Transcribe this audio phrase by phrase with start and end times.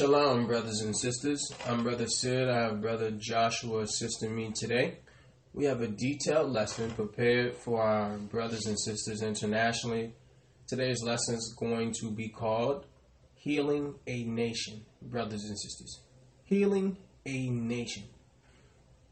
[0.00, 1.52] Shalom, brothers and sisters.
[1.66, 2.48] I'm Brother Sid.
[2.48, 4.96] I have Brother Joshua assisting me today.
[5.52, 10.14] We have a detailed lesson prepared for our brothers and sisters internationally.
[10.66, 12.86] Today's lesson is going to be called
[13.34, 16.00] Healing a Nation, brothers and sisters.
[16.44, 16.96] Healing
[17.26, 18.04] a Nation.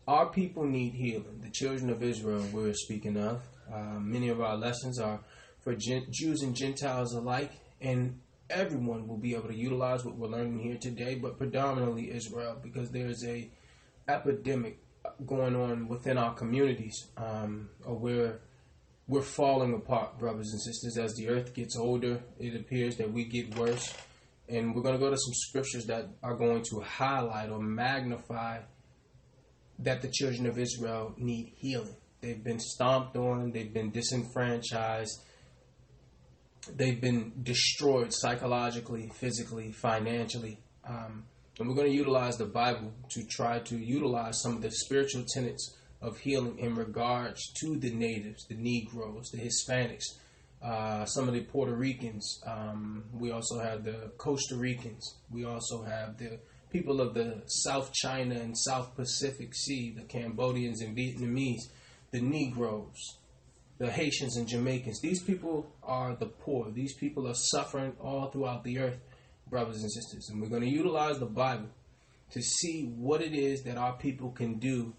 [0.06, 1.42] Our people need healing.
[1.42, 3.42] The children of Israel, we're speaking of.
[3.70, 5.20] Uh, many of our lessons are
[5.60, 8.20] for Gen- Jews and Gentiles alike, and
[8.50, 12.90] everyone will be able to utilize what we're learning here today, but predominantly Israel, because
[12.90, 13.50] there's a
[14.08, 14.78] epidemic
[15.26, 18.40] going on within our communities, um, where
[19.06, 20.98] we're falling apart, brothers and sisters.
[20.98, 23.94] As the earth gets older, it appears that we get worse,
[24.48, 28.60] and we're going to go to some scriptures that are going to highlight or magnify
[29.78, 31.96] that the children of Israel need healing.
[32.20, 35.22] They've been stomped on, they've been disenfranchised,
[36.76, 40.58] they've been destroyed psychologically, physically, financially.
[40.86, 41.24] Um,
[41.58, 45.24] and we're going to utilize the Bible to try to utilize some of the spiritual
[45.34, 50.04] tenets of healing in regards to the natives, the Negroes, the Hispanics,
[50.62, 52.40] uh, some of the Puerto Ricans.
[52.46, 55.16] Um, we also have the Costa Ricans.
[55.30, 56.38] We also have the
[56.70, 61.62] people of the South China and South Pacific Sea, the Cambodians and Vietnamese,
[62.10, 63.17] the Negroes,
[63.78, 65.00] the Haitians and Jamaicans.
[65.00, 66.70] These people are the poor.
[66.70, 68.98] These people are suffering all throughout the earth,
[69.48, 70.28] brothers and sisters.
[70.30, 71.68] And we're going to utilize the Bible
[72.32, 74.94] to see what it is that our people can do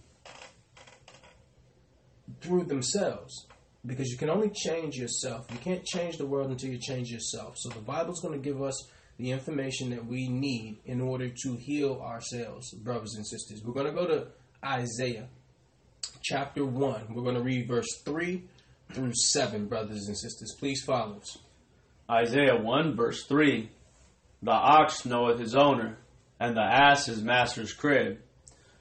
[2.41, 3.47] through themselves.
[3.85, 5.45] Because you can only change yourself.
[5.51, 7.57] You can't change the world until you change yourself.
[7.57, 11.55] So the Bible's going to give us the information that we need in order to
[11.55, 13.61] heal ourselves, brothers and sisters.
[13.63, 14.27] We're going to go to
[14.65, 15.27] Isaiah
[16.21, 17.07] chapter 1.
[17.13, 18.43] We're going to read verse 3
[18.91, 20.55] through 7, brothers and sisters.
[20.57, 21.37] Please follow us.
[22.09, 23.69] Isaiah 1, verse 3
[24.41, 25.97] The ox knoweth his owner,
[26.39, 28.19] and the ass his master's crib.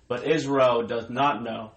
[0.07, 1.73] But Israel doth not know,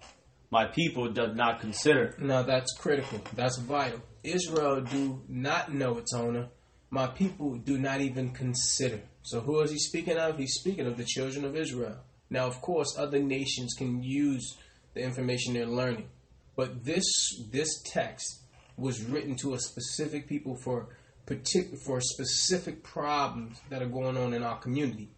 [0.50, 2.14] my people doth not consider.
[2.18, 3.20] Now that's critical.
[3.34, 4.00] That's vital.
[4.22, 6.48] Israel do not know its owner.
[6.90, 9.00] My people do not even consider.
[9.22, 10.36] So who is he speaking of?
[10.36, 11.96] He's speaking of the children of Israel.
[12.28, 14.58] Now, of course, other nations can use
[14.94, 16.08] the information they're learning.
[16.56, 17.04] But this
[17.50, 18.42] this text
[18.76, 20.88] was written to a specific people for
[21.26, 25.10] particular for specific problems that are going on in our community.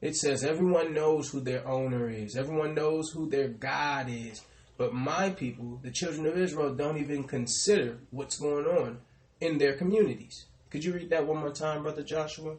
[0.00, 2.36] It says everyone knows who their owner is.
[2.36, 4.42] Everyone knows who their God is.
[4.76, 8.98] But my people, the children of Israel, don't even consider what's going on
[9.40, 10.46] in their communities.
[10.70, 12.56] Could you read that one more time, Brother Joshua?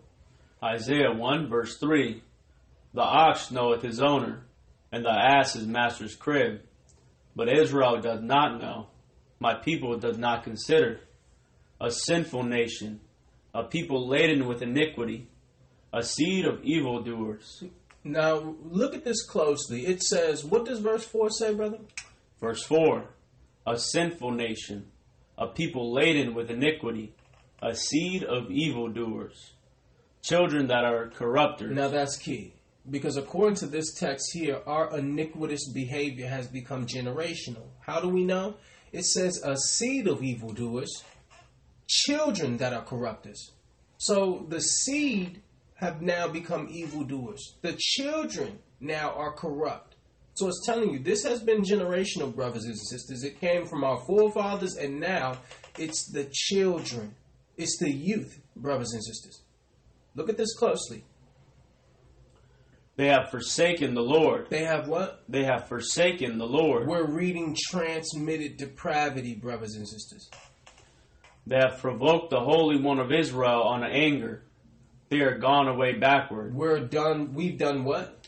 [0.62, 2.22] Isaiah 1, verse 3
[2.94, 4.44] The ox knoweth his owner,
[4.92, 6.62] and the ass his master's crib.
[7.36, 8.88] But Israel does not know,
[9.40, 11.02] my people does not consider.
[11.82, 13.00] A sinful nation,
[13.54, 15.28] a people laden with iniquity,
[15.94, 17.64] a seed of evildoers.
[18.04, 19.86] Now, look at this closely.
[19.86, 21.80] It says, what does verse 4 say, brother?
[22.40, 23.06] Verse 4
[23.66, 24.88] A sinful nation,
[25.38, 27.14] a people laden with iniquity,
[27.62, 29.54] a seed of evildoers,
[30.22, 31.76] children that are corrupters.
[31.76, 32.54] Now, that's key.
[32.90, 37.68] Because according to this text here, our iniquitous behavior has become generational.
[37.82, 38.56] How do we know?
[38.92, 41.04] It says a seed of evildoers,
[41.88, 43.52] children that are corrupters.
[43.98, 45.42] So the seed
[45.76, 47.56] have now become evildoers.
[47.62, 49.96] The children now are corrupt.
[50.34, 53.24] So it's telling you this has been generational, brothers and sisters.
[53.24, 55.38] It came from our forefathers, and now
[55.78, 57.14] it's the children.
[57.58, 59.42] It's the youth, brothers and sisters.
[60.16, 61.04] Look at this closely.
[63.00, 64.48] They have forsaken the Lord.
[64.50, 65.24] They have what?
[65.30, 66.86] They have forsaken the Lord.
[66.86, 70.30] We're reading transmitted depravity, brothers and sisters.
[71.48, 74.44] They have provoked the Holy One of Israel on anger.
[75.08, 76.54] They are gone away backward.
[76.54, 77.34] We're done.
[77.34, 78.28] We've done what?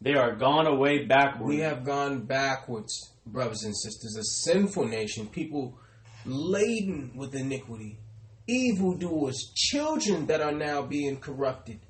[0.00, 1.48] They are gone away backward.
[1.48, 4.16] We have gone backwards, brothers and sisters.
[4.16, 5.78] A sinful nation, people
[6.24, 7.98] laden with iniquity,
[8.46, 11.80] evildoers, children that are now being corrupted.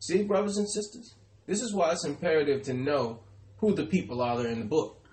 [0.00, 1.14] See, brothers and sisters?
[1.46, 3.20] This is why it's imperative to know
[3.58, 5.06] who the people are there in the book.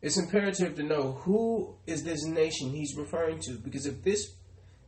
[0.00, 3.52] It's imperative to know who is this nation he's referring to.
[3.52, 4.34] Because if this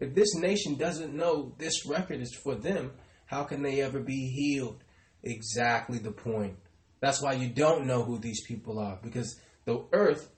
[0.01, 2.93] if this nation doesn't know this record is for them,
[3.27, 4.83] how can they ever be healed?
[5.23, 6.57] Exactly the point.
[7.01, 8.99] That's why you don't know who these people are.
[9.03, 10.31] Because the earth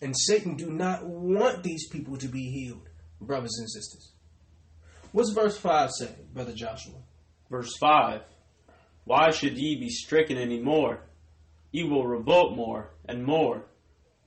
[0.00, 2.88] and Satan do not want these people to be healed,
[3.20, 4.12] brothers and sisters.
[5.12, 6.94] What's verse 5 say, Brother Joshua?
[7.50, 8.22] Verse 5
[9.04, 11.00] Why should ye be stricken any more?
[11.72, 13.66] Ye will revolt more and more.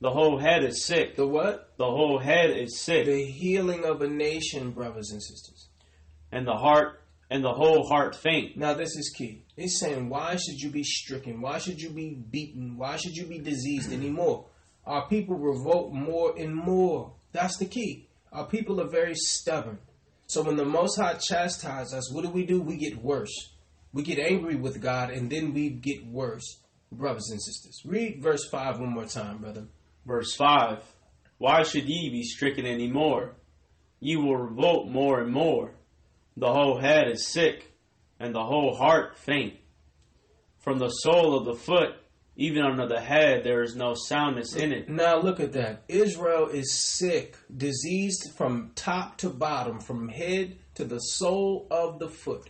[0.00, 1.16] The whole head is sick.
[1.16, 1.74] The what?
[1.76, 3.06] The whole head is sick.
[3.06, 5.68] The healing of a nation, brothers and sisters.
[6.32, 7.00] And the heart
[7.30, 8.56] and the whole heart faint.
[8.56, 9.44] Now, this is key.
[9.56, 11.40] It's saying, why should you be stricken?
[11.40, 12.76] Why should you be beaten?
[12.76, 14.46] Why should you be diseased anymore?
[14.84, 17.12] Our people revolt more and more.
[17.32, 18.08] That's the key.
[18.32, 19.78] Our people are very stubborn.
[20.30, 22.62] So when the Most High chastises us, what do we do?
[22.62, 23.50] We get worse.
[23.92, 26.60] We get angry with God, and then we get worse,
[26.92, 27.82] brothers and sisters.
[27.84, 29.66] Read verse 5 one more time, brother.
[30.06, 30.84] Verse 5
[31.38, 33.34] Why should ye be stricken any more?
[33.98, 35.72] Ye will revolt more and more.
[36.36, 37.72] The whole head is sick,
[38.20, 39.54] and the whole heart faint.
[40.60, 41.96] From the sole of the foot
[42.40, 44.88] even under the head there is no soundness in it.
[44.88, 45.82] Now look at that.
[45.88, 52.08] Israel is sick, diseased from top to bottom, from head to the sole of the
[52.08, 52.48] foot.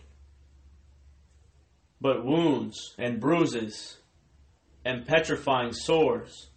[1.99, 3.97] But wounds and bruises
[4.85, 6.47] and petrifying sores,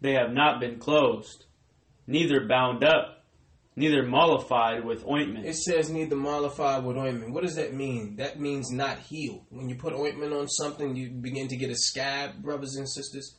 [0.00, 1.44] they have not been closed,
[2.06, 3.15] neither bound up,
[3.76, 5.46] neither mollified with ointment.
[5.46, 7.32] It says neither mollified with ointment.
[7.32, 8.16] What does that mean?
[8.16, 9.44] That means not healed.
[9.50, 13.36] When you put ointment on something, you begin to get a scab, brothers and sisters.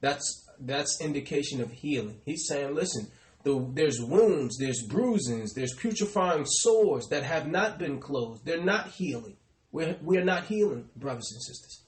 [0.00, 2.20] That's that's indication of healing.
[2.24, 3.10] He's saying, listen,
[3.42, 8.44] the, there's wounds, there's bruisings, there's putrefying sores that have not been closed.
[8.44, 9.36] They're not healing.
[9.72, 11.82] We're, we're not healing, brothers and sisters.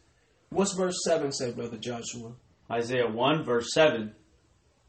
[0.49, 2.33] What's verse 7 say, Brother Joshua?
[2.71, 4.13] Isaiah 1, verse 7.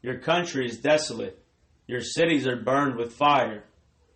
[0.01, 1.44] Your country is desolate
[1.87, 3.63] your cities are burned with fire.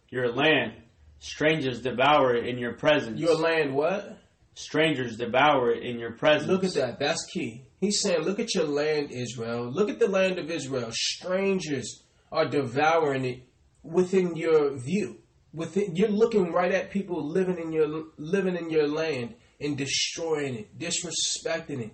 [0.09, 0.73] Your land,
[1.19, 3.19] strangers devour it in your presence.
[3.19, 4.17] Your land, what?
[4.55, 6.49] Strangers devour it in your presence.
[6.49, 6.99] Look at that.
[6.99, 7.63] That's key.
[7.79, 9.71] He's saying, look at your land, Israel.
[9.71, 10.89] Look at the land of Israel.
[10.91, 13.43] Strangers are devouring it
[13.83, 15.19] within your view.
[15.53, 20.55] Within, you're looking right at people living in your living in your land and destroying
[20.55, 21.91] it, disrespecting it.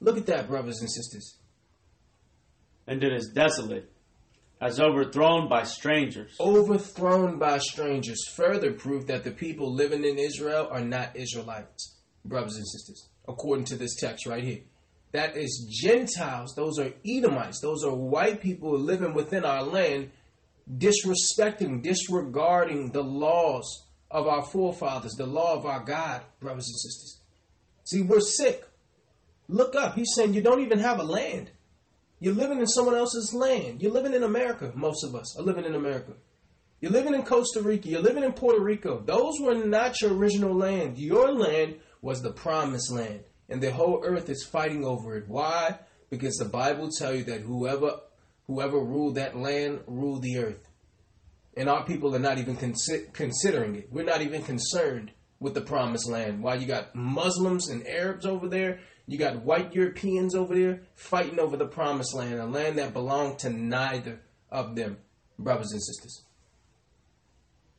[0.00, 1.38] Look at that, brothers and sisters.
[2.86, 3.91] And then it is desolate
[4.62, 6.36] as overthrown by strangers.
[6.38, 8.24] Overthrown by strangers.
[8.36, 13.64] Further proof that the people living in Israel are not Israelites, brothers and sisters, according
[13.66, 14.60] to this text right here.
[15.10, 16.54] That is Gentiles.
[16.54, 17.60] Those are Edomites.
[17.60, 20.12] Those are white people living within our land,
[20.78, 27.20] disrespecting, disregarding the laws of our forefathers, the law of our God, brothers and sisters.
[27.84, 28.64] See, we're sick.
[29.48, 29.96] Look up.
[29.96, 31.50] He's saying you don't even have a land.
[32.22, 33.82] You're living in someone else's land.
[33.82, 34.70] You're living in America.
[34.76, 36.12] Most of us are living in America.
[36.80, 37.88] You're living in Costa Rica.
[37.88, 39.00] You're living in Puerto Rico.
[39.00, 40.98] Those were not your original land.
[40.98, 43.24] Your land was the promised land.
[43.48, 45.24] And the whole earth is fighting over it.
[45.26, 45.80] Why?
[46.10, 47.98] Because the Bible tells you that whoever
[48.46, 50.68] whoever ruled that land ruled the earth.
[51.56, 53.88] And our people are not even consi- considering it.
[53.90, 55.10] We're not even concerned
[55.40, 56.40] with the promised land.
[56.40, 61.40] Why you got Muslims and Arabs over there you got white Europeans over there fighting
[61.40, 64.20] over the promised land, a land that belonged to neither
[64.50, 64.98] of them,
[65.38, 66.22] brothers and sisters.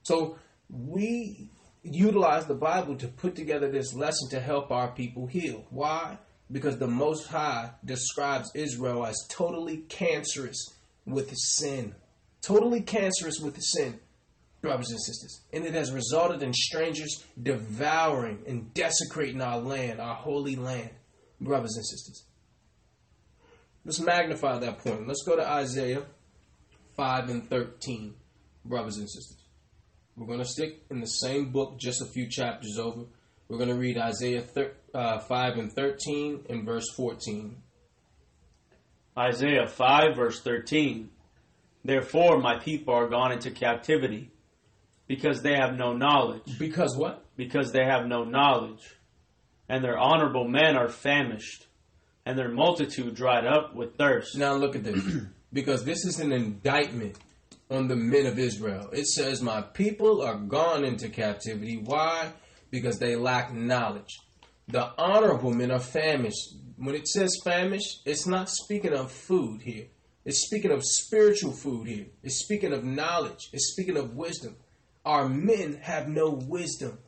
[0.03, 0.37] So
[0.69, 1.49] we
[1.81, 5.65] utilize the Bible to put together this lesson to help our people heal.
[5.69, 6.17] Why?
[6.51, 10.73] Because the Most High describes Israel as totally cancerous
[11.05, 11.95] with sin.
[12.41, 13.99] Totally cancerous with sin,
[14.61, 15.41] brothers and sisters.
[15.53, 20.89] And it has resulted in strangers devouring and desecrating our land, our holy land
[21.39, 22.25] brothers and sisters.
[23.85, 25.07] Let's magnify that point.
[25.07, 26.03] Let's go to Isaiah
[26.95, 28.13] 5 and 13,
[28.63, 29.37] brothers and sisters.
[30.15, 33.05] We're going to stick in the same book, just a few chapters over.
[33.47, 37.57] We're going to read Isaiah thir- uh, 5 and 13 and verse 14.
[39.17, 41.09] Isaiah 5, verse 13.
[41.83, 44.31] Therefore, my people are gone into captivity
[45.07, 46.57] because they have no knowledge.
[46.57, 47.25] Because what?
[47.35, 48.95] Because they have no knowledge
[49.69, 51.67] and their honorable men are famished,
[52.25, 54.37] and their multitude dried up with thirst.
[54.37, 55.01] Now look at this,
[55.53, 57.17] because this is an indictment
[57.69, 58.89] on the men of Israel.
[58.91, 61.77] It says, My people are gone into captivity.
[61.77, 62.31] Why?
[62.69, 64.19] Because they lack knowledge.
[64.67, 66.55] The honorable men are famished.
[66.77, 69.87] When it says famished, it's not speaking of food here.
[70.25, 72.05] It's speaking of spiritual food here.
[72.23, 73.49] It's speaking of knowledge.
[73.51, 74.55] It's speaking of wisdom.
[75.05, 76.99] Our men have no wisdom.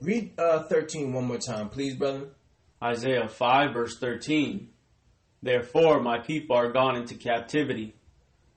[0.00, 2.28] Read uh, 13 one more time, please, brother.
[2.82, 4.68] Isaiah 5, verse 13.
[5.42, 7.94] Therefore, my people are gone into captivity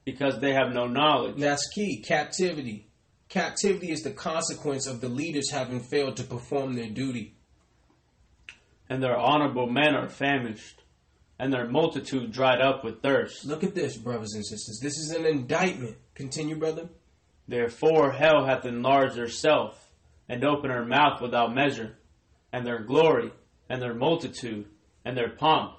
[0.03, 1.37] because they have no knowledge.
[1.37, 2.01] That's key.
[2.01, 2.87] Captivity.
[3.29, 7.35] Captivity is the consequence of the leaders having failed to perform their duty.
[8.89, 10.81] And their honorable men are famished,
[11.37, 13.45] and their multitude dried up with thirst.
[13.45, 14.79] Look at this, brothers and sisters.
[14.81, 15.95] This is an indictment.
[16.15, 16.89] Continue, brother.
[17.47, 19.78] Therefore, hell hath enlarged herself
[20.29, 21.97] and open her mouth without measure,
[22.53, 23.31] and their glory,
[23.67, 24.67] and their multitude,
[25.03, 25.73] and their pomp.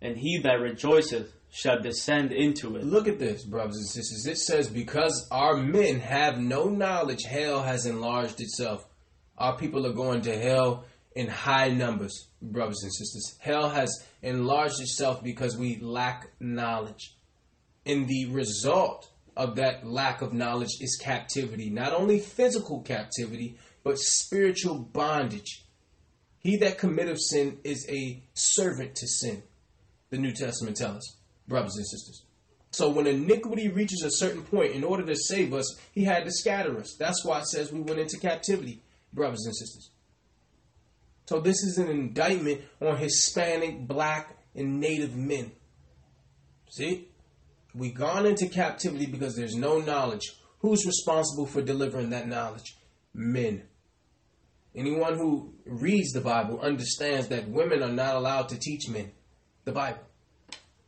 [0.00, 2.84] And he that rejoiceth shall descend into it.
[2.84, 4.26] Look at this, brothers and sisters.
[4.26, 8.86] It says, Because our men have no knowledge, hell has enlarged itself.
[9.38, 10.84] Our people are going to hell
[11.14, 13.36] in high numbers, brothers and sisters.
[13.38, 17.16] Hell has enlarged itself because we lack knowledge.
[17.86, 21.70] And the result of that lack of knowledge is captivity.
[21.70, 25.64] Not only physical captivity, but spiritual bondage.
[26.38, 29.42] He that committeth sin is a servant to sin.
[30.10, 31.16] The New Testament tells us,
[31.46, 32.24] brothers and sisters.
[32.70, 36.30] So when iniquity reaches a certain point, in order to save us, he had to
[36.30, 36.94] scatter us.
[36.98, 39.90] That's why it says we went into captivity, brothers and sisters.
[41.26, 45.52] So this is an indictment on Hispanic, black, and native men.
[46.70, 47.08] See?
[47.76, 50.32] We gone into captivity because there's no knowledge.
[50.60, 52.74] Who's responsible for delivering that knowledge?
[53.12, 53.64] Men.
[54.74, 59.12] Anyone who reads the Bible understands that women are not allowed to teach men
[59.64, 60.00] the Bible.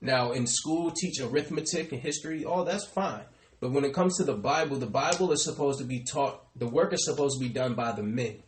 [0.00, 3.24] Now, in school, teach arithmetic and history, all that's fine.
[3.60, 6.68] But when it comes to the Bible, the Bible is supposed to be taught, the
[6.68, 8.42] work is supposed to be done by the men.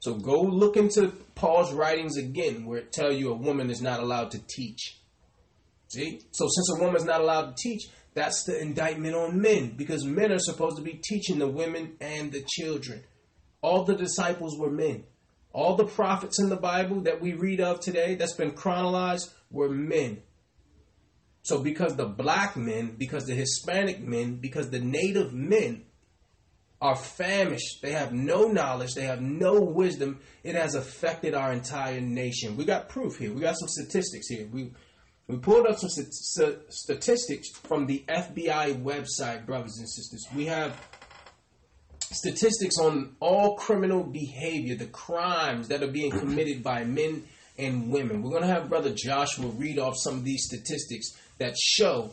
[0.00, 4.00] So go look into Paul's writings again, where it tell you a woman is not
[4.00, 4.98] allowed to teach.
[5.96, 6.20] See?
[6.30, 10.04] So since a woman is not allowed to teach, that's the indictment on men, because
[10.04, 13.04] men are supposed to be teaching the women and the children.
[13.60, 15.04] All the disciples were men.
[15.52, 19.68] All the prophets in the Bible that we read of today, that's been chronologized, were
[19.68, 20.22] men.
[21.42, 25.86] So because the black men, because the Hispanic men, because the native men
[26.80, 27.80] are famished.
[27.82, 28.94] They have no knowledge.
[28.94, 30.20] They have no wisdom.
[30.42, 32.56] It has affected our entire nation.
[32.56, 33.32] We got proof here.
[33.32, 34.46] We got some statistics here.
[34.52, 34.72] We
[35.28, 40.24] we pulled up some st- statistics from the FBI website, brothers and sisters.
[40.34, 40.80] We have
[42.00, 47.24] statistics on all criminal behavior, the crimes that are being committed by men
[47.58, 48.22] and women.
[48.22, 52.12] We're going to have Brother Joshua read off some of these statistics that show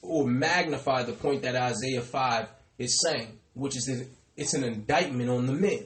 [0.00, 4.06] or magnify the point that Isaiah 5 is saying which is a,
[4.40, 5.84] it's an indictment on the men.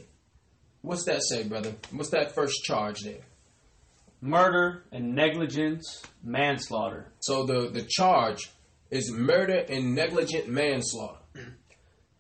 [0.83, 1.75] What's that say, brother?
[1.91, 3.23] What's that first charge there?
[4.23, 7.13] Murder and negligence, manslaughter.
[7.21, 8.51] So the the charge
[8.91, 11.19] is murder and negligent manslaughter.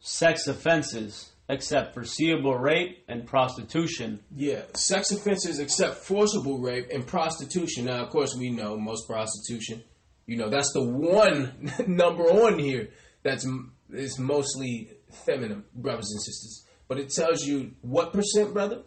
[0.00, 4.20] Sex offenses, except foreseeable rape and prostitution.
[4.34, 7.84] Yeah, sex offenses except forcible rape and prostitution.
[7.84, 9.84] Now, of course, we know most prostitution.
[10.26, 12.88] You know, that's the one number on here
[13.22, 13.46] that's
[13.92, 14.90] is mostly
[15.24, 16.66] feminine, brothers and sisters.
[16.88, 18.82] But it tells you what percent, brother?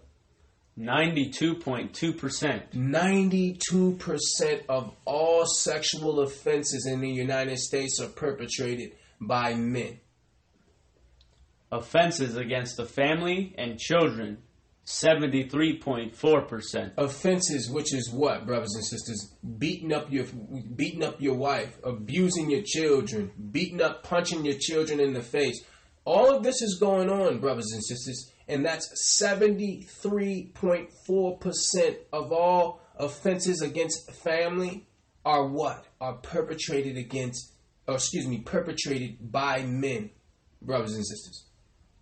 [0.77, 2.73] 92.2%.
[2.73, 9.99] 92% of all sexual offenses in the United States are perpetrated by men
[11.73, 14.37] offenses against the family and children
[14.85, 16.91] 73.4%.
[16.97, 19.33] Offenses, which is what, brothers and sisters?
[19.57, 20.25] Beating up your
[20.75, 25.63] beating up your wife, abusing your children, beating up, punching your children in the face.
[26.05, 33.61] All of this is going on, brothers and sisters, and that's 73.4% of all offenses
[33.61, 34.85] against family
[35.23, 35.85] are what?
[36.01, 37.53] Are perpetrated against
[37.87, 40.09] or excuse me, perpetrated by men,
[40.61, 41.45] brothers and sisters.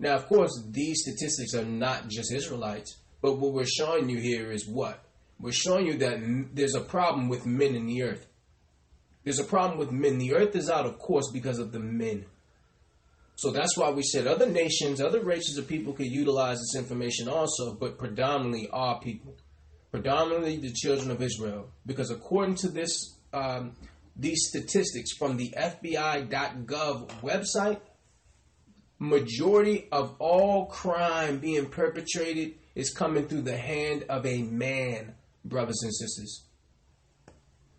[0.01, 2.97] Now, of course, these statistics are not just Israelites.
[3.21, 5.05] But what we're showing you here is what?
[5.39, 6.19] We're showing you that
[6.53, 8.25] there's a problem with men in the earth.
[9.23, 10.17] There's a problem with men.
[10.17, 12.25] The earth is out of course because of the men.
[13.35, 17.29] So that's why we said other nations, other races of people could utilize this information
[17.29, 19.35] also, but predominantly our people,
[19.91, 23.73] predominantly the children of Israel, because according to this, um,
[24.15, 27.79] these statistics from the FBI.gov website,
[29.01, 35.81] majority of all crime being perpetrated is coming through the hand of a man, brothers
[35.81, 36.43] and sisters.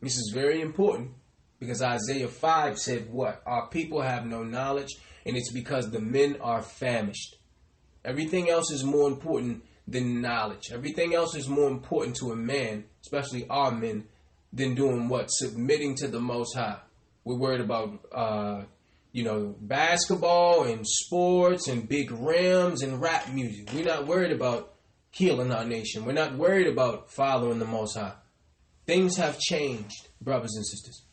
[0.00, 1.12] This is very important
[1.60, 3.40] because Isaiah 5 said what?
[3.46, 7.36] Our people have no knowledge, and it's because the men are famished.
[8.04, 10.72] Everything else is more important than knowledge.
[10.72, 14.08] Everything else is more important to a man, especially our men,
[14.52, 15.26] than doing what?
[15.28, 16.80] Submitting to the Most High.
[17.22, 18.62] We're worried about, uh,
[19.12, 23.70] you know, basketball and sports and big rims and rap music.
[23.72, 24.74] We're not worried about
[25.10, 26.04] healing our nation.
[26.04, 28.14] We're not worried about following the Most High.
[28.86, 31.04] Things have changed, brothers and sisters.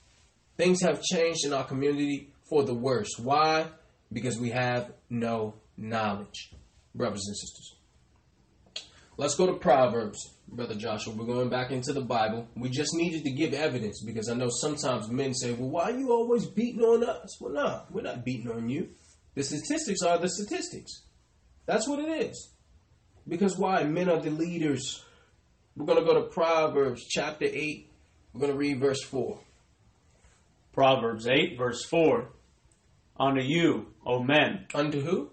[0.57, 3.09] Things have changed in our community for the worse.
[3.17, 3.67] Why?
[4.11, 6.51] Because we have no knowledge,
[6.95, 7.75] brothers and sisters.
[9.17, 11.13] Let's go to Proverbs, Brother Joshua.
[11.13, 12.47] We're going back into the Bible.
[12.55, 15.97] We just needed to give evidence because I know sometimes men say, well, why are
[15.97, 17.39] you always beating on us?
[17.39, 18.89] Well, no, we're not beating on you.
[19.35, 21.03] The statistics are the statistics.
[21.65, 22.51] That's what it is.
[23.27, 23.83] Because why?
[23.83, 25.03] Men are the leaders.
[25.75, 27.89] We're going to go to Proverbs chapter 8.
[28.33, 29.39] We're going to read verse 4.
[30.73, 32.29] Proverbs 8, verse 4.
[33.19, 35.31] Unto you, O men, Unto who?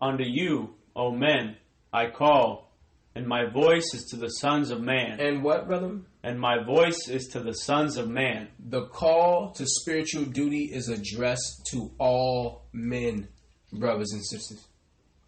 [0.00, 1.56] unto you, O men,
[1.92, 2.69] I call,
[3.14, 5.98] and my voice is to the sons of man, And what, brother?
[6.22, 8.48] and my voice is to the sons of man.
[8.58, 13.28] The call to spiritual duty is addressed to all men,
[13.72, 14.66] brothers and sisters.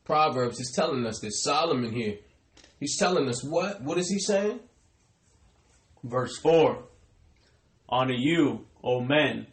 [0.04, 1.42] Proverbs is telling us this.
[1.42, 2.16] Solomon here,
[2.80, 3.82] he's telling us what?
[3.82, 4.60] What is he saying?
[6.04, 6.82] Verse 4
[7.88, 9.46] Honor you, O men,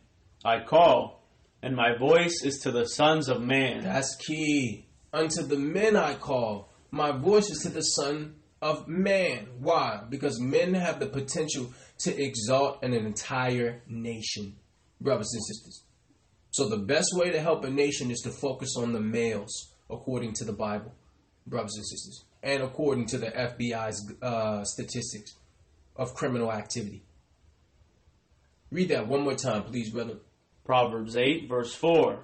[0.46, 1.24] I call,
[1.62, 3.84] and my voice is to the sons of man.
[3.84, 4.86] That's key.
[5.12, 6.69] Unto the men I call.
[6.92, 9.48] My voice is to the son of man.
[9.60, 10.02] Why?
[10.10, 14.56] Because men have the potential to exalt an entire nation,
[15.00, 15.84] brothers and sisters.
[16.52, 20.34] So the best way to help a nation is to focus on the males, according
[20.34, 20.94] to the Bible,
[21.46, 25.36] brothers and sisters, and according to the FBI's uh, statistics
[25.96, 27.04] of criminal activity.
[28.72, 30.18] Read that one more time, please, brother.
[30.66, 32.20] Proverbs 8, verse 4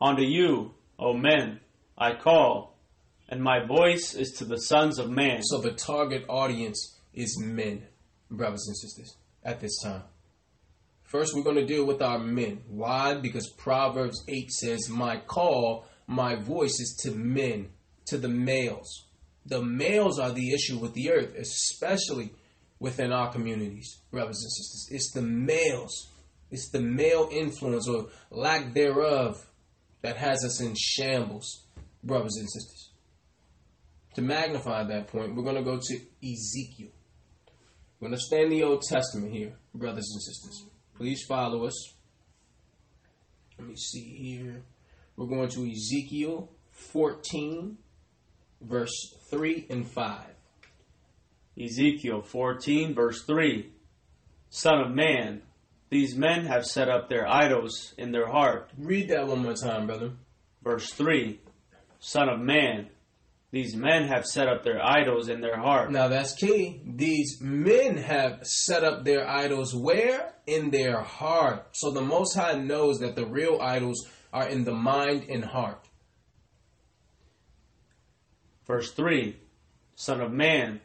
[0.00, 1.60] Unto you, O men,
[1.96, 2.77] I call,
[3.28, 5.42] and my voice is to the sons of man.
[5.42, 7.86] So the target audience is men,
[8.30, 10.02] brothers and sisters, at this time.
[11.02, 12.62] First, we're going to deal with our men.
[12.68, 13.14] Why?
[13.14, 17.70] Because Proverbs 8 says, My call, my voice is to men,
[18.06, 19.06] to the males.
[19.46, 22.32] The males are the issue with the earth, especially
[22.78, 24.88] within our communities, brothers and sisters.
[24.90, 26.10] It's the males,
[26.50, 29.46] it's the male influence or lack thereof
[30.02, 31.64] that has us in shambles,
[32.04, 32.87] brothers and sisters.
[34.18, 36.90] To magnify that point, we're going to go to Ezekiel.
[38.00, 40.64] We're going to stay in the Old Testament here, brothers and sisters.
[40.96, 41.94] Please follow us.
[43.56, 44.64] Let me see here.
[45.16, 47.78] We're going to Ezekiel 14,
[48.60, 50.20] verse 3 and 5.
[51.56, 53.70] Ezekiel 14, verse 3
[54.50, 55.42] Son of man,
[55.90, 58.68] these men have set up their idols in their heart.
[58.76, 60.10] Read that one more time, brother.
[60.64, 61.38] Verse 3
[62.00, 62.88] Son of man,
[63.50, 65.90] these men have set up their idols in their heart.
[65.90, 66.82] Now that's key.
[66.84, 70.34] These men have set up their idols where?
[70.46, 71.68] In their heart.
[71.72, 75.88] So the Most High knows that the real idols are in the mind and heart.
[78.66, 79.38] Verse 3
[79.96, 80.80] Son of man,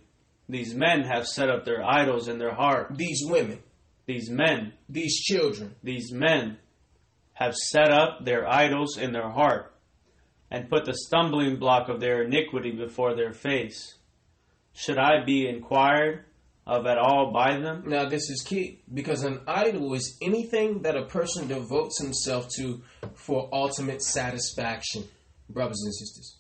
[0.47, 2.95] these men have set up their idols in their heart.
[2.95, 3.62] These women,
[4.06, 6.60] These men, these children, these men
[7.34, 9.72] have set up their idols in their heart
[10.51, 13.95] and put the stumbling block of their iniquity before their face.
[14.73, 16.25] Should I be inquired
[16.65, 17.84] of at all by them?
[17.88, 22.82] Now, this is key because an idol is anything that a person devotes himself to
[23.13, 25.03] for ultimate satisfaction,
[25.49, 26.38] brothers and sisters.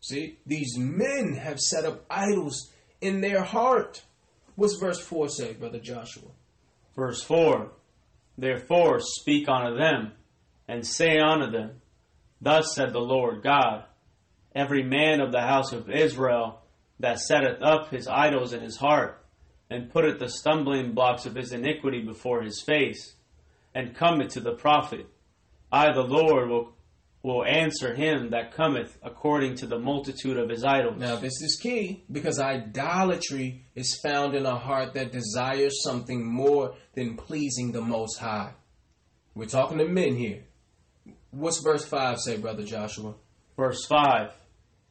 [0.00, 2.70] See, these men have set up idols
[3.00, 4.02] in their heart.
[4.54, 6.30] What's verse 4 say, Brother Joshua?
[6.94, 7.70] Verse 4
[8.38, 10.12] Therefore speak unto them,
[10.68, 11.80] and say unto them,
[12.40, 13.84] Thus said the Lord God,
[14.54, 16.62] Every man of the house of Israel
[16.98, 19.22] that setteth up his idols in his heart,
[19.68, 23.16] and putteth the stumbling blocks of his iniquity before his face,
[23.74, 25.06] and cometh to the prophet,
[25.70, 26.74] I the Lord will,
[27.22, 30.98] will answer him that cometh according to the multitude of his idols.
[30.98, 36.74] Now, this is key because idolatry is found in a heart that desires something more
[36.94, 38.54] than pleasing the Most High.
[39.34, 40.44] We're talking to men here.
[41.36, 43.14] What's verse 5 say, Brother Joshua?
[43.58, 44.32] Verse 5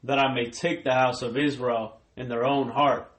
[0.04, 3.12] That I may take the house of Israel in their own heart,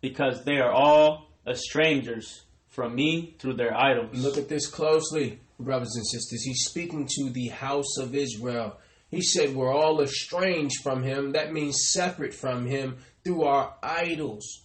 [0.00, 4.16] because they are all estrangers from me through their idols.
[4.16, 6.42] Look at this closely, brothers and sisters.
[6.42, 8.78] He's speaking to the house of Israel.
[9.10, 11.32] He said, We're all estranged from him.
[11.32, 14.62] That means separate from him through our idols.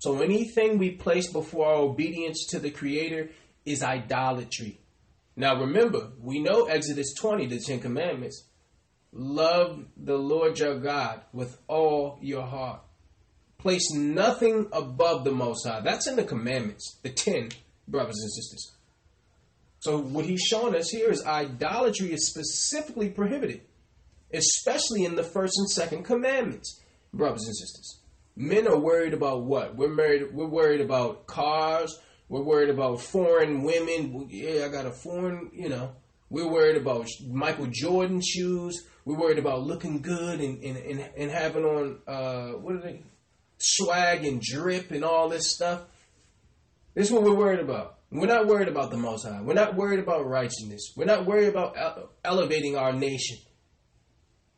[0.00, 3.30] So anything we place before our obedience to the Creator
[3.64, 4.80] is idolatry.
[5.38, 8.48] Now remember, we know Exodus 20, the Ten Commandments.
[9.12, 12.80] Love the Lord your God with all your heart.
[13.56, 15.80] Place nothing above the Most High.
[15.80, 17.50] That's in the commandments, the ten,
[17.86, 18.72] brothers and sisters.
[19.78, 23.60] So what he's showing us here is idolatry is specifically prohibited,
[24.34, 26.80] especially in the first and second commandments,
[27.14, 28.00] brothers and sisters.
[28.34, 29.76] Men are worried about what?
[29.76, 30.34] We're married.
[30.34, 31.96] We're worried about cars.
[32.28, 34.26] We're worried about foreign women.
[34.30, 35.50] Yeah, I got a foreign.
[35.52, 35.92] You know,
[36.30, 38.84] we're worried about Michael Jordan shoes.
[39.04, 43.02] We're worried about looking good and and, and, and having on uh, what are they?
[43.58, 45.82] swag and drip and all this stuff.
[46.94, 47.98] This is what we're worried about.
[48.10, 49.42] We're not worried about the Most High.
[49.42, 50.92] We're not worried about righteousness.
[50.96, 53.38] We're not worried about ele- elevating our nation.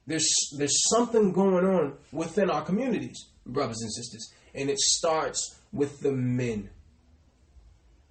[0.07, 6.01] There's there's something going on within our communities, brothers and sisters, and it starts with
[6.01, 6.71] the men.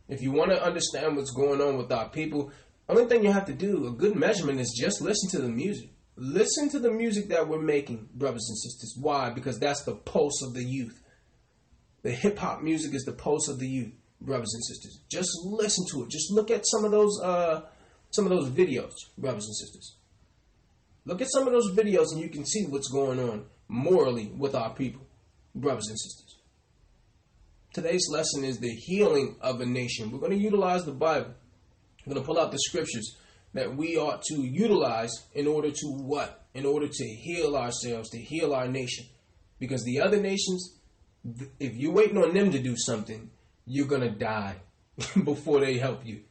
[0.09, 2.51] If you want to understand what's going on with our people,
[2.89, 5.91] only thing you have to do, a good measurement, is just listen to the music.
[6.17, 8.97] Listen to the music that we're making, brothers and sisters.
[8.99, 9.29] Why?
[9.29, 10.99] Because that's the pulse of the youth.
[12.01, 14.99] The hip hop music is the pulse of the youth, brothers and sisters.
[15.09, 16.09] Just listen to it.
[16.09, 17.61] Just look at some of those uh,
[18.09, 19.95] some of those videos, brothers and sisters.
[21.05, 24.55] Look at some of those videos and you can see what's going on morally with
[24.55, 25.05] our people,
[25.53, 26.38] brothers and sisters.
[27.71, 30.12] Today's lesson is the healing of a nation.
[30.12, 31.34] We're going to utilize the Bible.
[32.05, 33.15] We're going to pull out the scriptures
[33.53, 36.45] that we ought to utilize in order to what?
[36.53, 39.05] In order to heal ourselves, to heal our nation.
[39.60, 40.77] Because the other nations,
[41.60, 43.29] if you're waiting on them to do something,
[43.65, 44.55] you're going to die
[45.23, 46.21] before they help you.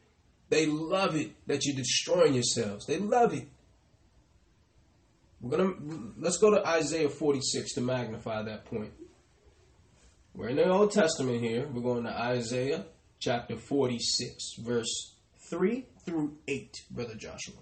[0.49, 2.85] They love it that you're destroying yourselves.
[2.85, 3.47] They love it.
[5.41, 5.73] We're gonna
[6.17, 8.91] let's go to Isaiah 46 to magnify that point.
[10.39, 11.67] We're in the Old Testament here.
[11.67, 12.85] We're going to Isaiah
[13.19, 15.15] chapter 46, verse
[15.49, 17.57] 3 through 8, Brother Joshua.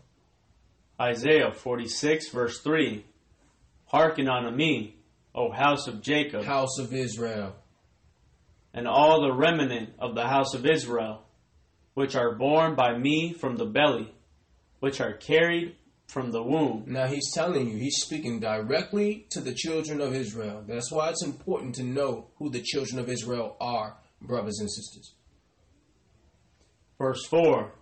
[1.02, 3.04] Isaiah 46, verse 3
[3.88, 4.96] Hearken unto me,
[5.34, 7.56] O house of Jacob, House of Israel,
[8.76, 11.24] and all the remnant of the house of Israel,
[11.96, 14.14] which are born by me from the belly,
[14.82, 15.76] which are carried
[16.08, 16.86] from the womb.
[16.88, 20.64] Now he's telling you, he's speaking directly to the children of Israel.
[20.66, 25.14] That's why it's important to know who the children of Israel are, brothers and sisters.
[26.98, 27.74] Verse 4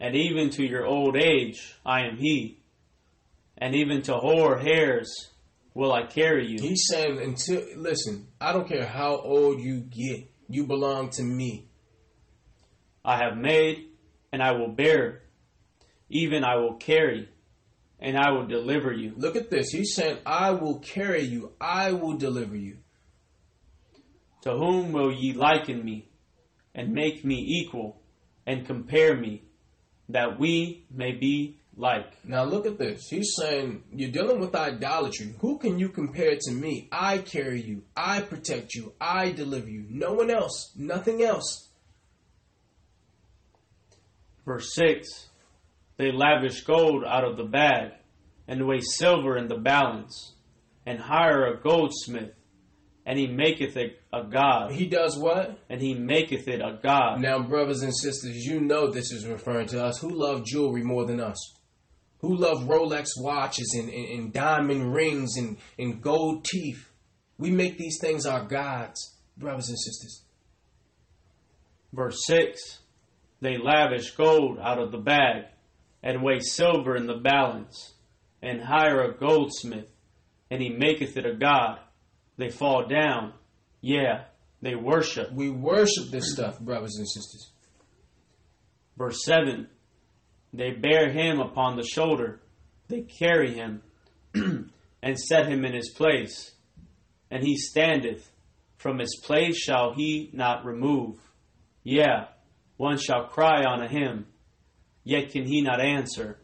[0.00, 2.60] And even to your old age I am he,
[3.58, 5.30] and even to hoar hairs
[5.74, 6.58] will I carry you.
[6.60, 11.68] He's saying, until, listen, I don't care how old you get, you belong to me.
[13.04, 13.88] I have made,
[14.32, 15.22] and I will bear,
[16.08, 17.28] even I will carry,
[18.00, 19.12] and I will deliver you.
[19.16, 19.70] Look at this.
[19.70, 22.78] He's saying, I will carry you, I will deliver you.
[24.42, 26.08] To whom will ye liken me,
[26.74, 28.00] and make me equal,
[28.46, 29.42] and compare me,
[30.08, 32.24] that we may be like?
[32.24, 33.08] Now look at this.
[33.08, 35.34] He's saying, You're dealing with idolatry.
[35.40, 36.88] Who can you compare to me?
[36.92, 39.86] I carry you, I protect you, I deliver you.
[39.88, 41.70] No one else, nothing else.
[44.44, 45.25] Verse 6
[45.96, 47.92] They lavish gold out of the bag,
[48.46, 50.34] and weigh silver in the balance,
[50.84, 52.32] and hire a goldsmith,
[53.06, 55.58] and he maketh it a god, He does what?
[55.68, 57.20] and he maketh it a god.
[57.20, 59.98] Now, brothers and sisters, you know this is referring to us.
[59.98, 61.38] Who love jewelry more than us?
[62.18, 66.88] Who love Rolex watches and, and, and diamond rings and, and gold teeth?
[67.38, 70.24] We make these things our gods, brothers and sisters.
[71.92, 72.80] Verse 6
[73.40, 75.44] They lavish gold out of the bag,
[76.06, 77.94] and weigh silver in the balance,
[78.40, 79.88] and hire a goldsmith,
[80.48, 81.80] and he maketh it a god.
[82.36, 83.32] They fall down,
[83.80, 84.26] yeah,
[84.62, 85.32] they worship.
[85.32, 87.50] We worship this stuff, brothers and sisters.
[88.96, 89.66] Verse 7
[90.52, 92.40] They bear him upon the shoulder,
[92.86, 93.82] they carry him,
[95.02, 96.52] and set him in his place.
[97.32, 98.30] And he standeth,
[98.76, 101.18] from his place shall he not remove.
[101.82, 102.26] Yeah,
[102.76, 104.26] one shall cry unto him,
[105.06, 106.36] yet can he not answer.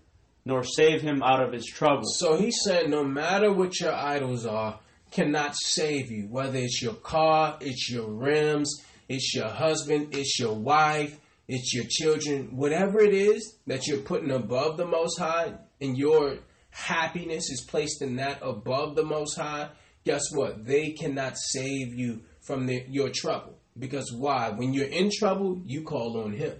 [0.45, 2.05] nor save him out of his trouble.
[2.05, 6.27] So he said, no matter what your idols are, cannot save you.
[6.29, 11.85] Whether it's your car, it's your rims, it's your husband, it's your wife, it's your
[11.89, 16.39] children, whatever it is that you're putting above the Most High, and your
[16.71, 19.69] happiness is placed in that above the Most High,
[20.05, 20.65] guess what?
[20.65, 23.59] They cannot save you from the, your trouble.
[23.79, 24.51] Because why?
[24.51, 26.55] When you're in trouble, you call on Him.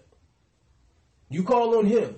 [1.33, 2.17] You call on Him,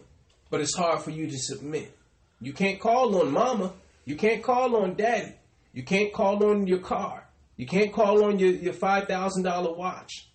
[0.51, 1.97] but it's hard for you to submit.
[2.41, 3.73] You can't call on Mama.
[4.05, 5.35] You can't call on Daddy.
[5.73, 7.27] You can't call on your car.
[7.57, 10.29] You can't call on your, your $5,000 watch.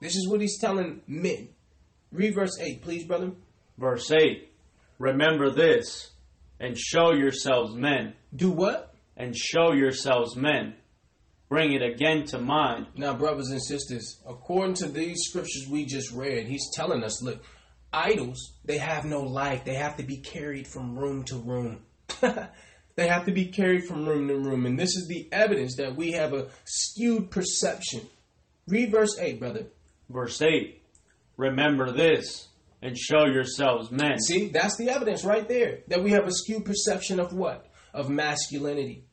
[0.00, 1.48] This is what he's telling men.
[2.12, 3.32] Read verse 8, please, brother.
[3.78, 4.52] Verse 8
[4.98, 6.10] Remember this,
[6.60, 8.94] and show yourselves men, Do what?
[9.16, 10.74] and show yourselves men.
[11.48, 12.86] Bring it again to mind.
[12.96, 17.42] Now, brothers and sisters, according to these scriptures we just read, he's telling us look,
[17.92, 19.64] idols, they have no life.
[19.64, 21.82] They have to be carried from room to room.
[22.20, 24.66] they have to be carried from room to room.
[24.66, 28.02] And this is the evidence that we have a skewed perception.
[28.66, 29.66] Read verse 8, brother.
[30.08, 30.82] Verse 8
[31.36, 32.48] Remember this,
[32.82, 34.20] and show yourselves men.
[34.20, 37.66] See, that's the evidence right there that we have a skewed perception of what?
[37.94, 39.04] Of masculinity.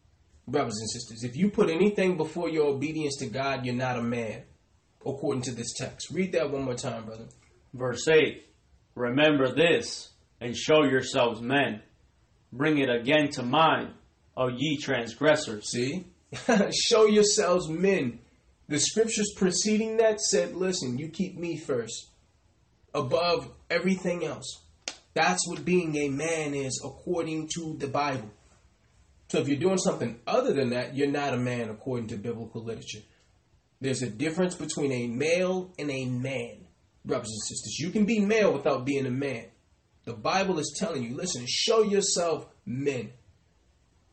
[0.48, 4.02] Brothers and sisters, if you put anything before your obedience to God, you're not a
[4.02, 4.44] man,
[5.06, 6.10] according to this text.
[6.10, 7.28] Read that one more time, brother.
[7.72, 8.49] Verse 8
[9.00, 10.10] Remember this,
[10.42, 11.82] and show yourselves men.
[12.52, 13.94] Bring it again to mind,
[14.36, 15.72] O ye transgressors.
[15.72, 16.06] See?
[16.74, 18.20] Show yourselves men.
[18.68, 22.10] The scriptures preceding that said, listen, you keep me first
[22.94, 24.64] above everything else.
[25.14, 28.30] That's what being a man is according to the Bible.
[29.30, 32.66] So if you're doing something other than that, you're not a man according to biblical
[32.66, 33.04] literature.
[33.80, 36.66] There's a difference between a male and a man,
[37.10, 37.78] brothers and sisters.
[37.80, 39.46] You can be male without being a man.
[40.06, 43.12] The Bible is telling you, listen, show yourself men.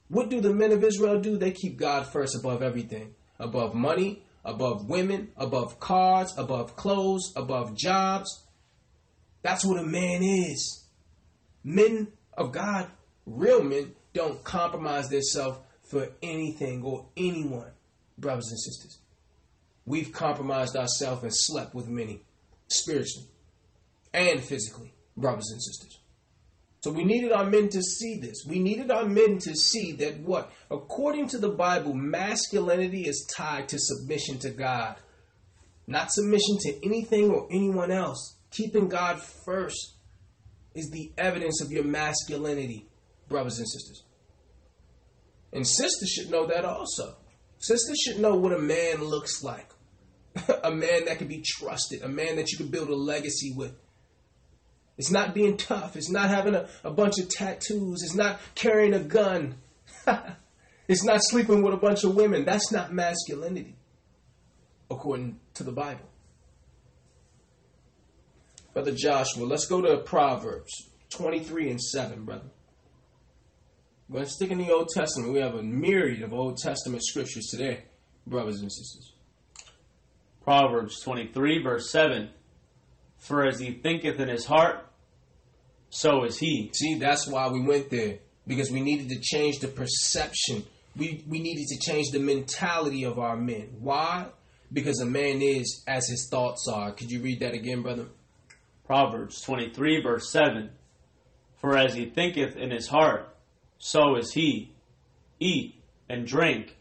[0.09, 1.37] What do the men of Israel do?
[1.37, 3.15] They keep God first above everything.
[3.39, 8.45] Above money, above women, above cars, above clothes, above jobs.
[9.43, 10.85] That's what a man is.
[11.63, 12.89] Men of God,
[13.27, 17.71] real men, don't compromise themselves for anything or anyone,
[18.19, 18.99] brothers and sisters.
[19.85, 22.23] We've compromised ourselves and slept with many,
[22.69, 23.29] spiritually
[24.13, 26.01] and physically, brothers and sisters.
[26.83, 28.45] So we needed our men to see this.
[28.47, 30.53] We needed our men to see that what?
[30.71, 34.97] According to the Bible, masculinity is tied to submission to God,
[35.87, 38.37] not submission to anything or anyone else.
[38.51, 39.97] Keeping God first
[40.75, 42.87] is the evidence of your masculinity,
[43.29, 44.05] brothers and sisters.
[45.53, 47.17] And sisters should know that also.
[47.59, 49.71] Sisters should know what a man looks like.
[50.63, 53.75] a man that can be trusted, a man that you can build a legacy with.
[54.99, 55.97] It's not being tough.
[55.97, 58.03] It's not having a, a bunch of tattoos.
[58.03, 59.57] It's not carrying a gun.
[60.89, 62.45] it's not sleeping with a bunch of women.
[62.45, 63.77] That's not masculinity,
[64.91, 66.09] according to the Bible.
[68.73, 72.51] Brother Joshua, let's go to Proverbs 23 and 7, brother.
[74.09, 75.33] We're going to stick in the Old Testament.
[75.33, 77.85] We have a myriad of Old Testament scriptures today,
[78.27, 79.16] brothers and sisters.
[80.47, 82.31] Proverbs 23, verse 7
[83.19, 84.87] For as he thinketh in his heart,
[85.91, 86.71] so is he.
[86.73, 90.65] See, that's why we went there because we needed to change the perception.
[90.97, 93.71] We we needed to change the mentality of our men.
[93.81, 94.27] Why?
[94.73, 96.93] Because a man is as his thoughts are.
[96.93, 98.07] Could you read that again, brother?
[98.87, 100.71] Proverbs 23, verse 7
[101.61, 103.35] For as he thinketh in his heart,
[103.79, 104.75] so is he.
[105.41, 106.77] Eat and drink,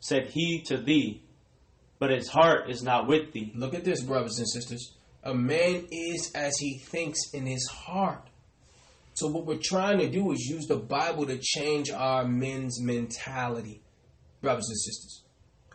[0.00, 1.23] said he to thee,
[1.98, 3.52] but his heart is not with thee.
[3.54, 4.94] Look at this, brothers and sisters.
[5.22, 8.28] A man is as he thinks in his heart.
[9.14, 13.80] So what we're trying to do is use the Bible to change our men's mentality,
[14.42, 15.22] brothers and sisters.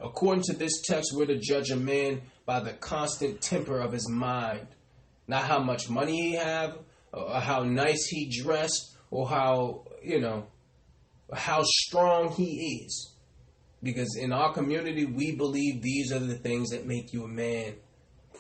[0.02, 4.10] According to this text, we're to judge a man by the constant temper of his
[4.10, 4.68] mind,
[5.28, 6.78] not how much money he have,
[7.14, 10.48] or how nice he dressed, or how you know
[11.34, 13.09] how strong he is.
[13.82, 17.76] Because in our community, we believe these are the things that make you a man: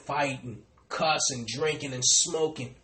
[0.05, 2.75] fighting, cussing, drinking, and smoking.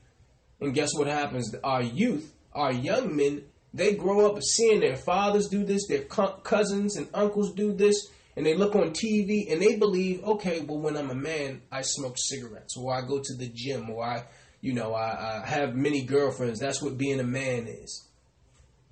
[0.61, 1.53] And guess what happens?
[1.63, 6.95] Our youth, our young men, they grow up seeing their fathers do this, their cousins
[6.95, 10.95] and uncles do this, and they look on TV and they believe, okay, well, when
[10.95, 14.23] I'm a man, I smoke cigarettes, or I go to the gym, or I,
[14.61, 16.59] you know, I, I have many girlfriends.
[16.59, 18.07] That's what being a man is.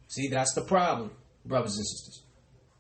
[0.08, 1.12] See, that's the problem,
[1.46, 2.24] brothers and sisters.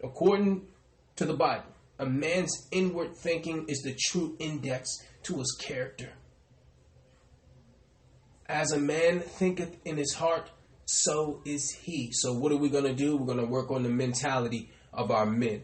[0.03, 0.67] According
[1.15, 4.89] to the Bible, a man's inward thinking is the true index
[5.23, 6.09] to his character.
[8.47, 10.49] As a man thinketh in his heart,
[10.85, 12.09] so is he.
[12.11, 13.15] So, what are we going to do?
[13.15, 15.63] We're going to work on the mentality of our men,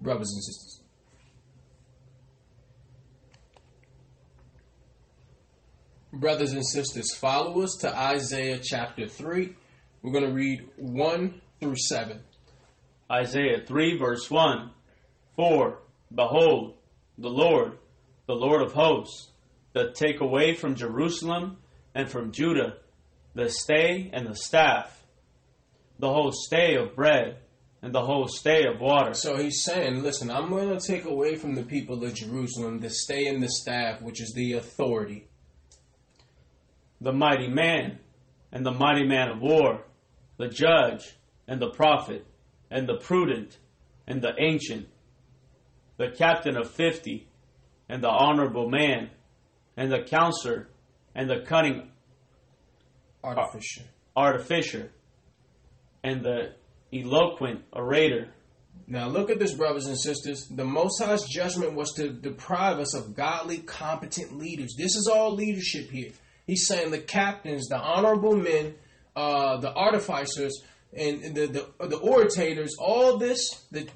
[0.00, 0.82] brothers and sisters.
[6.12, 9.54] Brothers and sisters, follow us to Isaiah chapter 3.
[10.02, 12.20] We're going to read 1 through 7.
[13.10, 14.70] Isaiah 3, verse 1
[15.38, 15.78] For,
[16.12, 16.74] behold,
[17.16, 17.78] the Lord,
[18.26, 19.28] the Lord of hosts,
[19.72, 21.58] that take away from Jerusalem
[21.94, 22.78] and from Judah
[23.36, 25.06] the stay and the staff,
[26.00, 27.36] the whole stay of bread
[27.82, 29.14] and the whole stay of water.
[29.14, 32.90] So he's saying, listen, I'm going to take away from the people of Jerusalem the
[32.90, 35.28] stay and the staff, which is the authority.
[37.00, 38.00] The mighty man
[38.50, 39.84] and the mighty man of war,
[40.36, 42.26] the judge and the prophet
[42.72, 43.58] and the prudent
[44.04, 44.88] and the ancient,
[45.98, 47.28] the captain of fifty
[47.88, 49.10] and the honorable man
[49.76, 50.68] and the counselor
[51.14, 51.90] and the cunning
[53.22, 53.82] Artificer.
[54.16, 54.92] artificer
[56.02, 56.54] and the
[56.92, 58.28] eloquent orator.
[58.86, 60.46] Now look at this, brothers and sisters.
[60.48, 64.74] The Most High's judgment was to deprive us of godly, competent leaders.
[64.78, 66.12] This is all leadership here.
[66.46, 68.76] He's saying the captains, the honorable men,
[69.14, 70.62] uh, the artificers,
[70.96, 71.46] and the,
[71.78, 72.76] the the orators.
[72.78, 73.88] All this, the,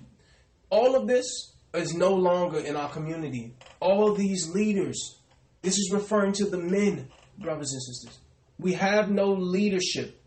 [0.68, 3.54] all of this is no longer in our community.
[3.80, 5.16] All these leaders.
[5.62, 7.08] This is referring to the men,
[7.38, 8.18] brothers and sisters.
[8.58, 10.20] We have no leadership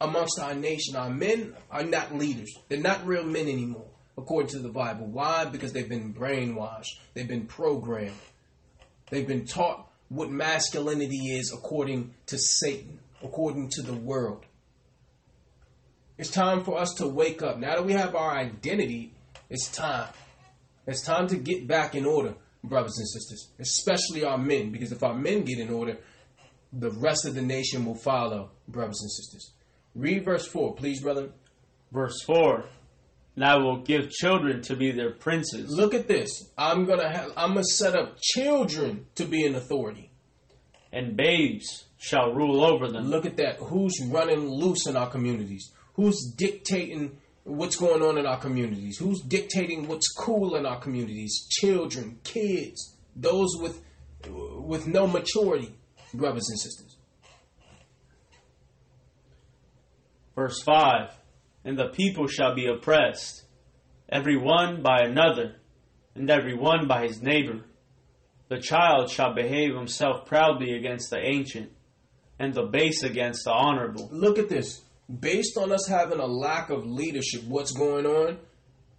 [0.00, 0.96] amongst our nation.
[0.96, 2.52] Our men are not leaders.
[2.68, 5.06] They're not real men anymore, according to the Bible.
[5.06, 5.44] Why?
[5.44, 6.98] Because they've been brainwashed.
[7.14, 8.12] They've been programmed.
[9.10, 14.44] They've been taught what masculinity is according to Satan, according to the world.
[16.18, 17.58] It's time for us to wake up.
[17.58, 19.14] Now that we have our identity,
[19.48, 20.08] it's time.
[20.86, 25.02] It's time to get back in order, brothers and sisters, especially our men, because if
[25.02, 25.98] our men get in order,
[26.72, 29.52] the rest of the nation will follow, brothers and sisters.
[29.94, 31.30] Read verse 4, please, brother.
[31.92, 32.64] Verse 4
[33.36, 36.30] And I will give children to be their princes, Look at this.
[36.58, 40.10] I'm gonna have, I'm gonna set up children to be in authority.
[40.92, 43.08] and babes shall rule over them.
[43.08, 43.56] Look at that.
[43.58, 45.70] Who's running loose in our communities?
[45.94, 48.98] Who's dictating what's going on in our communities?
[48.98, 51.46] Who's dictating what's cool in our communities?
[51.50, 53.82] Children, kids, those with
[54.30, 55.74] with no maturity,
[56.14, 56.96] brothers and sisters.
[60.34, 61.10] Verse 5
[61.64, 63.44] And the people shall be oppressed,
[64.08, 65.56] every one by another,
[66.14, 67.64] and every one by his neighbor.
[68.48, 71.72] The child shall behave himself proudly against the ancient,
[72.38, 74.08] and the base against the honorable.
[74.12, 74.82] Look at this.
[75.20, 78.38] Based on us having a lack of leadership, what's going on?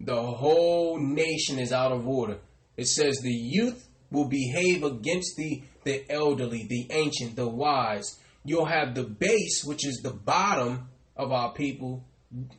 [0.00, 2.38] The whole nation is out of order.
[2.76, 8.20] It says the youth will behave against the, the elderly, the ancient, the wise.
[8.44, 12.04] You'll have the base, which is the bottom of our people,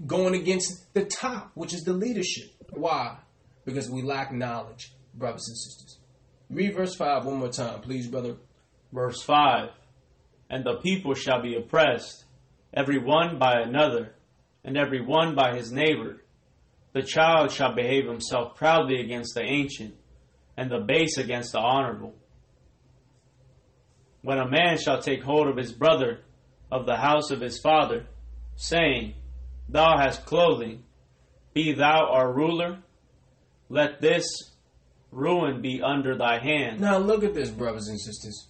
[0.05, 2.51] going against the top, which is the leadership.
[2.71, 3.17] Why?
[3.65, 5.99] Because we lack knowledge, brothers and sisters.
[6.49, 8.37] Read verse 5 one more time, please, brother.
[8.91, 9.69] Verse 5
[10.49, 12.24] And the people shall be oppressed,
[12.75, 14.15] every one by another,
[14.63, 16.21] and every one by his neighbor.
[16.93, 19.95] The child shall behave himself proudly against the ancient,
[20.57, 22.15] and the base against the honorable.
[24.21, 26.21] When a man shall take hold of his brother
[26.71, 28.07] of the house of his father,
[28.55, 29.13] saying,
[29.69, 30.83] Thou hast clothing,
[31.53, 32.79] be thou our ruler,
[33.69, 34.25] let this
[35.11, 36.79] ruin be under thy hand.
[36.79, 38.47] Now look at this, brothers and sisters.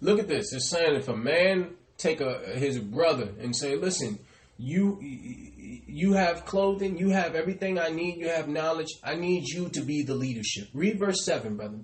[0.00, 0.52] Look at this.
[0.52, 4.18] It's saying if a man take a his brother and say, "Listen,
[4.58, 8.88] you you have clothing, you have everything I need, you have knowledge.
[9.02, 11.78] I need you to be the leadership." Read verse seven, brother.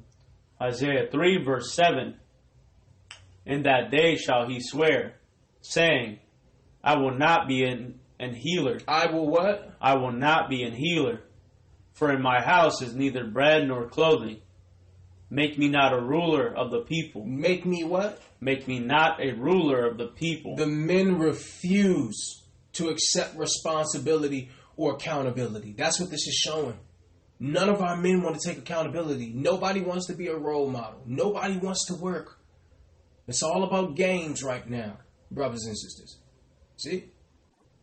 [0.61, 2.17] Isaiah 3, verse 7
[3.47, 5.15] In that day shall he swear,
[5.61, 6.19] saying,
[6.83, 9.77] I will not be an, an healer, I will what?
[9.81, 11.23] I will not be an healer,
[11.93, 14.41] for in my house is neither bread nor clothing.
[15.31, 18.23] Make me not a ruler of the people, Make me what?
[18.41, 20.57] make me not a ruler of the people.
[20.57, 22.43] The men refuse
[22.75, 25.75] to accept responsibility or accountability.
[25.77, 26.79] That's what this is showing.
[27.41, 29.33] None of our men want to take accountability.
[29.35, 31.03] Nobody wants to be a role model.
[31.05, 32.39] Nobody wants to work.
[33.27, 34.99] It's all about games right now,
[35.31, 36.19] brothers and sisters.
[36.77, 37.11] See?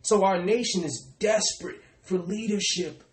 [0.01, 3.03] So our nation is desperate for leadership.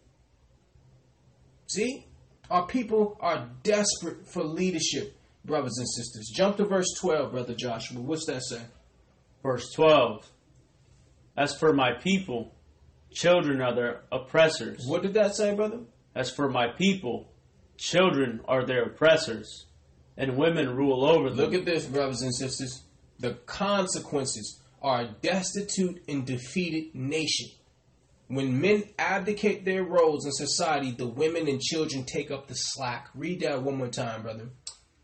[1.66, 2.06] See?
[2.52, 6.30] Our people are desperate for leadership, brothers and sisters.
[6.34, 7.98] Jump to verse 12, brother Joshua.
[7.98, 8.60] What's that say?
[9.42, 10.30] Verse 12
[11.34, 12.54] As for my people,
[13.10, 14.84] children are their oppressors.
[14.86, 15.78] What did that say, brother?
[16.14, 17.32] As for my people,
[17.78, 19.64] children are their oppressors,
[20.18, 21.38] and women rule over them.
[21.38, 22.82] Look at this, brothers and sisters.
[23.18, 27.48] The consequences are a destitute and defeated nation.
[28.28, 33.08] When men abdicate their roles in society, the women and children take up the slack.
[33.14, 34.48] Read that one more time, brother.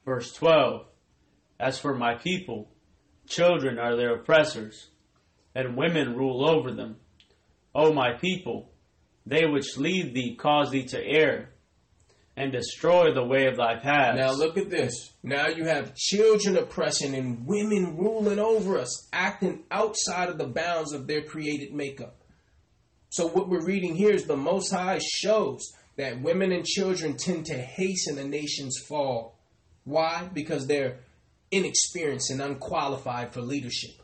[0.05, 0.87] Verse 12
[1.61, 2.71] As for my people,
[3.27, 4.89] children are their oppressors,
[5.55, 6.97] and women rule over them.
[7.75, 8.73] O my people,
[9.27, 11.51] they which lead thee cause thee to err,
[12.37, 14.17] and destroy the way of thy paths.
[14.17, 15.13] Now look at this.
[15.23, 20.93] Now you have children oppressing and women ruling over us, acting outside of the bounds
[20.93, 22.18] of their created makeup.
[23.11, 27.47] So what we're reading here is the Most High shows that women and children tend
[27.47, 29.39] to hasten a nation's fall.
[29.85, 30.29] Why?
[30.33, 30.99] Because they're
[31.51, 34.03] inexperienced and unqualified for leadership.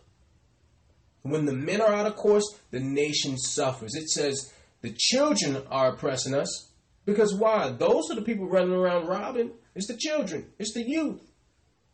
[1.22, 3.94] When the men are out of course, the nation suffers.
[3.94, 4.52] It says
[4.82, 6.70] the children are oppressing us
[7.06, 7.70] because why?
[7.70, 9.52] Those are the people running around robbing.
[9.74, 10.46] It's the children.
[10.58, 11.22] It's the youth.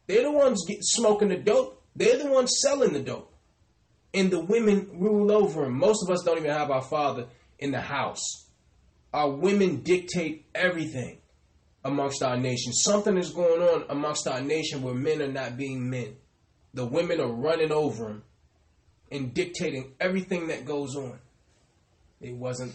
[0.06, 1.82] They're the ones smoking the dope.
[1.94, 3.29] They're the ones selling the dope.
[4.12, 5.78] And the women rule over them.
[5.78, 7.26] Most of us don't even have our father
[7.58, 8.46] in the house.
[9.12, 11.18] Our women dictate everything
[11.84, 12.72] amongst our nation.
[12.72, 16.16] Something is going on amongst our nation where men are not being men.
[16.74, 18.22] The women are running over them
[19.10, 21.18] and dictating everything that goes on.
[22.20, 22.74] It wasn't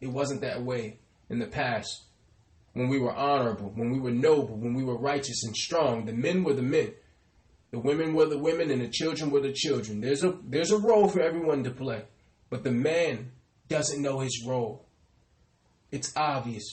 [0.00, 0.98] it wasn't that way
[1.28, 2.04] in the past
[2.74, 6.04] when we were honorable, when we were noble, when we were righteous and strong.
[6.04, 6.92] The men were the men.
[7.76, 10.00] The women were the women and the children were the children.
[10.00, 12.04] There's a there's a role for everyone to play.
[12.48, 13.32] But the man
[13.68, 14.86] doesn't know his role.
[15.90, 16.64] It's obvious.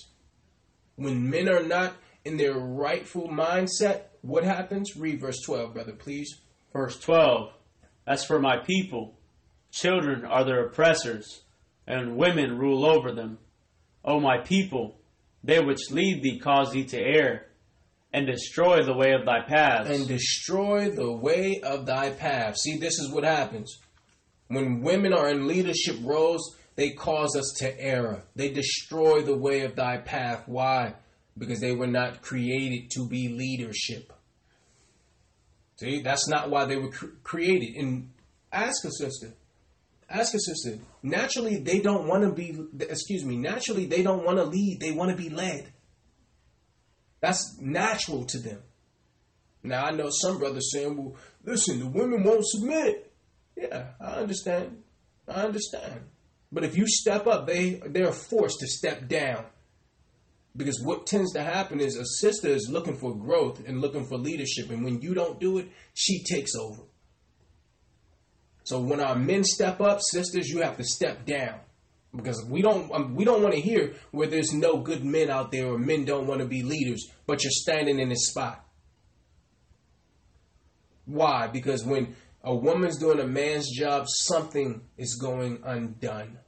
[0.96, 4.96] When men are not in their rightful mindset, what happens?
[4.96, 6.40] Read verse 12, brother, please.
[6.72, 7.52] Verse 12
[8.08, 9.20] As for my people,
[9.72, 11.42] children are their oppressors,
[11.86, 13.40] and women rule over them.
[14.06, 15.02] O my people,
[15.44, 17.48] they which lead thee cause thee to err,
[18.14, 19.90] and destroy the way of thy paths.
[19.90, 22.58] And destroy the way of thy path.
[22.58, 23.80] See, this is what happens.
[24.48, 28.24] When women are in leadership roles, they cause us to err.
[28.36, 30.44] They destroy the way of thy path.
[30.46, 30.94] Why?
[31.38, 34.14] Because they were not created to be leadership.
[35.78, 37.76] See, that's not why they were cr- created.
[37.76, 38.12] And
[38.52, 39.34] ask a sister.
[40.08, 40.78] Ask a sister.
[41.02, 44.78] Naturally, they don't want to be, excuse me, naturally, they don't want to lead.
[44.80, 45.73] They want to be led.
[47.24, 48.60] That's natural to them.
[49.64, 51.16] Now, I know some brothers saying, well,
[51.46, 53.14] listen, the women won't submit.
[53.56, 54.84] Yeah, I understand.
[55.26, 56.02] I understand.
[56.52, 59.46] But if you step up, they they're forced to step down.
[60.58, 64.18] Because what tends to happen is a sister is looking for growth and looking for
[64.18, 66.82] leadership, and when you don't do it, she takes over.
[68.66, 71.62] So when our men step up, sisters, you have to step down
[72.16, 75.52] because we don't um, we don't want to hear where there's no good men out
[75.52, 78.64] there or men don't want to be leaders, but you're standing in this spot.
[81.06, 81.48] Why?
[81.48, 86.40] Because when a woman's doing a man's job, something is going undone.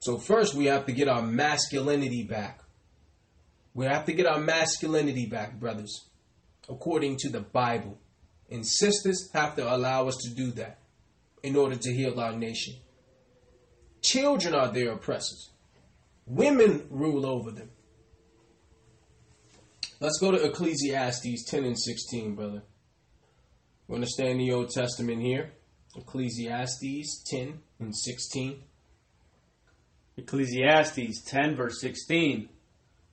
[0.00, 2.60] So first we have to get our masculinity back.
[3.74, 6.08] We have to get our masculinity back, brothers,
[6.68, 7.98] according to the Bible.
[8.50, 10.78] And sisters have to allow us to do that
[11.42, 12.74] in order to heal our nation.
[14.08, 15.50] Children are their oppressors.
[16.26, 17.68] Women rule over them.
[20.00, 22.62] Let's go to Ecclesiastes 10 and 16, brother.
[23.86, 25.52] We understand the Old Testament here.
[25.94, 28.62] Ecclesiastes 10 and 16.
[30.16, 32.48] Ecclesiastes 10, verse 16.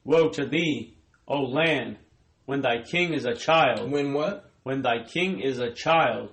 [0.06, 0.96] Woe to thee,
[1.28, 1.98] O land,
[2.46, 3.92] when thy king is a child.
[3.92, 4.50] When what?
[4.64, 6.30] When thy king is a child,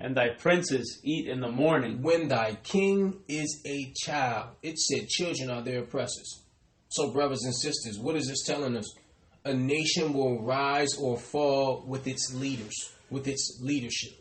[0.00, 2.00] and thy princes eat in the morning.
[2.02, 4.48] When thy king is a child.
[4.62, 6.42] It said children are their oppressors.
[6.88, 8.92] So, brothers and sisters, what is this telling us?
[9.44, 14.20] A nation will rise or fall with its leaders, with its leadership.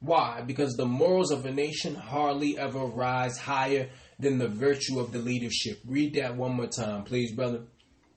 [0.00, 0.42] Why?
[0.42, 5.18] Because the morals of a nation hardly ever rise higher than the virtue of the
[5.18, 5.80] leadership.
[5.86, 7.62] Read that one more time, please, brother.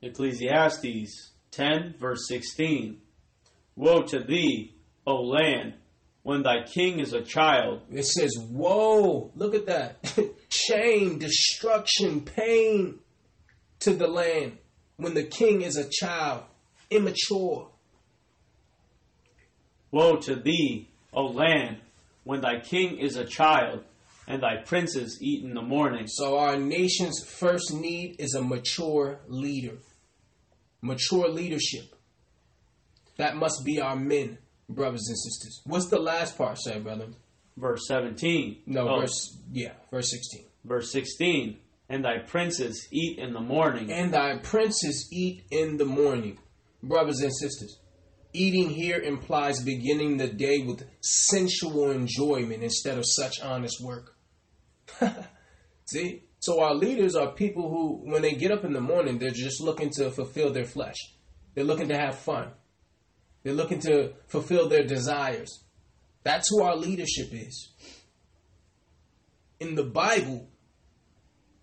[0.01, 3.01] Ecclesiastes 10, verse 16.
[3.75, 5.73] Woe to thee, O land,
[6.27, 7.79] when thy king is a child.
[7.89, 10.13] It says, Woe, look at that.
[10.49, 12.99] Shame, destruction, pain
[13.79, 14.57] to the land
[14.97, 16.43] when the king is a child,
[16.89, 17.69] immature.
[19.89, 21.77] Woe to thee, O land,
[22.25, 23.85] when thy king is a child,
[24.27, 26.07] and thy princes eat in the morning.
[26.07, 29.77] So, our nation's first need is a mature leader,
[30.81, 31.95] mature leadership.
[33.15, 34.39] That must be our men,
[34.69, 35.61] brothers and sisters.
[35.65, 37.07] What's the last part say, brother?
[37.55, 38.63] Verse 17.
[38.67, 40.45] No, Oh, verse, yeah, verse 16.
[40.65, 41.57] verse 16.
[41.89, 43.91] And thy princes eat in the morning.
[43.91, 46.37] And thy princes eat in the morning.
[46.83, 47.79] Brothers and sisters,
[48.33, 54.15] Eating here implies beginning the day with sensual enjoyment instead of such honest work.
[55.85, 56.23] See?
[56.39, 59.61] So our leaders are people who, when they get up in the morning, they're just
[59.61, 60.97] looking to fulfill their flesh.
[61.55, 62.49] They're looking to have fun.
[63.47, 65.63] They're looking to fulfill their desires.
[66.23, 67.69] That's who our leadership is.
[69.61, 70.49] In the Bible,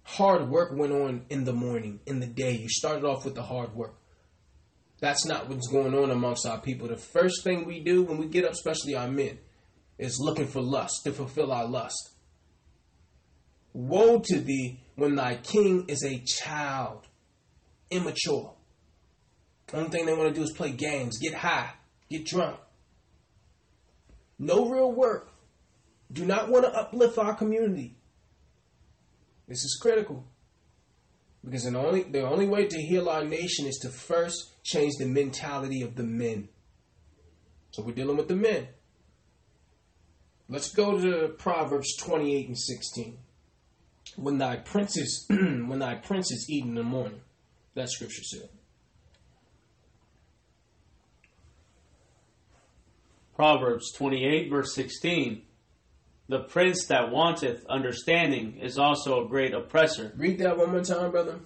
[0.02, 2.52] hard work went on in the morning, in the day.
[2.52, 3.96] You started off with the hard work.
[5.00, 6.88] That's not what's going on amongst our people.
[6.88, 9.38] The first thing we do when we get up, especially our men,
[9.98, 12.14] is looking for lust, to fulfill our lust.
[13.74, 17.08] Woe to thee when thy king is a child,
[17.90, 18.53] immature.
[19.74, 21.70] Only thing they want to do is play games, get high,
[22.08, 22.58] get drunk.
[24.38, 25.32] No real work.
[26.12, 27.96] Do not want to uplift our community.
[29.48, 30.24] This is critical.
[31.44, 35.06] Because the only, the only way to heal our nation is to first change the
[35.06, 36.48] mentality of the men.
[37.72, 38.68] So we're dealing with the men.
[40.48, 43.18] Let's go to Proverbs 28 and 16.
[44.16, 47.20] When thy princes when thy princes eat in the morning.
[47.74, 48.48] That scripture said.
[53.34, 55.42] Proverbs 28, verse 16.
[56.28, 60.12] The prince that wanteth understanding is also a great oppressor.
[60.16, 61.40] Read that one more time, brother.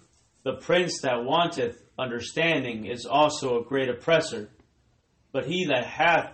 [0.45, 4.51] The prince that wanteth understanding is also a great oppressor.
[5.33, 6.33] But he that hath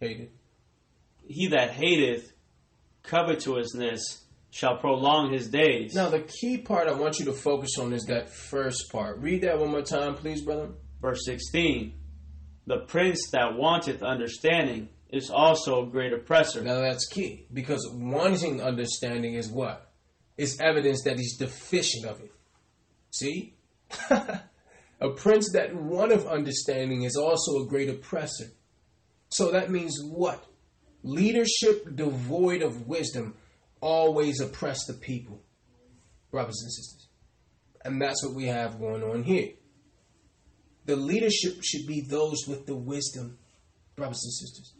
[0.00, 0.30] Hated.
[1.26, 2.32] he that hateth
[3.02, 5.94] covetousness shall prolong his days.
[5.94, 9.18] Now the key part I want you to focus on is that first part.
[9.20, 10.70] Read that one more time, please, brother.
[11.00, 11.94] Verse 16.
[12.66, 16.62] The prince that wanteth understanding is also a great oppressor.
[16.62, 19.90] Now that's key because wanting understanding is what?
[20.36, 22.32] It's evidence that he's deficient of it.
[23.10, 23.54] See?
[24.10, 28.46] a prince that wanteth understanding is also a great oppressor.
[29.28, 30.44] So that means what?
[31.02, 33.34] Leadership devoid of wisdom
[33.80, 35.42] always oppress the people,
[36.30, 37.08] brothers and sisters.
[37.84, 39.50] And that's what we have going on here.
[40.86, 43.38] The leadership should be those with the wisdom,
[43.96, 44.72] brothers and sisters.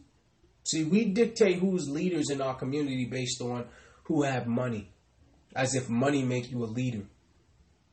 [0.64, 3.66] See, we dictate who's leaders in our community based on
[4.04, 4.90] who have money,
[5.54, 7.02] as if money make you a leader.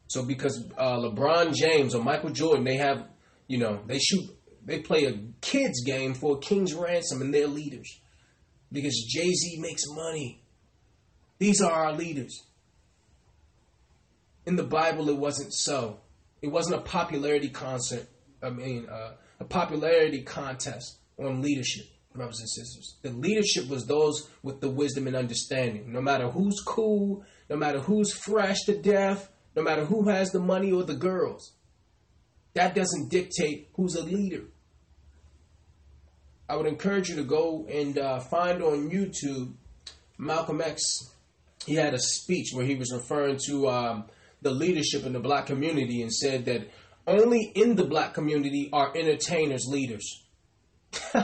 [0.08, 3.08] So because uh, LeBron James or Michael Jordan, they have,
[3.48, 4.30] you know, they shoot,
[4.66, 8.00] they play a kids game for a king's ransom, and they're leaders.
[8.72, 10.44] Because Jay Z makes money.
[11.40, 12.44] These are our leaders.
[14.46, 16.00] In the Bible, it wasn't so.
[16.42, 18.08] It wasn't a popularity concert.
[18.42, 22.98] I mean, uh, a popularity contest on leadership brothers and sisters.
[23.02, 25.92] The leadership was those with the wisdom and understanding.
[25.92, 30.40] No matter who's cool, no matter who's fresh to death, no matter who has the
[30.40, 31.54] money or the girls.
[32.54, 34.44] That doesn't dictate who's a leader.
[36.50, 39.54] I would encourage you to go and uh, find on YouTube
[40.18, 40.82] Malcolm X.
[41.66, 44.06] He had a speech where he was referring to um,
[44.42, 46.68] the leadership in the black community and said that
[47.08, 50.24] only in the black community are entertainers leaders.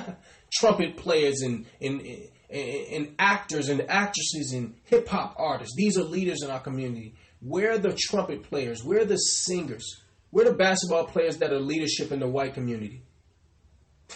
[0.54, 2.02] trumpet players and, and,
[2.50, 5.76] and, actors and actresses and hip hop artists.
[5.76, 7.16] These are leaders in our community.
[7.42, 8.84] We're the trumpet players.
[8.84, 9.86] We're the singers.
[10.32, 13.04] We're the basketball players that are leadership in the white community.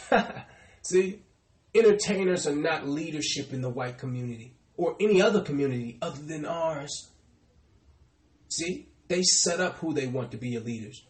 [0.81, 1.21] See,
[1.75, 7.11] entertainers are not leadership in the white community or any other community other than ours.
[8.49, 11.05] See, they set up who they want to be your leaders.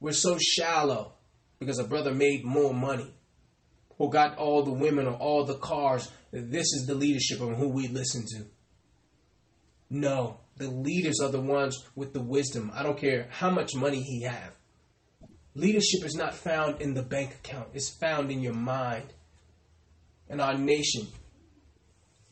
[0.00, 1.12] We're so shallow
[1.58, 3.12] because a brother made more money
[3.98, 6.10] or got all the women or all the cars.
[6.32, 8.46] This is the leadership of who we listen to.
[9.90, 12.70] No, the leaders are the ones with the wisdom.
[12.74, 14.54] I don't care how much money he have.
[15.54, 17.68] Leadership is not found in the bank account.
[17.74, 19.12] It's found in your mind.
[20.30, 21.08] And our nation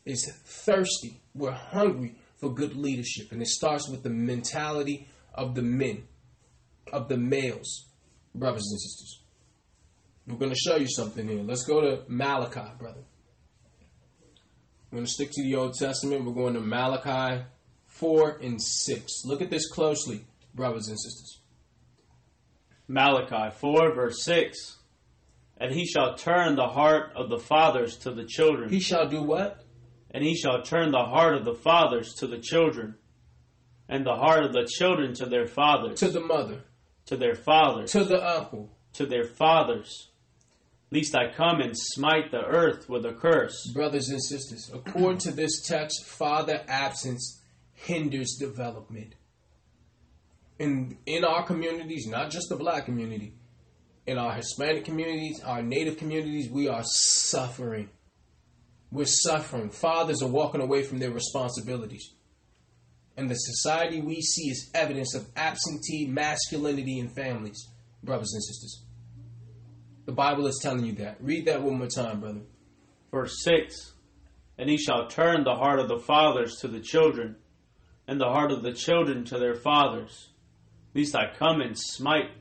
[0.03, 1.21] is thirsty.
[1.35, 3.31] We're hungry for good leadership.
[3.31, 6.03] And it starts with the mentality of the men,
[6.91, 7.87] of the males,
[8.33, 9.21] brothers and sisters.
[10.27, 11.41] We're going to show you something here.
[11.41, 13.03] Let's go to Malachi, brother.
[14.91, 16.25] We're going to stick to the Old Testament.
[16.25, 17.43] We're going to Malachi
[17.85, 19.25] 4 and 6.
[19.25, 21.39] Look at this closely, brothers and sisters.
[22.87, 24.77] Malachi 4, verse 6.
[25.59, 28.69] And he shall turn the heart of the fathers to the children.
[28.69, 29.63] He shall do what?
[30.11, 32.95] And he shall turn the heart of the fathers to the children,
[33.89, 35.99] and the heart of the children to their fathers.
[35.99, 36.63] To the mother.
[37.07, 37.91] To their fathers.
[37.91, 38.69] To the uncle.
[38.93, 40.09] To their fathers
[40.89, 43.67] Least I come and smite the earth with a curse.
[43.73, 47.41] Brothers and sisters, according to this text, father absence
[47.73, 49.15] hinders development.
[50.59, 53.33] In, in our communities, not just the black community,
[54.05, 57.89] in our Hispanic communities, our Native communities, we are suffering.
[58.91, 59.69] We're suffering.
[59.69, 62.13] Fathers are walking away from their responsibilities.
[63.17, 67.67] And the society we see is evidence of absentee masculinity in families,
[68.03, 68.83] brothers and sisters.
[70.05, 71.17] The Bible is telling you that.
[71.19, 72.41] Read that one more time, brother.
[73.11, 73.93] Verse 6
[74.57, 77.35] And he shall turn the heart of the fathers to the children,
[78.07, 80.29] and the heart of the children to their fathers,
[80.93, 82.31] lest I come and smite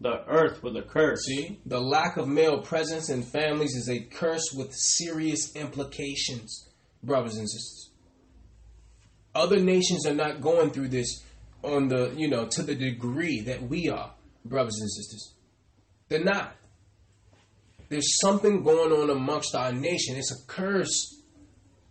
[0.00, 1.24] the earth with a curse.
[1.24, 6.68] See, the lack of male presence in families is a curse with serious implications,
[7.02, 7.90] brothers and sisters.
[9.34, 11.24] Other nations are not going through this
[11.62, 14.12] on the, you know, to the degree that we are,
[14.44, 15.34] brothers and sisters.
[16.08, 16.54] They're not.
[17.88, 20.16] There's something going on amongst our nation.
[20.16, 21.22] It's a curse.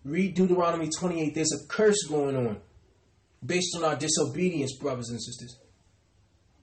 [0.03, 1.33] Read Deuteronomy 28.
[1.33, 2.57] There's a curse going on
[3.43, 5.57] based on our disobedience, brothers and sisters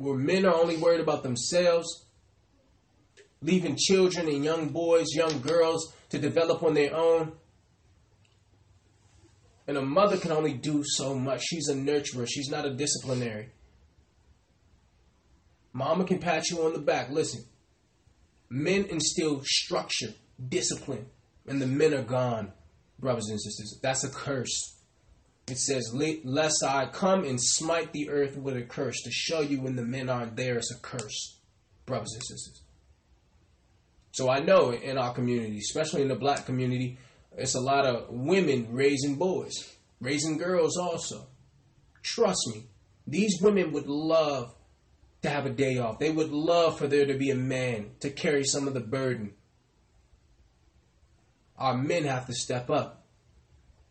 [0.03, 2.07] where men are only worried about themselves,
[3.40, 7.32] leaving children and young boys, young girls to develop on their own.
[9.68, 11.42] And a mother can only do so much.
[11.42, 13.50] She's a nurturer, she's not a disciplinary.
[15.72, 17.11] Mama can pat you on the back.
[17.11, 17.44] Listen,
[18.50, 20.14] men instill structure,
[20.48, 21.07] discipline,
[21.46, 22.53] and the men are gone,
[22.98, 23.78] brothers and sisters.
[23.80, 24.81] That's a curse.
[25.53, 29.61] It says, Lest I come and smite the earth with a curse to show you
[29.61, 31.36] when the men aren't there, it's a curse,
[31.84, 32.62] brothers and sisters.
[34.12, 36.96] So I know in our community, especially in the black community,
[37.36, 41.26] it's a lot of women raising boys, raising girls also.
[42.03, 42.68] Trust me,
[43.07, 44.55] these women would love
[45.20, 45.98] to have a day off.
[45.98, 49.34] They would love for there to be a man to carry some of the burden.
[51.59, 53.01] Our men have to step up.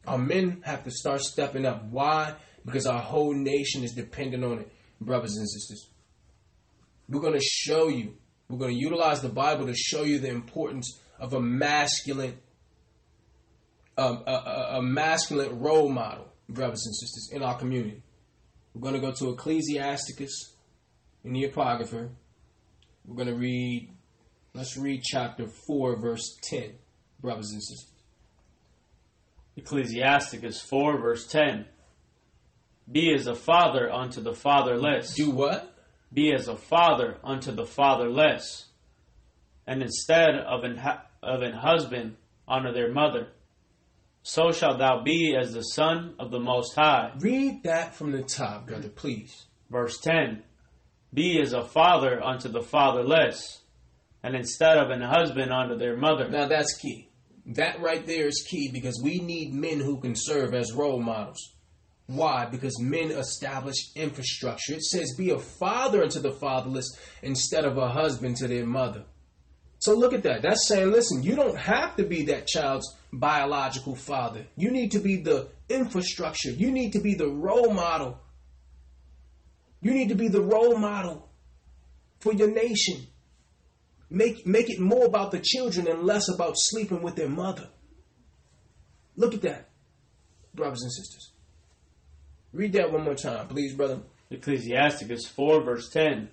[0.07, 1.85] Our men have to start stepping up.
[1.85, 2.35] Why?
[2.65, 5.89] Because our whole nation is dependent on it, brothers and sisters.
[7.07, 8.15] We're going to show you,
[8.49, 12.37] we're going to utilize the Bible to show you the importance of a masculine,
[13.97, 18.01] um, a, a, a masculine role model, brothers and sisters, in our community.
[18.73, 20.53] We're going to go to Ecclesiasticus
[21.23, 22.09] in the Apocrypha.
[23.05, 23.93] We're going to read,
[24.53, 26.73] let's read chapter 4, verse 10,
[27.19, 27.90] brothers and sisters.
[29.57, 31.65] Ecclesiasticus 4, verse 10.
[32.91, 35.13] Be as a father unto the fatherless.
[35.13, 35.75] Do what?
[36.13, 38.65] Be as a father unto the fatherless.
[39.67, 40.81] And instead of an,
[41.23, 42.15] of an husband,
[42.47, 43.27] honor their mother.
[44.23, 47.11] So shalt thou be as the son of the Most High.
[47.19, 49.45] Read that from the top, brother, please.
[49.69, 50.43] Verse 10
[51.13, 53.61] Be as a father unto the fatherless,
[54.21, 56.29] and instead of an husband unto their mother.
[56.29, 57.09] Now that's key.
[57.45, 61.53] That right there is key because we need men who can serve as role models.
[62.07, 62.45] Why?
[62.45, 64.73] Because men establish infrastructure.
[64.73, 69.05] It says, be a father unto the fatherless instead of a husband to their mother.
[69.79, 70.43] So look at that.
[70.43, 74.45] That's saying, listen, you don't have to be that child's biological father.
[74.55, 76.51] You need to be the infrastructure.
[76.51, 78.19] You need to be the role model.
[79.81, 81.29] You need to be the role model
[82.19, 83.07] for your nation.
[84.13, 87.69] Make, make it more about the children and less about sleeping with their mother.
[89.15, 89.69] Look at that,
[90.53, 91.31] brothers and sisters.
[92.51, 94.01] Read that one more time, please, brother.
[94.29, 96.27] Ecclesiasticus 4, verse 10.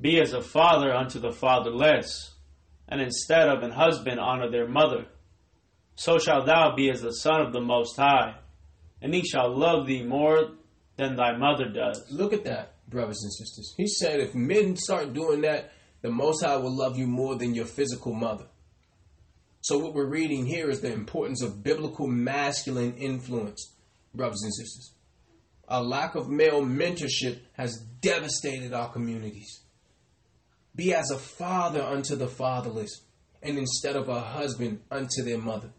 [0.00, 2.34] Be as a father unto the fatherless,
[2.88, 5.06] and instead of an husband honor their mother.
[5.96, 8.36] So shalt thou be as the son of the Most High,
[9.00, 10.52] and he shall love thee more
[10.96, 12.06] than thy mother does.
[12.08, 13.74] Look at that, brothers and sisters.
[13.76, 15.72] He said if men start doing that,
[16.02, 18.46] the Most High will love you more than your physical mother.
[19.60, 23.74] So, what we're reading here is the importance of biblical masculine influence,
[24.12, 24.92] brothers and sisters.
[25.68, 29.62] A lack of male mentorship has devastated our communities.
[30.74, 32.90] Be as a father unto the fatherless,
[33.40, 35.70] and instead of a husband unto their mother.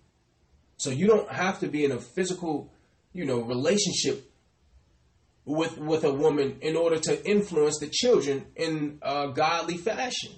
[0.77, 2.71] So, you don't have to be in a physical,
[3.11, 4.31] you know, relationship
[5.45, 10.31] with with a woman in order to influence the children in a godly fashion.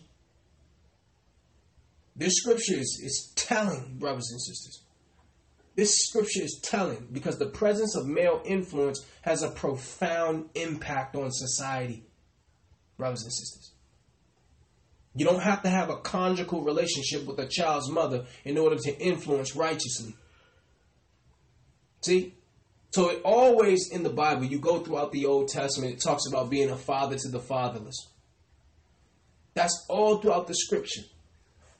[2.15, 4.81] This scripture is, is telling, brothers and sisters.
[5.75, 11.29] This scripture is telling because the presence of male influence has a profound impact on
[11.31, 12.05] society,
[12.97, 13.73] brothers and sisters.
[15.15, 18.99] You don't have to have a conjugal relationship with a child's mother in order to
[18.99, 20.15] influence righteously.
[22.01, 22.34] See,
[22.95, 26.49] so it always in the Bible, you go throughout the Old Testament, it talks about
[26.49, 28.07] being a father to the fatherless.
[29.53, 31.01] That's all throughout the scripture.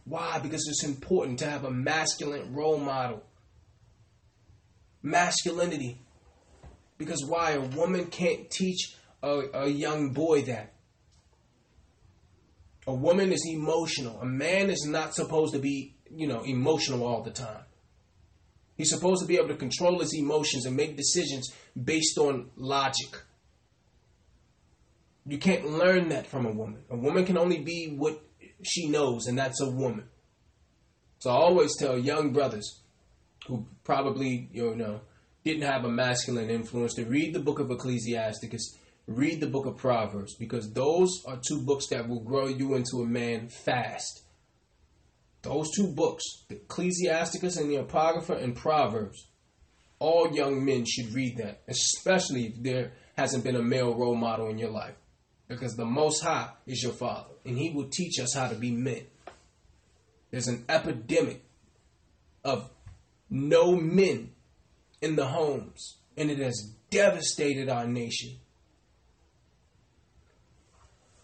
[0.04, 0.40] Why?
[0.40, 3.24] Because it's important to have a masculine role model.
[5.02, 6.02] Masculinity.
[6.98, 7.52] Because why?
[7.52, 10.74] A woman can't teach a, a young boy that.
[12.88, 14.20] A woman is emotional.
[14.20, 17.64] A man is not supposed to be, you know, emotional all the time.
[18.76, 23.22] He's supposed to be able to control his emotions and make decisions based on logic.
[25.26, 26.84] You can't learn that from a woman.
[26.90, 28.22] A woman can only be what
[28.64, 30.06] she knows, and that's a woman.
[31.20, 32.82] So I always tell young brothers
[33.48, 35.02] who probably, you know,
[35.44, 39.78] didn't have a masculine influence to read the book of Ecclesiasticus, read the book of
[39.78, 44.25] Proverbs, because those are two books that will grow you into a man fast.
[45.46, 49.28] Those two books, Ecclesiasticus and the Apocrypha and Proverbs,
[50.00, 54.50] all young men should read that, especially if there hasn't been a male role model
[54.50, 54.96] in your life.
[55.48, 58.72] Because the Most High is your Father, and He will teach us how to be
[58.72, 59.06] men.
[60.32, 61.44] There's an epidemic
[62.44, 62.72] of
[63.30, 64.32] no men
[65.00, 68.32] in the homes, and it has devastated our nation.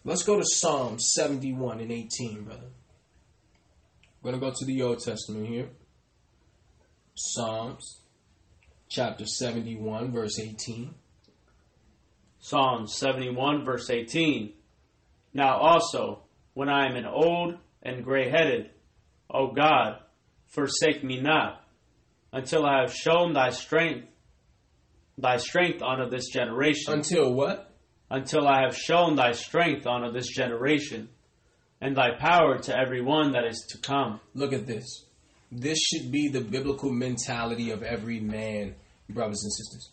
[0.04, 2.70] Let's go to Psalm 71 and 18, brother.
[4.22, 5.68] We're going to go to the Old Testament here.
[7.14, 8.02] Psalms
[8.88, 10.94] chapter 71, verse 18.
[12.38, 14.52] Psalm 71, verse 18.
[15.34, 16.22] Now also,
[16.54, 18.70] when I am an old and gray headed,
[19.28, 19.98] O God,
[20.46, 21.64] forsake me not,
[22.32, 24.06] until I have shown thy strength,
[25.18, 26.92] thy strength unto this generation.
[26.92, 27.74] Until what?
[28.08, 31.08] Until I have shown thy strength unto this generation,
[31.82, 34.20] and thy power to every one that is to come.
[34.34, 35.04] Look at this.
[35.50, 38.76] This should be the biblical mentality of every man,
[39.10, 39.90] brothers and sisters.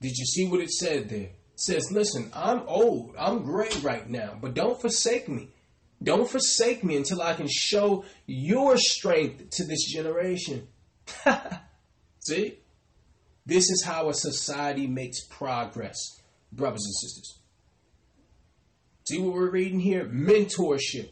[0.00, 1.18] Did you see what it said there?
[1.18, 5.48] It says, listen, I'm old, I'm gray right now, but don't forsake me.
[6.00, 10.68] Don't forsake me until I can show your strength to this generation.
[12.20, 12.58] see?
[13.44, 15.98] This is how a society makes progress,
[16.52, 17.38] brothers and sisters.
[19.08, 20.04] See what we're reading here?
[20.04, 21.08] Mentorship.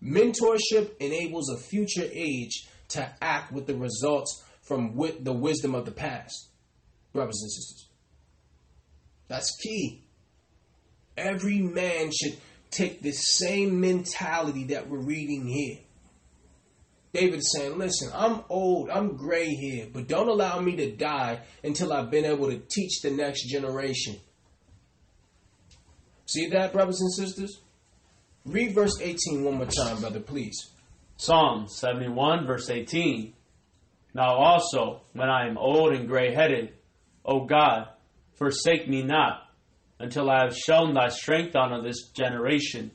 [0.00, 5.84] Mentorship enables a future age to act with the results from wi- the wisdom of
[5.84, 6.50] the past,
[7.12, 7.88] brothers and sisters.
[9.26, 10.04] That's key.
[11.16, 12.36] Every man should
[12.70, 15.78] take this same mentality that we're reading here.
[17.12, 21.40] David is saying, Listen, I'm old, I'm gray here, but don't allow me to die
[21.64, 24.20] until I've been able to teach the next generation.
[26.32, 27.60] See that, brothers and sisters?
[28.46, 30.70] Read verse 18 one more time, brother, please.
[31.18, 33.34] Psalm 71, verse 18.
[34.14, 36.72] Now also, when I am old and gray headed,
[37.26, 37.88] O God,
[38.36, 39.46] forsake me not,
[39.98, 42.92] until I have shown thy strength unto this generation,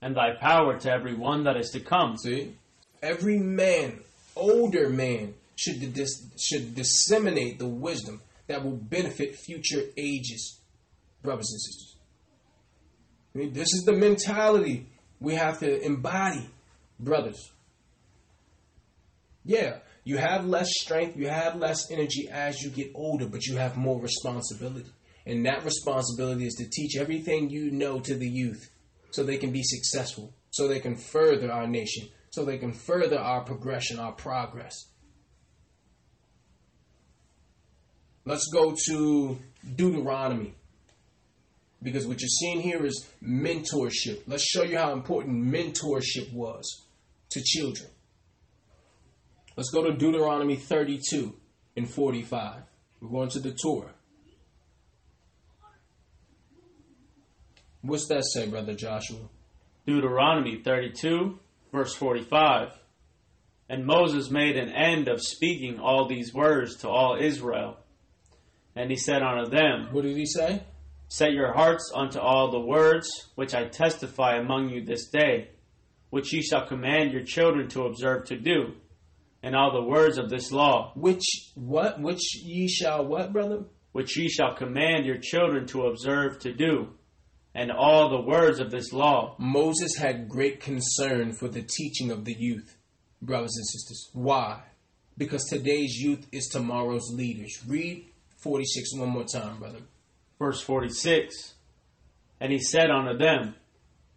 [0.00, 2.16] and thy power to every one that is to come.
[2.16, 2.54] See?
[3.02, 4.00] Every man,
[4.34, 10.58] older man, should, dis- should disseminate the wisdom that will benefit future ages,
[11.22, 11.89] brothers and sisters.
[13.34, 14.86] I mean, this is the mentality
[15.20, 16.48] we have to embody,
[16.98, 17.50] brothers.
[19.44, 23.56] Yeah, you have less strength, you have less energy as you get older, but you
[23.56, 24.90] have more responsibility.
[25.26, 28.70] And that responsibility is to teach everything you know to the youth
[29.10, 33.18] so they can be successful, so they can further our nation, so they can further
[33.18, 34.74] our progression, our progress.
[38.24, 39.38] Let's go to
[39.76, 40.54] Deuteronomy.
[41.82, 44.22] Because what you're seeing here is mentorship.
[44.26, 46.84] Let's show you how important mentorship was
[47.30, 47.88] to children.
[49.56, 51.34] Let's go to Deuteronomy 32
[51.76, 52.62] and 45.
[53.00, 53.94] We're going to the Torah.
[57.82, 59.28] What's that say, Brother Joshua?
[59.86, 61.38] Deuteronomy 32,
[61.72, 62.72] verse 45.
[63.70, 67.78] And Moses made an end of speaking all these words to all Israel.
[68.76, 70.62] And he said unto them, What did he say?
[71.12, 75.48] Set your hearts unto all the words which I testify among you this day,
[76.10, 78.74] which ye shall command your children to observe to do,
[79.42, 81.24] and all the words of this law, Which
[81.56, 82.00] what?
[82.00, 83.64] Which ye shall what, brother?
[83.90, 86.90] which ye shall command your children to observe to do,
[87.56, 89.34] and all the words of this law.
[89.36, 92.76] Moses had great concern for the teaching of the youth,
[93.20, 94.10] brothers and sisters.
[94.12, 94.62] Why?
[95.18, 97.64] Because today's youth is tomorrow's leaders.
[97.66, 98.12] Read
[98.44, 99.80] 46 one more time, brother.
[100.40, 101.54] Verse 46
[102.40, 103.54] And he said unto them,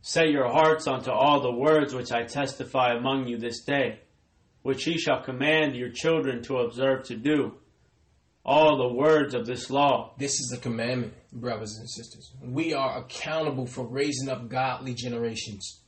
[0.02, 4.00] Set your hearts unto all the words which I testify among you this day,
[4.64, 7.56] which ye shall command your children to observe to do,
[8.46, 10.14] all the words of this law.
[10.18, 12.32] This is a commandment, brothers and sisters.
[12.42, 15.82] We are accountable for raising up godly generations.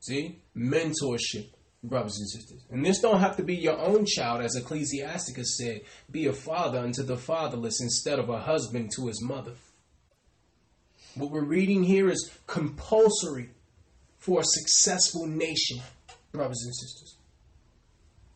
[0.00, 0.42] See?
[0.54, 1.50] Mentorship,
[1.88, 2.64] brothers and sisters.
[2.70, 5.82] And this don't have to be your own child, as Ecclesiasticus said.
[6.10, 9.52] Be a father unto the fatherless instead of a husband to his mother.
[11.14, 13.50] What we're reading here is compulsory
[14.18, 15.80] for a successful nation,
[16.32, 17.16] brothers and sisters.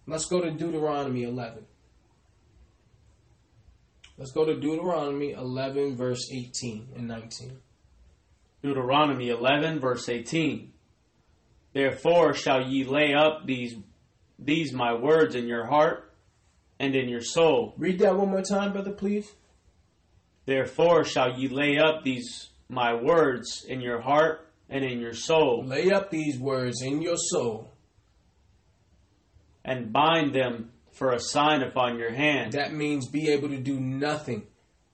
[0.06, 1.66] Let's go to Deuteronomy 11.
[4.16, 7.58] Let's go to Deuteronomy 11, verse 18 and 19.
[8.62, 10.72] Deuteronomy 11, verse 18.
[11.72, 13.76] Therefore shall ye lay up these,
[14.38, 16.12] these my words in your heart
[16.78, 17.74] and in your soul.
[17.78, 19.30] Read that one more time, brother, please.
[20.46, 25.64] Therefore shall ye lay up these my words in your heart and in your soul,
[25.64, 27.72] Lay up these words in your soul.
[29.64, 32.52] and bind them for a sign upon your hand.
[32.52, 34.46] That means be able to do nothing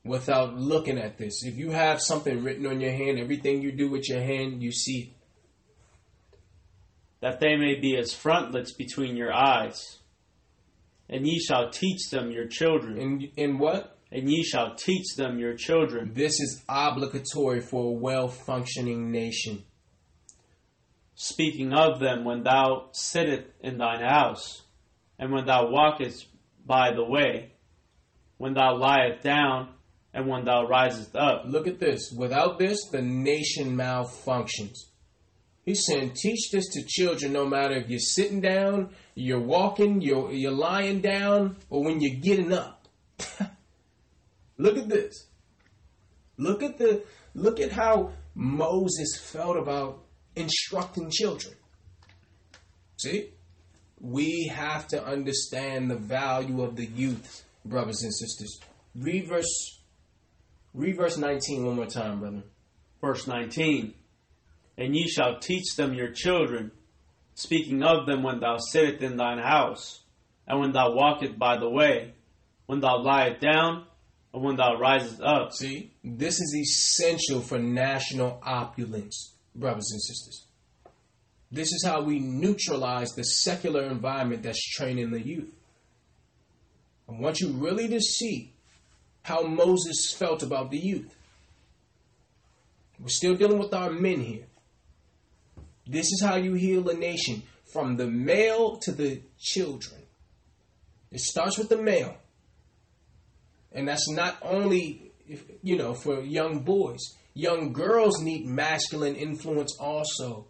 [0.05, 1.45] without looking at this.
[1.45, 4.73] If you have something written on your hand, everything you do with your hand, you
[4.73, 5.16] see.
[7.27, 9.99] That they may be as frontlets between your eyes.
[11.09, 13.99] And ye shall teach them your children, And in what?
[14.13, 16.13] and ye shall teach them your children.
[16.15, 19.65] This is obligatory for a well functioning nation.
[21.17, 24.63] speaking of them when thou sittest in thine house,
[25.19, 26.29] and when thou walkest
[26.65, 27.51] by the way,
[28.39, 29.71] when thou liest down,
[30.15, 31.43] and when thou risest up.
[31.45, 32.13] Look at this.
[32.17, 34.77] Without this, the nation malfunctions.
[35.67, 40.33] He's saying, teach this to children no matter if you're sitting down, you're walking, you're,
[40.33, 42.87] you're lying down, or when you're getting up.
[44.59, 45.27] look at this.
[46.39, 47.03] Look at the
[47.35, 50.05] look at how Moses felt about
[50.37, 51.55] instructing children.
[52.99, 53.31] See?
[54.01, 58.61] We have to understand the value of the youth, brothers and sisters.
[58.95, 59.81] Read verse
[60.75, 62.43] read verse 19 one more time, brother.
[63.01, 63.95] Verse 19
[64.79, 66.71] And ye shall teach them your children,
[67.35, 70.01] speaking of them when thou sittest in thine house,
[70.47, 72.13] and when thou walkest by the way,
[72.67, 73.85] when thou liest down,
[74.35, 75.53] and when thou risest up.
[75.55, 80.45] See, this is essential for national opulence, brothers and sisters.
[81.51, 85.53] This is how we neutralize the secular environment that's training the youth.
[87.09, 88.53] I want you really to see
[89.23, 91.15] how Moses felt about the youth.
[92.99, 94.47] We're still dealing with our men here.
[95.87, 100.03] This is how you heal a nation from the male to the children.
[101.11, 102.17] It starts with the male.
[103.73, 107.01] And that's not only, if, you know, for young boys.
[107.35, 110.47] Young girls need masculine influence also.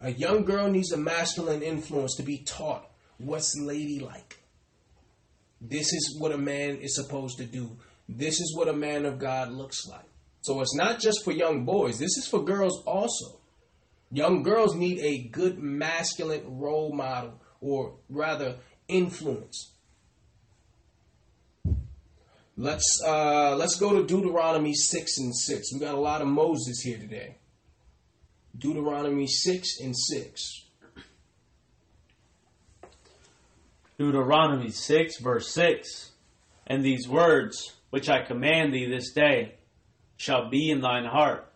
[0.00, 4.40] A young girl needs a masculine influence to be taught what's ladylike.
[5.60, 7.76] This is what a man is supposed to do.
[8.08, 10.04] This is what a man of God looks like.
[10.42, 13.40] So it's not just for young boys, this is for girls also.
[14.14, 19.72] Young girls need a good masculine role model, or rather, influence.
[22.56, 25.72] Let's uh, let's go to Deuteronomy six and six.
[25.72, 27.38] We got a lot of Moses here today.
[28.56, 30.60] Deuteronomy six and six.
[33.98, 36.10] Deuteronomy 6, verse 6
[36.66, 39.54] And these words which I command thee this day
[40.16, 41.48] shall be in thine heart,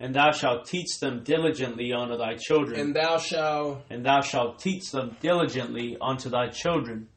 [0.00, 4.58] and thou shalt teach them diligently unto thy children, And thou shalt and thou shalt
[4.58, 7.08] teach them diligently unto thy children,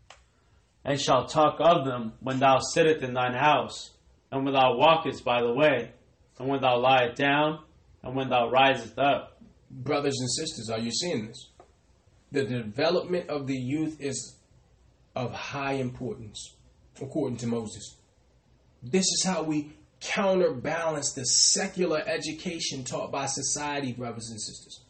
[0.86, 3.92] and shalt talk of them when thou sittest in thine house,
[4.32, 5.92] and when thou walkest by the way,
[6.40, 7.60] and when thou liest down,
[8.04, 9.42] and when thou risest up.
[9.70, 11.50] brothers and sisters, are you seeing this?
[12.32, 14.38] The development of the youth is
[15.16, 16.56] of high importance,
[17.02, 17.98] according to Moses.
[18.84, 24.82] This is how we counterbalance the secular education taught by society, brothers and sisters.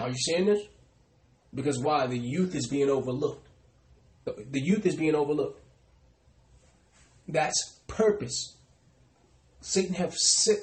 [0.00, 0.62] Are you seeing this?
[1.54, 2.06] Because why?
[2.06, 3.48] The youth is being overlooked.
[4.24, 5.62] The youth is being overlooked.
[7.26, 8.56] That's purpose.
[9.60, 10.14] Satan have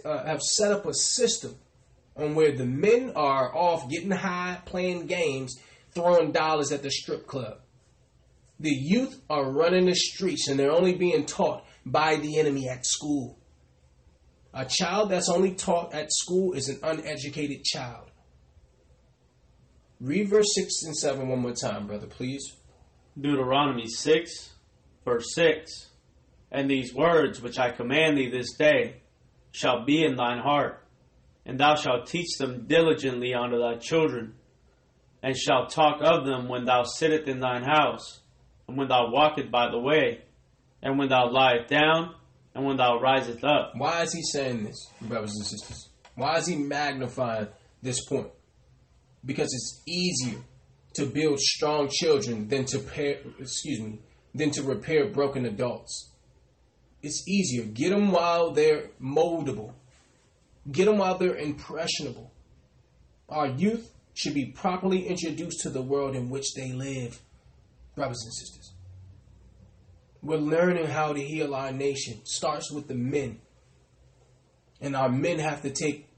[0.05, 1.55] uh, have set up a system
[2.15, 5.57] on where the men are off getting high, playing games,
[5.91, 7.59] throwing dollars at the strip club.
[8.59, 12.85] The youth are running the streets and they're only being taught by the enemy at
[12.85, 13.37] school.
[14.53, 18.09] A child that's only taught at school is an uneducated child.
[19.99, 22.55] Read verse 6 and 7 one more time, brother, please.
[23.19, 24.53] Deuteronomy 6,
[25.05, 25.89] verse 6
[26.51, 29.01] And these words which I command thee this day
[29.51, 30.85] shall be in thine heart,
[31.45, 34.33] and thou shalt teach them diligently unto thy children,
[35.23, 38.19] and shalt talk of them when thou sittest in thine house,
[38.67, 40.24] and when thou walkest by the way,
[40.81, 42.15] and when thou liest down,
[42.55, 43.73] and when thou risest up.
[43.75, 45.89] Why is he saying this, brothers and sisters?
[46.15, 47.49] Why is he magnifying
[47.81, 48.29] this point?
[49.25, 50.39] Because it's easier
[50.93, 53.99] to build strong children than to pair, excuse me,
[54.33, 56.11] than to repair broken adults.
[57.03, 57.65] It's easier.
[57.65, 59.73] Get them while they're moldable.
[60.71, 62.31] Get them while they're impressionable.
[63.27, 67.19] Our youth should be properly introduced to the world in which they live,
[67.95, 68.64] brothers and sisters.
[70.25, 72.19] We're learning how to heal our nation.
[72.23, 73.41] Starts with the men.
[74.81, 76.09] And our men have to take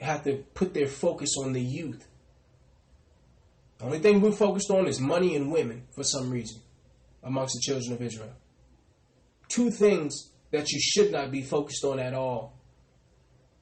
[0.00, 2.06] have to put their focus on the youth.
[3.78, 6.60] The only thing we're focused on is money and women for some reason
[7.22, 8.34] amongst the children of Israel.
[9.48, 12.54] Two things that you should not be focused on at all.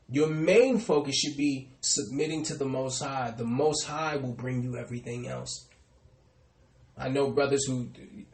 [0.09, 3.33] Your main focus should be submitting to the Most High.
[3.37, 5.69] The Most High will bring you everything else.
[6.97, 7.89] I know brothers who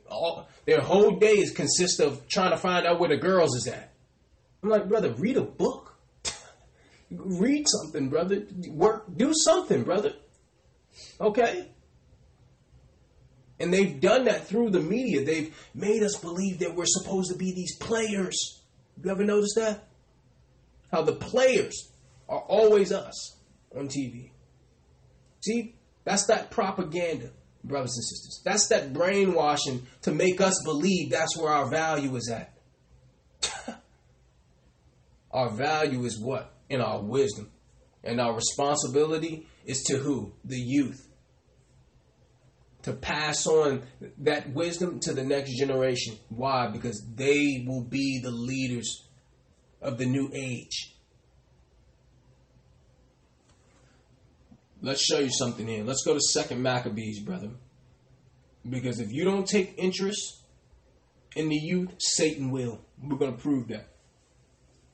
[0.08, 3.92] all their whole days consist of trying to find out where the girls is at.
[4.62, 5.94] I'm like, brother, read a book.
[7.10, 8.46] read something, brother.
[8.68, 10.12] Work, do something, brother.
[11.20, 11.68] Okay?
[13.58, 15.24] And they've done that through the media.
[15.24, 18.62] They've made us believe that we're supposed to be these players.
[19.02, 19.86] You ever notice that?
[20.90, 21.92] How the players
[22.28, 23.36] are always us
[23.76, 24.30] on TV.
[25.44, 27.30] See, that's that propaganda,
[27.64, 28.42] brothers and sisters.
[28.44, 32.52] That's that brainwashing to make us believe that's where our value is at.
[35.30, 36.54] our value is what?
[36.68, 37.50] In our wisdom.
[38.02, 40.32] And our responsibility is to who?
[40.44, 41.06] The youth.
[42.84, 43.82] To pass on
[44.18, 46.16] that wisdom to the next generation.
[46.30, 46.68] Why?
[46.68, 49.06] Because they will be the leaders
[49.82, 50.94] of the new age.
[54.82, 55.84] Let's show you something here.
[55.84, 57.50] Let's go to Second Maccabees, brother.
[58.68, 60.42] Because if you don't take interest
[61.36, 62.80] in the youth, Satan will.
[63.02, 63.88] We're going to prove that.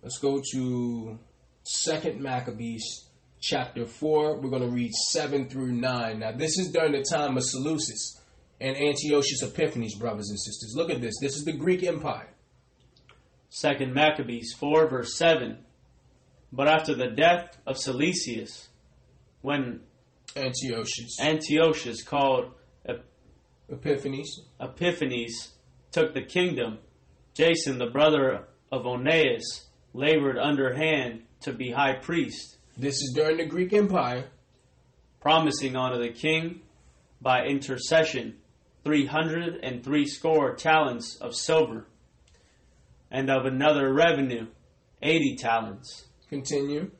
[0.03, 1.19] Let's go to
[1.63, 3.09] Second Maccabees,
[3.41, 4.41] chapter 4.
[4.41, 6.19] We're going to read 7 through 9.
[6.19, 8.21] Now, this is during the time of Seleucus
[8.61, 10.75] and Antiochus Epiphanes, brothers and sisters.
[10.77, 11.15] Look at this.
[11.21, 12.29] This is the Greek Empire.
[13.51, 15.59] Second Maccabees 4, verse 7.
[16.53, 18.69] But after the death of Seleucus,
[19.47, 19.79] when
[20.35, 22.51] Antiochus, Antiochus called
[23.71, 25.53] Epiphanes, Epiphanes
[25.93, 26.79] took the kingdom,
[27.33, 32.57] Jason, the brother of Onias, labored underhand to be high priest.
[32.77, 34.25] This is during the Greek Empire.
[35.21, 36.63] Promising unto the king
[37.21, 38.39] by intercession
[38.83, 41.87] three hundred and three score talents of silver
[43.13, 44.49] and of another revenue,
[45.03, 46.07] eighty talents.
[46.29, 46.91] Continue.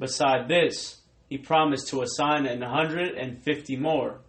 [0.00, 1.01] Beside this,
[1.32, 4.20] he promised to assign an hundred and fifty more,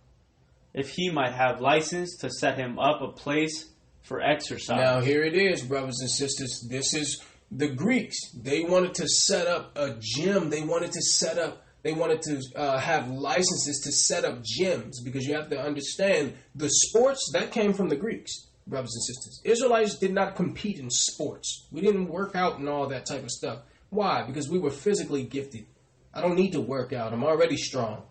[0.74, 3.70] if he might have license to set him up a place
[4.04, 4.78] for exercise.
[4.78, 6.66] Now, here it is, brothers and sisters.
[6.70, 8.16] This is the Greeks.
[8.32, 10.50] They wanted to set up a gym.
[10.50, 15.04] They wanted to set up, they wanted to uh, have licenses to set up gyms
[15.04, 19.42] because you have to understand the sports that came from the Greeks brothers and sisters.
[19.44, 21.68] Israelites did not compete in sports.
[21.70, 23.60] We didn't work out and all that type of stuff.
[23.90, 24.24] Why?
[24.26, 25.66] Because we were physically gifted.
[26.14, 27.14] I don't need to work out.
[27.14, 28.04] I'm already strong.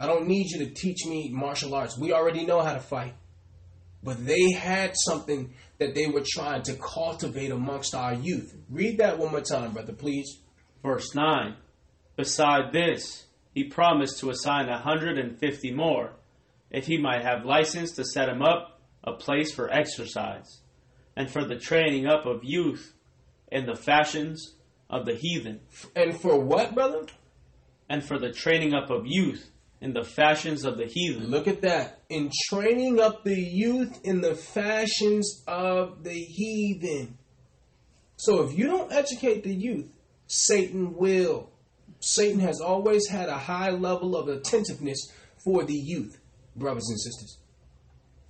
[0.00, 1.98] I don't need you to teach me martial arts.
[1.98, 3.14] We already know how to fight.
[4.02, 8.54] But they had something that they were trying to cultivate amongst our youth.
[8.70, 10.38] Read that one more time, brother, please.
[10.82, 11.56] Verse 9.
[12.16, 16.12] Beside this, he promised to assign a hundred and fifty more,
[16.70, 20.60] if he might have license to set him up a place for exercise,
[21.16, 22.94] and for the training up of youth
[23.50, 24.54] in the fashions
[24.90, 25.60] of the heathen.
[25.96, 27.06] And for what, brother?
[27.88, 31.28] And for the training up of youth in the fashions of the heathen.
[31.28, 32.02] Look at that.
[32.08, 37.16] In training up the youth in the fashions of the heathen.
[38.16, 39.88] So if you don't educate the youth,
[40.26, 41.50] Satan will.
[42.00, 45.10] Satan has always had a high level of attentiveness
[45.44, 46.18] for the youth,
[46.56, 47.38] brothers and sisters.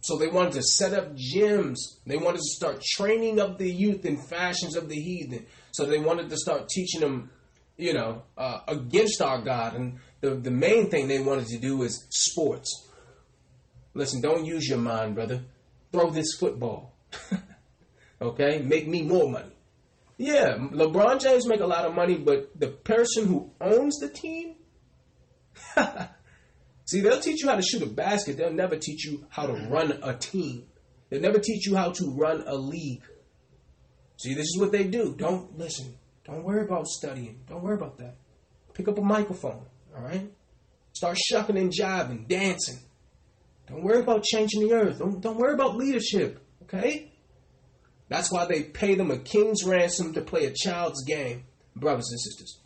[0.00, 1.76] So they wanted to set up gyms.
[2.06, 5.46] They wanted to start training up the youth in fashions of the heathen.
[5.72, 7.30] So they wanted to start teaching them,
[7.78, 9.74] you know, uh, against our God.
[9.74, 12.86] And the, the main thing they wanted to do is sports.
[13.94, 15.44] Listen, don't use your mind, brother.
[15.90, 16.94] Throw this football.
[18.20, 18.58] okay?
[18.58, 19.52] Make me more money.
[20.18, 24.56] Yeah, LeBron James make a lot of money, but the person who owns the team
[26.84, 28.36] See, they'll teach you how to shoot a basket.
[28.36, 30.64] They'll never teach you how to run a team.
[31.10, 33.02] They'll never teach you how to run a league.
[34.16, 35.14] See, this is what they do.
[35.16, 35.94] Don't listen.
[36.28, 37.40] Don't worry about studying.
[37.48, 38.16] Don't worry about that.
[38.74, 39.64] Pick up a microphone,
[39.96, 40.30] all right?
[40.92, 42.80] Start shucking and jiving, dancing.
[43.66, 44.98] Don't worry about changing the earth.
[44.98, 47.12] Don't, don't worry about leadership, okay?
[48.08, 52.20] That's why they pay them a king's ransom to play a child's game, brothers and
[52.20, 52.60] sisters.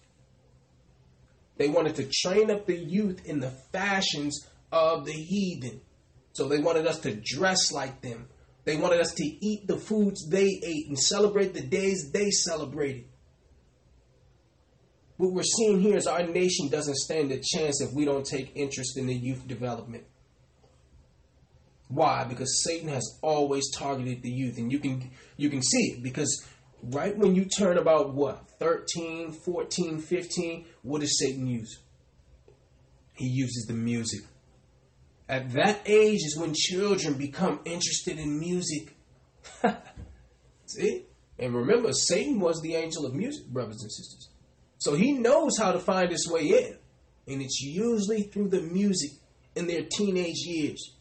[1.56, 5.80] They wanted to train up the youth in the fashions of the heathen.
[6.32, 8.28] So they wanted us to dress like them.
[8.64, 13.04] They wanted us to eat the foods they ate and celebrate the days they celebrated.
[15.16, 18.56] What we're seeing here is our nation doesn't stand a chance if we don't take
[18.56, 20.04] interest in the youth development.
[21.88, 22.24] Why?
[22.24, 26.44] Because Satan has always targeted the youth, and you can you can see it because
[26.82, 31.80] right when you turn about what 13, 14, 15, what does Satan use?
[33.12, 34.20] He uses the music.
[35.28, 38.96] At that age is when children become interested in music.
[40.66, 41.06] see?
[41.38, 44.31] And remember, Satan was the angel of music, brothers and sisters.
[44.82, 46.76] So he knows how to find his way in.
[47.32, 49.12] And it's usually through the music
[49.54, 50.96] in their teenage years.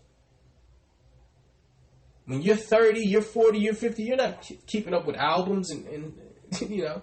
[2.25, 6.13] When you're 30, you're 40, you're 50, you're not keeping up with albums and, and
[6.69, 7.01] you know,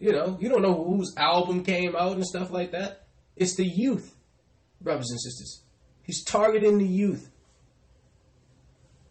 [0.00, 3.06] you know, you don't know whose album came out and stuff like that.
[3.36, 4.16] It's the youth,
[4.80, 5.62] brothers and sisters.
[6.02, 7.30] He's targeting the youth.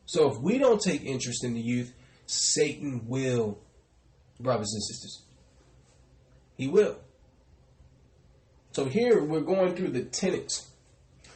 [0.07, 1.93] So if we don't take interest in the youth,
[2.25, 3.59] Satan will,
[4.41, 5.23] brothers and sisters.
[6.57, 6.97] He will.
[8.71, 10.69] So here we're going through the tenets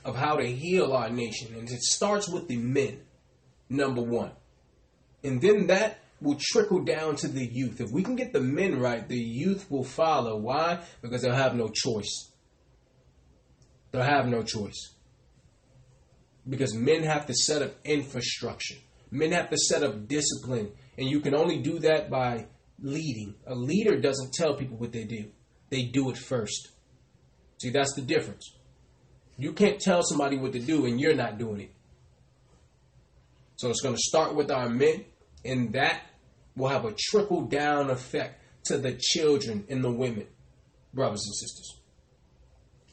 [0.03, 1.53] of how to heal our nation.
[1.55, 3.01] And it starts with the men,
[3.69, 4.31] number one.
[5.23, 7.81] And then that will trickle down to the youth.
[7.81, 10.37] If we can get the men right, the youth will follow.
[10.37, 10.79] Why?
[11.01, 12.31] Because they'll have no choice.
[13.91, 14.93] They'll have no choice.
[16.47, 18.77] Because men have to set up infrastructure.
[19.11, 20.71] Men have to set up discipline.
[20.97, 22.47] And you can only do that by
[22.81, 23.35] leading.
[23.47, 25.31] A leader doesn't tell people what they do,
[25.69, 26.69] they do it first.
[27.61, 28.55] See, that's the difference.
[29.37, 31.71] You can't tell somebody what to do and you're not doing it.
[33.55, 35.05] So it's going to start with our men,
[35.45, 36.01] and that
[36.55, 40.25] will have a trickle down effect to the children and the women,
[40.93, 41.77] brothers and sisters.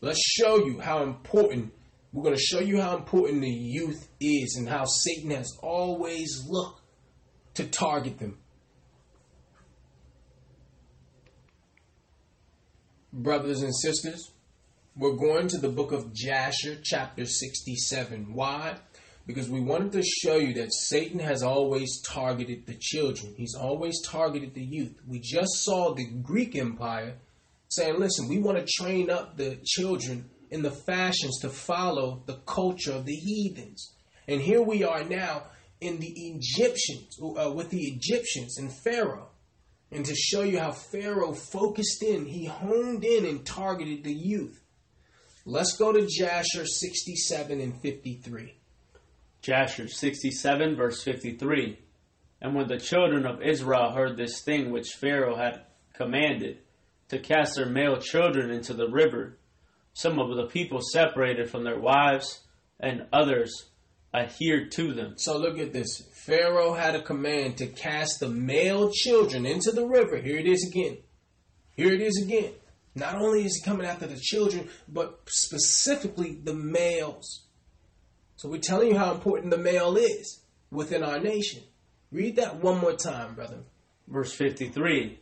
[0.03, 1.73] Let's show you how important,
[2.13, 6.45] we're going to show you how important the youth is and how Satan has always
[6.47, 6.83] looked
[7.55, 8.39] to target them.
[13.13, 14.33] Brothers and sisters,
[14.95, 18.35] we're going to the book of Jasher, chapter 67.
[18.35, 18.77] Why?
[19.27, 23.99] Because we wanted to show you that Satan has always targeted the children, he's always
[24.07, 24.95] targeted the youth.
[25.07, 27.15] We just saw the Greek Empire
[27.69, 32.41] saying, listen, we want to train up the children in the fashions to follow the
[32.45, 33.95] culture of the heathens.
[34.27, 35.45] And here we are now
[35.81, 39.29] in the Egyptians, uh, with the Egyptians and Pharaoh.
[39.91, 44.61] And to show you how Pharaoh focused in, he honed in and targeted the youth.
[45.47, 48.55] Let's go to Jasher 67 and 53.
[49.41, 51.79] Jasher 67, verse 53.
[52.41, 55.63] And when the children of Israel heard this thing which Pharaoh had
[55.95, 56.59] commanded,
[57.09, 59.39] to cast their male children into the river,
[59.95, 62.41] some of the people separated from their wives,
[62.79, 63.71] and others
[64.15, 65.15] adhered to them.
[65.17, 66.03] So look at this.
[66.29, 70.19] Pharaoh had a command to cast the male children into the river.
[70.19, 70.99] Here it is again.
[71.75, 72.53] Here it is again.
[72.95, 77.47] Not only is he coming after the children, but specifically the males.
[78.37, 81.63] So we're telling you how important the male is within our nation.
[82.13, 83.61] Read that one more time, brother.
[84.07, 85.19] Verse 53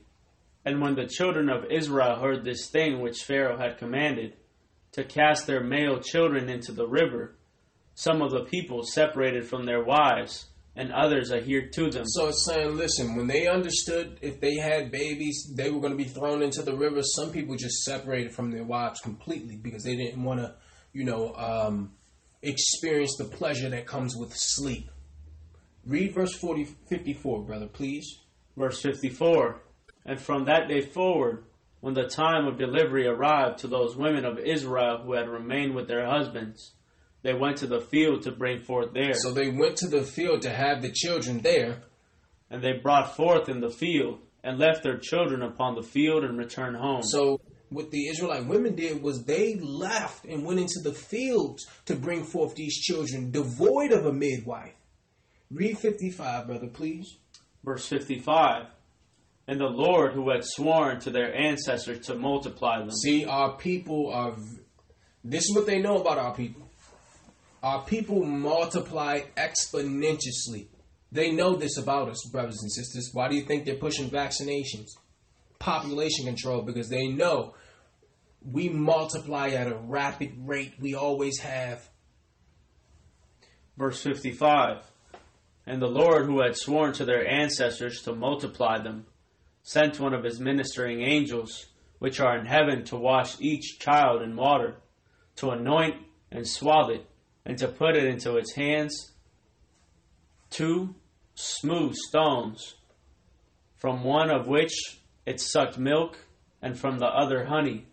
[0.65, 4.35] And when the children of Israel heard this thing which Pharaoh had commanded,
[4.91, 7.37] to cast their male children into the river,
[7.95, 10.47] some of the people separated from their wives,
[10.77, 12.05] and others adhered to them.
[12.07, 16.05] So it's saying, listen, when they understood if they had babies, they were going to
[16.05, 17.03] be thrown into the river.
[17.03, 20.55] Some people just separated from their wives completely because they didn't want to,
[20.93, 21.93] you know, um,
[22.43, 24.91] experience the pleasure that comes with sleep.
[25.87, 28.21] Read verse 40, 54, brother, please.
[28.57, 29.63] Verse 54
[30.05, 31.45] And from that day forward,
[31.81, 35.89] when the time of delivery arrived to those women of Israel who had remained with
[35.89, 36.73] their husbands,
[37.27, 39.15] they went to the field to bring forth there.
[39.15, 41.83] So they went to the field to have the children there.
[42.51, 46.39] And they brought forth in the field, and left their children upon the field, and
[46.39, 47.03] returned home.
[47.03, 51.97] So what the Israelite women did was they left and went into the fields to
[51.97, 54.75] bring forth these children, devoid of a midwife.
[55.51, 57.17] Read 55, brother, please.
[57.65, 58.67] Verse 55
[59.49, 62.93] And the Lord who had sworn to their ancestors to multiply them.
[62.93, 64.37] See, our people are.
[65.25, 66.66] This is what they know about our people.
[67.67, 70.69] Our people multiply exponentially.
[71.11, 73.11] They know this about us, brothers and sisters.
[73.13, 74.91] Why do you think they're pushing vaccinations?
[75.59, 77.57] Population control, because they know
[78.41, 80.75] we multiply at a rapid rate.
[80.79, 81.91] We always have.
[83.77, 84.85] Verse 55
[85.67, 89.07] And the Lord who had sworn to their ancestors to multiply them
[89.65, 91.67] sent one of his ministering angels,
[91.99, 94.77] which are in heaven, to wash each child in water,
[95.35, 95.97] to anoint
[96.31, 97.07] and swathe it
[97.47, 99.13] and to put it into its hands
[100.51, 100.95] two
[101.35, 102.75] smooth stones,
[103.77, 104.73] from one of which
[105.25, 106.19] it sucked milk,
[106.61, 107.87] and from the other honey,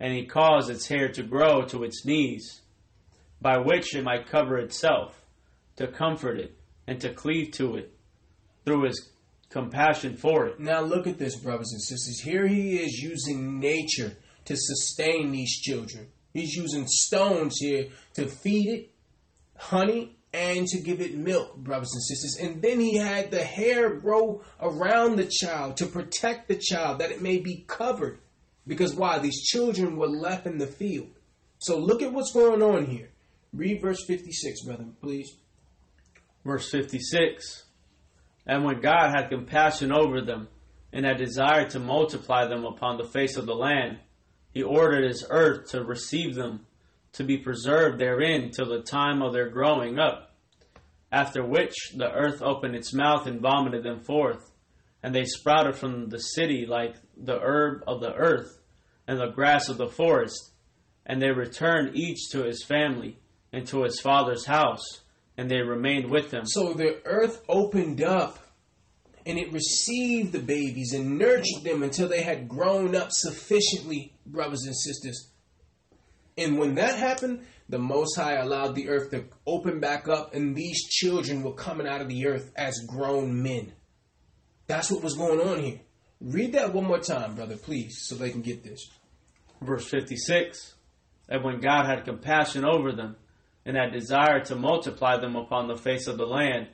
[0.00, 2.62] and he caused its hair to grow to its knees,
[3.40, 5.22] by which it might cover itself,
[5.76, 6.56] to comfort it,
[6.86, 7.92] and to cleave to it,
[8.64, 9.10] through his
[9.50, 10.58] compassion for it.
[10.58, 12.20] Now look at this, brothers and sisters.
[12.20, 16.08] Here he is using nature to sustain these children.
[16.32, 18.90] He's using stones here to feed it,
[19.56, 22.38] honey, and to give it milk, brothers and sisters.
[22.40, 27.10] And then he had the hair grow around the child to protect the child, that
[27.10, 28.20] it may be covered.
[28.66, 29.18] Because why?
[29.18, 31.08] These children were left in the field.
[31.58, 33.10] So look at what's going on here.
[33.52, 35.36] Read verse 56, brother, please.
[36.44, 37.64] Verse 56
[38.46, 40.48] And when God had compassion over them,
[40.92, 43.98] and had desired to multiply them upon the face of the land,
[44.52, 46.66] he ordered his earth to receive them,
[47.12, 50.34] to be preserved therein till the time of their growing up.
[51.12, 54.52] After which the earth opened its mouth and vomited them forth,
[55.02, 58.60] and they sprouted from the city like the herb of the earth
[59.08, 60.52] and the grass of the forest.
[61.06, 63.18] And they returned each to his family
[63.52, 65.00] and to his father's house,
[65.36, 66.46] and they remained with them.
[66.46, 68.38] So the earth opened up
[69.26, 74.64] and it received the babies and nurtured them until they had grown up sufficiently, brothers
[74.64, 75.30] and sisters.
[76.36, 80.56] And when that happened, the Most High allowed the earth to open back up, and
[80.56, 83.72] these children were coming out of the earth as grown men.
[84.66, 85.80] That's what was going on here.
[86.20, 88.88] Read that one more time, brother, please, so they can get this.
[89.60, 90.74] Verse 56
[91.28, 93.16] And when God had compassion over them,
[93.64, 96.68] and had desired to multiply them upon the face of the land,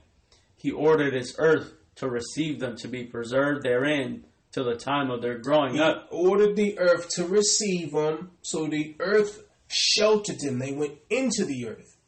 [0.56, 4.24] he ordered his earth to receive them to be preserved therein
[4.56, 6.08] till the time of their growing He up.
[6.10, 10.58] ordered the earth to receive them, so the earth sheltered them.
[10.58, 11.98] They went into the earth.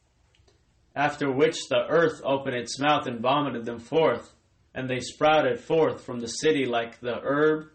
[0.96, 4.32] After which the earth opened its mouth and vomited them forth,
[4.74, 7.66] and they sprouted forth from the city like the herb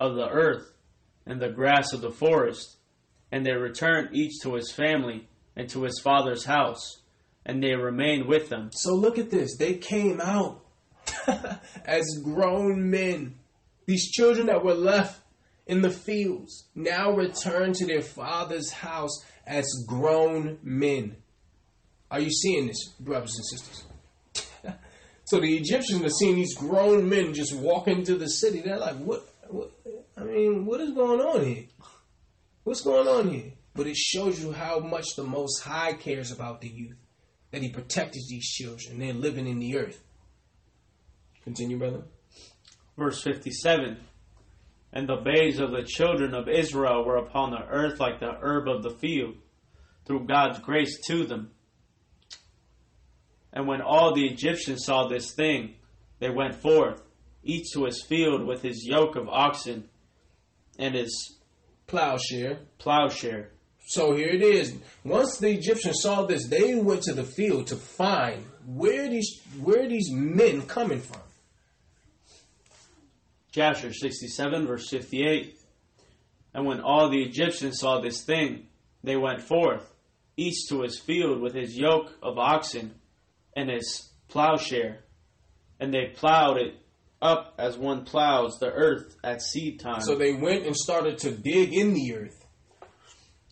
[0.00, 0.72] of the earth
[1.26, 2.78] and the grass of the forest.
[3.30, 7.02] And they returned each to his family and to his father's house,
[7.44, 8.70] and they remained with them.
[8.72, 9.58] So look at this.
[9.58, 10.64] They came out
[11.84, 13.34] as grown men.
[13.86, 15.20] These children that were left
[15.66, 21.16] in the fields now return to their father's house as grown men.
[22.10, 23.84] Are you seeing this, brothers and sisters?
[25.24, 28.60] so the Egyptians are seeing these grown men just walk into the city.
[28.60, 29.72] They're like, what, what?
[30.16, 31.64] I mean, what is going on here?
[32.64, 33.52] What's going on here?
[33.74, 36.98] But it shows you how much the Most High cares about the youth.
[37.50, 38.98] That He protected these children.
[38.98, 40.02] They're living in the earth.
[41.44, 42.02] Continue, brother.
[42.96, 43.98] Verse 57
[44.92, 48.68] And the babes of the children of Israel were upon the earth like the herb
[48.68, 49.34] of the field,
[50.04, 51.50] through God's grace to them.
[53.52, 55.74] And when all the Egyptians saw this thing,
[56.18, 57.02] they went forth,
[57.42, 59.88] each to his field with his yoke of oxen
[60.78, 61.36] and his
[61.86, 62.60] Plowshare.
[62.78, 63.50] plowshare.
[63.86, 64.74] So here it is.
[65.04, 69.86] Once the Egyptians saw this, they went to the field to find where these where
[69.88, 71.20] these men coming from.
[73.52, 75.58] Chapter 67, verse 58.
[76.54, 78.66] And when all the Egyptians saw this thing,
[79.04, 79.92] they went forth,
[80.38, 82.94] each to his field with his yoke of oxen
[83.54, 85.00] and his plowshare.
[85.78, 86.76] And they plowed it
[87.20, 90.00] up as one plows the earth at seed time.
[90.00, 92.46] So they went and started to dig in the earth.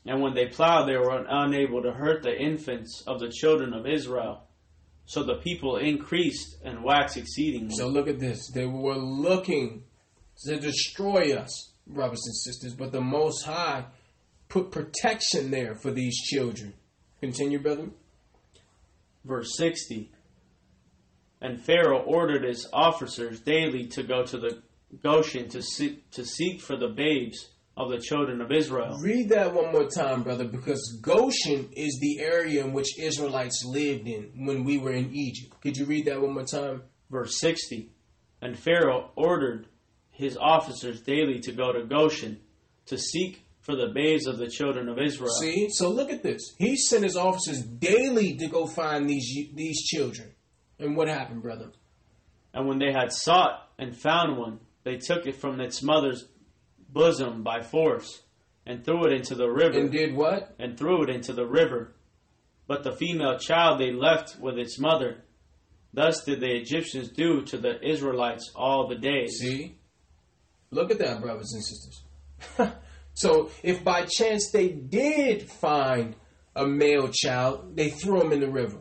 [0.07, 3.87] and when they plowed, they were unable to hurt the infants of the children of
[3.87, 4.45] Israel.
[5.05, 7.75] So the people increased and waxed exceedingly.
[7.75, 8.49] So look at this.
[8.51, 9.83] They were looking
[10.47, 13.85] to destroy us, brothers and sisters, but the Most High
[14.49, 16.75] put protection there for these children.
[17.21, 17.89] Continue, brother.
[19.25, 20.11] verse 60
[21.43, 24.63] and pharaoh ordered his officers daily to go to the
[25.03, 29.55] goshen to seek, to seek for the babes of the children of israel Read that
[29.55, 34.65] one more time, brother, because Goshen is the area in which Israelites lived in when
[34.65, 35.61] we were in Egypt.
[35.63, 36.83] Could you read that one more time?
[37.11, 37.91] verse 60
[38.43, 39.67] and pharaoh ordered
[40.21, 42.39] his officers daily to go to goshen
[42.87, 46.55] to seek for the babes of the children of israel See, so look at this.
[46.59, 50.29] He sent his officers daily to go find these these children.
[50.79, 51.71] And what happened, brother?
[52.55, 56.25] and when they had sought and found one they took it from its mother's
[56.89, 58.23] bosom by force
[58.67, 60.55] and threw it into the river And did what?
[60.59, 61.95] and threw it into the river.
[62.67, 65.23] But the female child they left with its mother.
[65.93, 69.39] Thus did the Egyptians do to the Israelites all the days.
[69.41, 69.77] See?
[70.71, 72.73] Look at that, brothers and sisters.
[73.15, 76.15] so, if by chance they did find
[76.55, 78.79] a male child, they threw him in the river.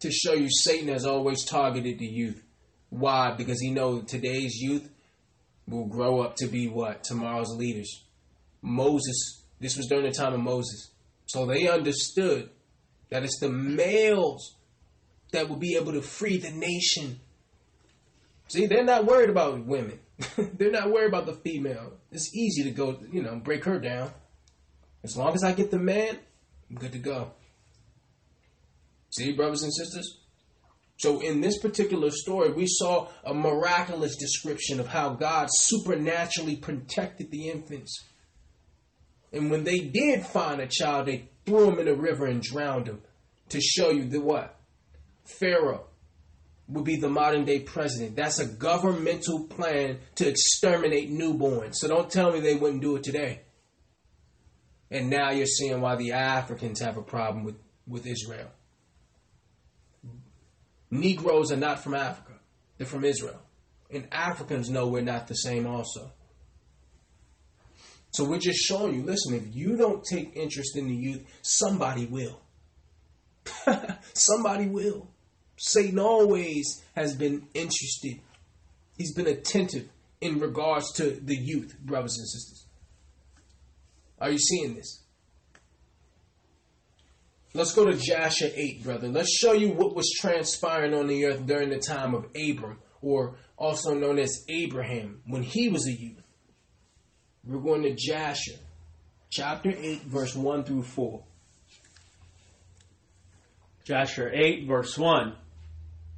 [0.00, 2.42] To show you Satan has always targeted the youth.
[2.90, 3.34] Why?
[3.36, 4.88] Because he knows today's youth,
[5.66, 7.04] will grow up to be what?
[7.04, 8.04] Tomorrow's leaders.
[8.60, 10.90] Moses, this was during the time of Moses.
[11.26, 12.50] So they understood
[13.10, 14.56] that it's the males
[15.32, 17.20] that will be able to free the nation.
[18.52, 19.98] See, they're not worried about women.
[20.36, 21.94] they're not worried about the female.
[22.10, 24.10] It's easy to go, you know, break her down.
[25.02, 26.18] As long as I get the man,
[26.68, 27.30] I'm good to go.
[29.08, 30.18] See, brothers and sisters?
[30.98, 37.30] So, in this particular story, we saw a miraculous description of how God supernaturally protected
[37.30, 38.04] the infants.
[39.32, 42.86] And when they did find a child, they threw him in a river and drowned
[42.86, 43.00] him
[43.48, 44.60] to show you the what?
[45.24, 45.86] Pharaoh
[46.72, 48.16] would be the modern day president.
[48.16, 51.76] That's a governmental plan to exterminate newborns.
[51.76, 53.42] So don't tell me they wouldn't do it today.
[54.90, 58.50] And now you're seeing why the Africans have a problem with, with Israel.
[60.90, 62.34] Negroes are not from Africa,
[62.76, 63.40] they're from Israel.
[63.90, 66.12] And Africans know we're not the same, also.
[68.12, 72.06] So we're just showing you listen, if you don't take interest in the youth, somebody
[72.06, 72.40] will.
[74.14, 75.08] somebody will.
[75.64, 78.18] Satan always has been interested,
[78.98, 79.88] he's been attentive
[80.20, 82.66] in regards to the youth, brothers and sisters.
[84.20, 85.04] Are you seeing this?
[87.54, 89.06] Let's go to Jasher 8, brother.
[89.06, 93.36] Let's show you what was transpiring on the earth during the time of Abram, or
[93.56, 96.24] also known as Abraham, when he was a youth.
[97.44, 98.58] We're going to Jasher,
[99.30, 101.22] chapter 8, verse 1 through 4.
[103.84, 105.36] Jasher 8, verse 1.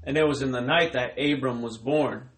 [0.06, 2.28] And it was in the night that Abram was born,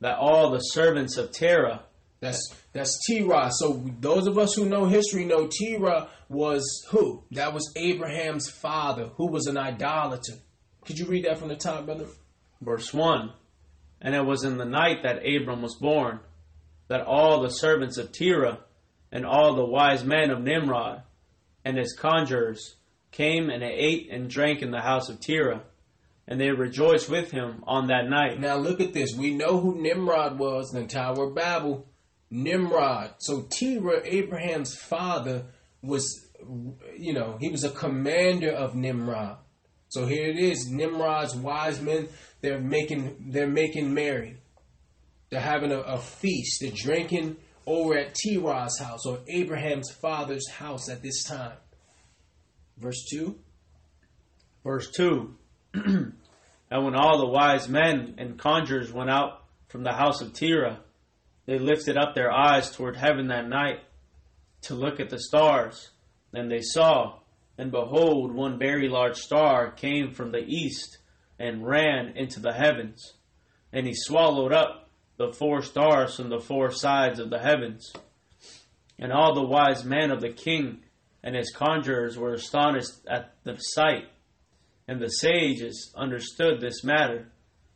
[0.00, 1.82] that all the servants of Terah.
[2.20, 3.50] That's that's Terah.
[3.52, 7.22] So those of us who know history know Terah was who?
[7.32, 10.34] That was Abraham's father, who was an idolater.
[10.84, 12.06] Could you read that from the top, brother?
[12.60, 13.32] Verse 1.
[14.00, 16.20] And it was in the night that Abram was born,
[16.88, 18.60] that all the servants of Terah
[19.10, 21.02] and all the wise men of Nimrod
[21.64, 22.76] and his conjurers
[23.12, 25.62] came and ate and drank in the house of Terah,
[26.26, 28.40] and they rejoiced with him on that night.
[28.40, 29.14] Now look at this.
[29.14, 31.86] We know who Nimrod was in the Tower of Babel.
[32.30, 33.14] Nimrod.
[33.18, 35.46] So Terah, Abraham's father,
[35.82, 36.26] was,
[36.96, 39.38] you know, he was a commander of Nimrod.
[39.88, 40.68] So here it is.
[40.68, 42.08] Nimrod's wise men.
[42.40, 43.30] They're making.
[43.30, 44.38] They're making merry.
[45.30, 46.60] They're having a, a feast.
[46.60, 47.36] They're drinking
[47.66, 51.56] over at Terah's house or Abraham's father's house at this time.
[52.78, 53.36] Verse 2.
[54.64, 55.36] Verse 2
[56.74, 60.80] And when all the wise men and conjurers went out from the house of Terah,
[61.46, 63.78] they lifted up their eyes toward heaven that night
[64.62, 65.90] to look at the stars.
[66.32, 67.20] And they saw,
[67.56, 70.98] and behold, one very large star came from the east
[71.38, 73.12] and ran into the heavens.
[73.72, 77.92] And he swallowed up the four stars from the four sides of the heavens.
[78.98, 80.80] And all the wise men of the king
[81.22, 84.08] and his conjurers were astonished at the sight.
[84.86, 87.28] And the sages understood this matter,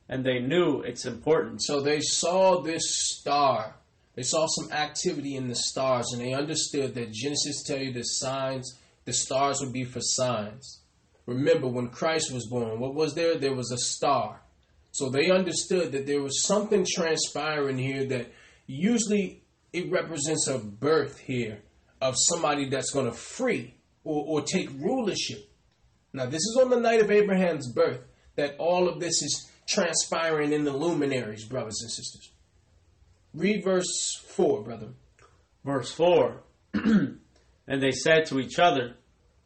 [0.08, 1.66] and they knew its importance.
[1.66, 3.76] So they saw this star.
[4.14, 8.02] They saw some activity in the stars, and they understood that Genesis tell you the
[8.02, 10.80] signs, the stars would be for signs.
[11.24, 13.36] Remember, when Christ was born, what was there?
[13.36, 14.40] There was a star.
[14.92, 18.32] So they understood that there was something transpiring here that
[18.66, 21.62] usually it represents a birth here
[22.00, 23.74] of somebody that's going to free
[24.04, 25.47] or, or take rulership.
[26.18, 28.00] Now, this is on the night of Abraham's birth
[28.34, 32.32] that all of this is transpiring in the luminaries, brothers and sisters.
[33.32, 34.88] Read verse 4, brother.
[35.64, 36.42] Verse 4
[36.74, 37.20] And
[37.68, 38.96] they said to each other,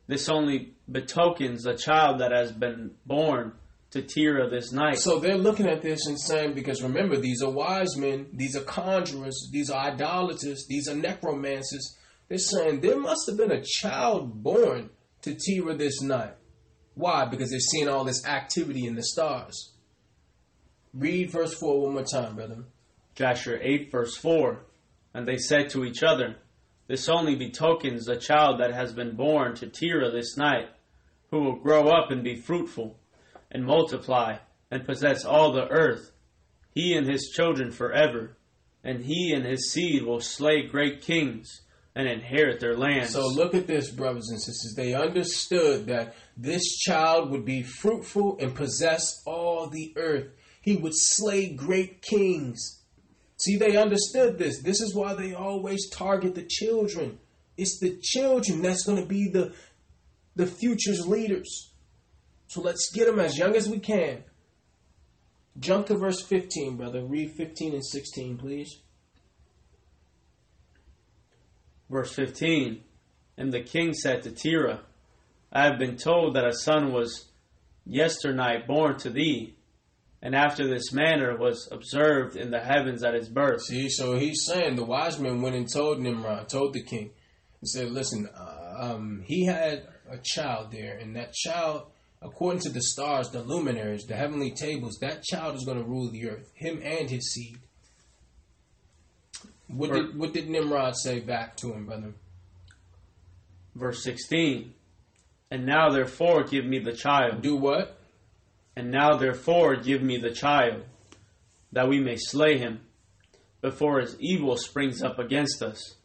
[0.07, 3.53] This only betokens a child that has been born
[3.91, 4.97] to Terah this night.
[4.97, 8.63] So they're looking at this and saying, because remember, these are wise men, these are
[8.63, 11.99] conjurers, these are idolaters, these are necromancers.
[12.29, 14.89] They're saying there must have been a child born
[15.21, 16.37] to Terah this night.
[16.95, 17.25] Why?
[17.25, 19.73] Because they're seeing all this activity in the stars.
[20.95, 22.65] Read verse 4 one more time, brother.
[23.15, 24.65] Jasher 8, verse 4.
[25.15, 26.37] And they said to each other,
[26.87, 30.69] This only betokens a child that has been born to Terah this night,
[31.31, 32.99] who will grow up and be fruitful,
[33.51, 34.37] and multiply,
[34.71, 36.13] and possess all the earth,
[36.75, 38.37] he and his children forever,
[38.83, 41.61] and he and his seed will slay great kings
[41.95, 43.11] and inherit their land.
[43.11, 44.75] So look at this, brothers and sisters.
[44.75, 50.29] They understood that this child would be fruitful and possess all the earth.
[50.61, 52.83] He would slay great kings.
[53.37, 54.63] See, they understood this.
[54.63, 57.19] This is why they always target the children.
[57.57, 59.53] It's the children that's going to be the
[60.35, 61.73] the future's leaders.
[62.47, 64.25] So let's get them as young as we can.
[65.59, 67.05] Jump to verse 15, brother.
[67.05, 68.81] Read 15 and 16, please.
[71.91, 72.83] Verse 15
[73.37, 74.81] And the king said to Terah,
[75.53, 77.29] I have been told that a son was
[77.85, 79.55] yesternight born to thee,
[80.23, 83.63] and after this manner was observed in the heavens at his birth.
[83.63, 87.11] See, so he's saying the wise men went and told Nimrod, told the king,
[87.61, 91.91] and said, "Listen, uh, um, he had a child there, and that child,
[92.23, 96.11] according to the stars, the luminaries, the heavenly tables, that child is going to rule
[96.11, 97.59] the earth, him and his seed."
[99.69, 102.15] What did what did Nimrod say back to him, brother?
[103.75, 104.75] Verse 16
[105.53, 107.43] And now therefore give me the child.
[107.43, 107.99] Do what?
[108.75, 110.83] And now therefore give me the child,
[111.73, 112.81] that we may slay him,
[113.61, 115.97] before his evil springs up against us.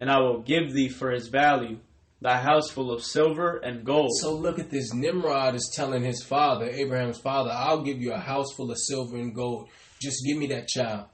[0.00, 1.78] And I will give thee for his value
[2.20, 4.10] thy house full of silver and gold.
[4.20, 4.92] So look at this.
[4.92, 9.18] Nimrod is telling his father, Abraham's father, I'll give you a house full of silver
[9.18, 9.68] and gold.
[10.02, 11.06] Just give me that child.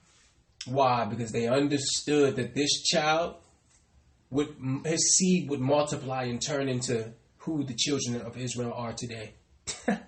[0.64, 1.04] Why?
[1.04, 3.34] Because they understood that this child
[4.30, 4.56] would
[4.86, 7.12] his seed would multiply and turn into
[7.42, 9.34] who the children of Israel are today.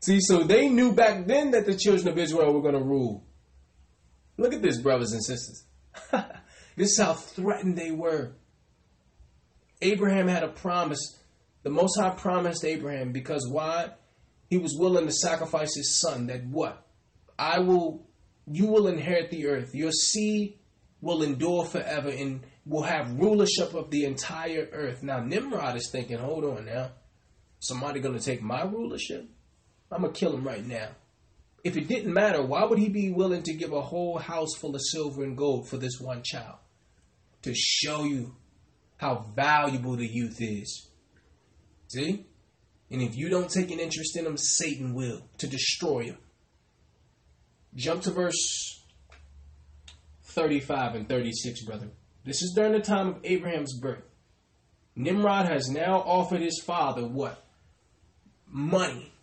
[0.00, 3.24] See, so they knew back then that the children of Israel were going to rule.
[4.36, 5.64] Look at this, brothers and sisters.
[6.76, 8.36] this is how threatened they were.
[9.80, 11.18] Abraham had a promise.
[11.62, 13.90] The Most High promised Abraham because why?
[14.48, 16.26] He was willing to sacrifice his son.
[16.26, 16.86] That what?
[17.38, 18.06] I will,
[18.46, 19.74] you will inherit the earth.
[19.74, 20.58] Your seed
[21.00, 25.02] will endure forever and will have rulership of the entire earth.
[25.02, 26.90] Now Nimrod is thinking, hold on now.
[27.60, 29.28] Somebody gonna take my rulership?
[29.90, 30.90] I'm gonna kill him right now.
[31.64, 34.74] If it didn't matter, why would he be willing to give a whole house full
[34.74, 36.56] of silver and gold for this one child?
[37.42, 38.36] To show you
[38.98, 40.88] how valuable the youth is.
[41.88, 42.26] See?
[42.90, 46.18] And if you don't take an interest in him, Satan will to destroy him.
[47.74, 48.82] Jump to verse
[50.24, 51.88] 35 and 36, brother.
[52.28, 54.04] This is during the time of Abraham's birth.
[54.94, 57.42] Nimrod has now offered his father what?
[58.46, 59.14] Money,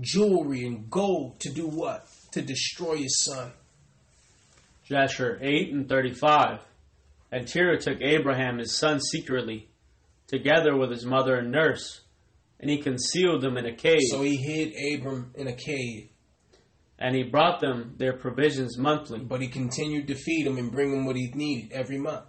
[0.00, 2.08] jewelry, and gold to do what?
[2.32, 3.52] To destroy his son.
[4.84, 6.58] Jasher 8 and 35.
[7.30, 9.68] And Terah took Abraham his son secretly,
[10.26, 12.00] together with his mother and nurse,
[12.58, 14.08] and he concealed them in a cave.
[14.08, 16.08] So he hid Abram in a cave,
[16.98, 19.20] and he brought them their provisions monthly.
[19.20, 22.24] but he continued to feed him and bring him what he needed every month.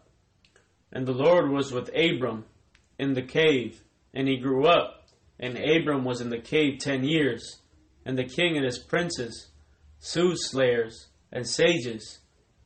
[0.92, 2.46] And the Lord was with Abram
[3.00, 3.82] in the cave,
[4.14, 5.06] and he grew up.
[5.40, 7.62] And Abram was in the cave ten years.
[8.06, 9.50] And the king and his princes,
[10.00, 12.20] soothsayers, and sages,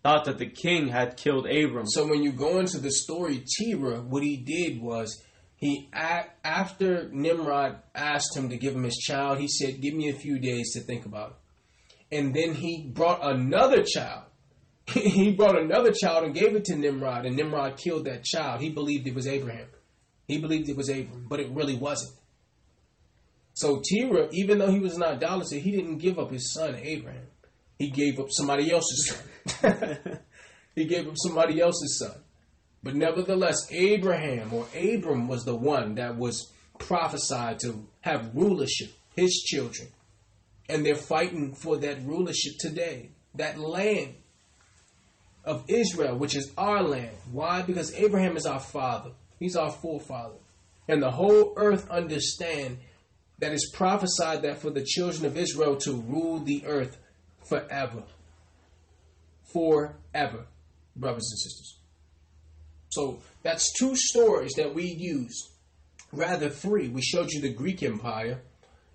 [0.04, 1.88] thought that the king had killed Abram.
[1.88, 5.24] So when you go into the story, Terah, what he did was
[5.56, 10.14] he after Nimrod asked him to give him his child, he said, "Give me a
[10.14, 14.26] few days to think about it." And then he brought another child.
[14.94, 18.62] he brought another child and gave it to Nimrod, and Nimrod killed that child.
[18.62, 19.68] He believed it was Abraham.
[20.28, 22.14] He believed it was Abram, but it really wasn't.
[23.54, 27.28] So Terah, even though he was an idolater, he didn't give up his son Abraham.
[27.80, 29.98] He gave up somebody else's son.
[30.76, 32.18] he gave up somebody else's son.
[32.84, 39.44] But nevertheless, Abraham or Abram was the one that was prophesied to have rulership, his
[39.46, 39.90] children.
[40.68, 44.16] And they're fighting for that rulership today, that land
[45.46, 47.16] of Israel, which is our land.
[47.32, 47.62] Why?
[47.62, 50.36] Because Abraham is our father, he's our forefather.
[50.88, 52.78] And the whole earth understand
[53.40, 56.98] that it's prophesied that for the children of Israel to rule the earth
[57.48, 58.04] forever.
[59.52, 60.46] Forever,
[60.96, 61.78] brothers and sisters.
[62.90, 65.50] So that's two stories that we use.
[66.12, 66.88] Rather three.
[66.88, 68.42] We showed you the Greek Empire,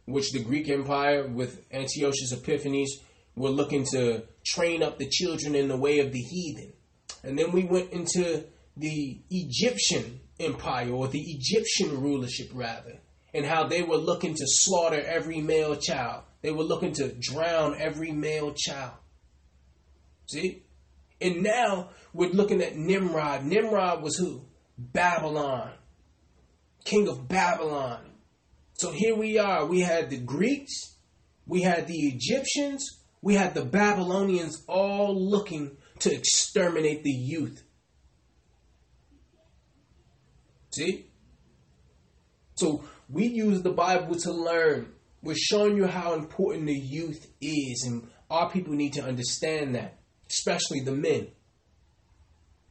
[0.07, 3.01] which the Greek Empire with Antiochus Epiphanes
[3.37, 6.73] were looking to train up the children in the way of the heathen.
[7.23, 8.45] And then we went into
[8.77, 12.99] the Egyptian Empire, or the Egyptian rulership rather,
[13.35, 16.25] and how they were looking to slaughter every male child.
[16.41, 18.95] They were looking to drown every male child.
[20.27, 20.63] See?
[21.21, 23.45] And now we're looking at Nimrod.
[23.45, 24.47] Nimrod was who?
[24.79, 25.73] Babylon.
[26.85, 28.01] King of Babylon.
[28.75, 29.67] So here we are.
[29.67, 30.97] We had the Greeks,
[31.47, 37.63] we had the Egyptians, we had the Babylonians all looking to exterminate the youth.
[40.73, 41.11] See?
[42.55, 44.93] So we use the Bible to learn.
[45.23, 49.99] We're showing you how important the youth is, and our people need to understand that,
[50.29, 51.29] especially the men.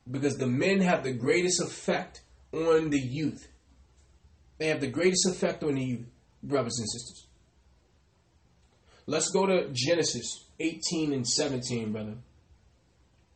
[0.10, 3.48] Because the men have the greatest effect on the youth.
[4.58, 6.08] They have the greatest effect on the youth,
[6.42, 7.29] brothers and sisters.
[9.10, 12.14] Let's go to Genesis 18 and 17, brother.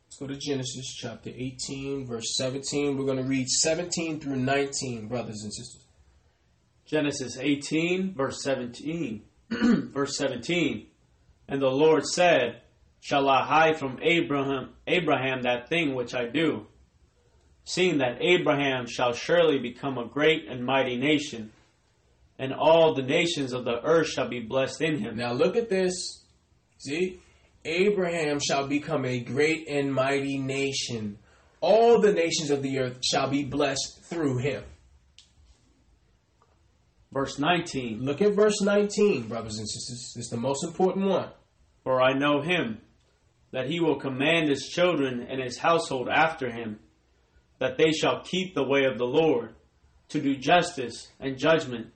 [0.05, 2.95] Let's go to Genesis chapter 18, verse 17.
[2.95, 5.83] We're going to read 17 through 19, brothers and sisters.
[6.85, 9.23] Genesis 18, verse 17.
[9.49, 10.85] verse 17.
[11.47, 12.61] And the Lord said,
[12.99, 16.67] Shall I hide from Abraham, Abraham that thing which I do?
[17.65, 21.51] Seeing that Abraham shall surely become a great and mighty nation,
[22.39, 25.17] and all the nations of the earth shall be blessed in him.
[25.17, 26.23] Now look at this.
[26.77, 27.19] See?
[27.65, 31.17] Abraham shall become a great and mighty nation.
[31.61, 34.63] All the nations of the earth shall be blessed through him.
[37.13, 38.03] Verse 19.
[38.03, 40.13] Look at verse 19, brothers and sisters.
[40.17, 41.29] It's the most important one.
[41.83, 42.81] For I know him,
[43.51, 46.79] that he will command his children and his household after him,
[47.59, 49.53] that they shall keep the way of the Lord,
[50.09, 51.87] to do justice and judgment,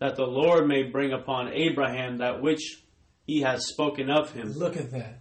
[0.00, 2.82] that the Lord may bring upon Abraham that which
[3.26, 4.52] he has spoken of him.
[4.52, 5.20] Look at that.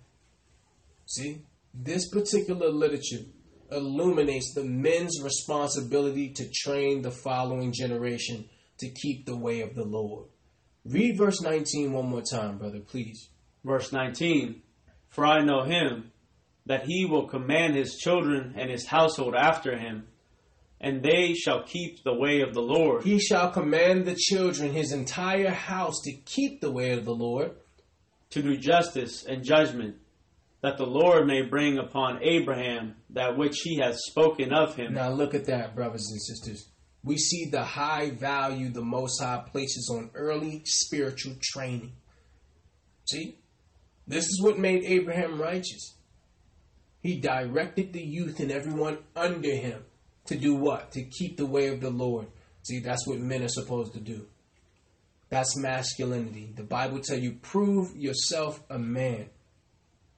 [1.06, 1.43] See?
[1.73, 3.26] This particular literature
[3.72, 8.49] illuminates the men's responsibility to train the following generation
[8.80, 10.26] to keep the way of the Lord.
[10.85, 13.30] Read verse 19 one more time, brother, please.
[13.64, 14.61] Verse 19
[15.10, 16.11] For I know him,
[16.65, 20.07] that he will command his children and his household after him,
[20.81, 23.03] and they shall keep the way of the Lord.
[23.03, 27.51] He shall command the children, his entire house, to keep the way of the Lord,
[28.31, 29.97] to do justice and judgment,
[30.61, 34.93] that the Lord may bring upon Abraham that which he has spoken of him.
[34.93, 36.69] Now look at that, brothers and sisters.
[37.03, 41.93] We see the high value the Most High places on early spiritual training.
[43.10, 43.38] See?
[44.06, 45.95] This is what made Abraham righteous.
[47.01, 49.84] He directed the youth and everyone under him
[50.30, 50.91] to do what?
[50.91, 52.27] To keep the way of the Lord.
[52.64, 54.27] See, that's what men are supposed to do.
[55.30, 56.53] That's masculinity.
[56.56, 59.30] The Bible tell you, prove yourself a man.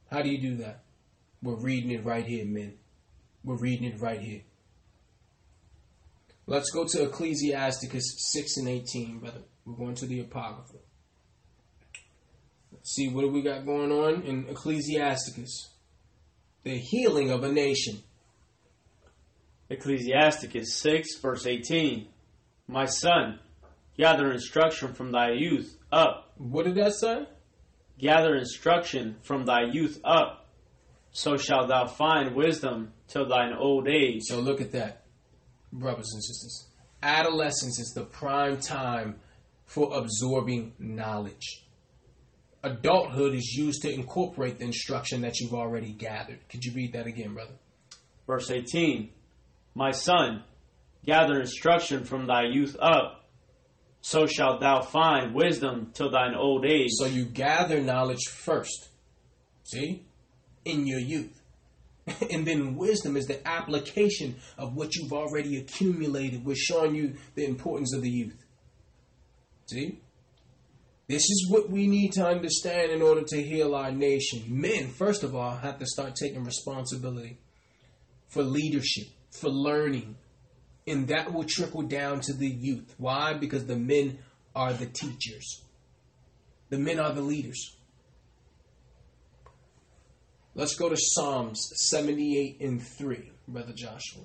[0.09, 0.83] How do you do that?
[1.41, 2.73] We're reading it right here, men.
[3.43, 4.41] We're reading it right here.
[6.45, 9.41] Let's go to Ecclesiasticus 6 and 18, brother.
[9.65, 10.77] We're going to the Apocrypha.
[12.73, 15.69] Let's see what do we got going on in Ecclesiasticus.
[16.63, 18.03] The healing of a nation.
[19.71, 22.07] Ecclesiasticus 6, verse 18.
[22.67, 23.39] My son,
[23.97, 26.33] gather instruction from thy youth up.
[26.37, 27.25] What did that say?
[27.97, 30.49] Gather instruction from thy youth up,
[31.11, 34.23] so shalt thou find wisdom till thine old age.
[34.23, 35.05] So look at that,
[35.71, 36.67] brothers and sisters.
[37.01, 39.21] Adolescence is the prime time
[39.65, 41.65] for absorbing knowledge.
[42.61, 46.39] Adulthood is used to incorporate the instruction that you've already gathered.
[46.49, 47.55] Could you read that again, brother?
[48.27, 49.11] Verse 18
[49.73, 50.43] My son,
[51.05, 53.29] gather instruction from thy youth up,
[54.01, 56.89] so shalt thou find wisdom till thine old age.
[56.91, 58.89] So you gather knowledge first,
[59.63, 60.03] see,
[60.65, 61.41] in your youth.
[62.31, 66.43] and then wisdom is the application of what you've already accumulated.
[66.43, 68.43] We're showing you the importance of the youth.
[69.67, 70.01] See?
[71.07, 74.43] This is what we need to understand in order to heal our nation.
[74.47, 77.37] Men, first of all, have to start taking responsibility
[78.29, 80.15] for leadership, for learning,
[80.85, 82.93] and that will trickle down to the youth.
[82.97, 83.33] Why?
[83.33, 84.19] Because the men
[84.55, 85.63] are the teachers,
[86.69, 87.75] the men are the leaders.
[90.53, 94.23] Let's go to Psalms 78 and 3, Brother Joshua.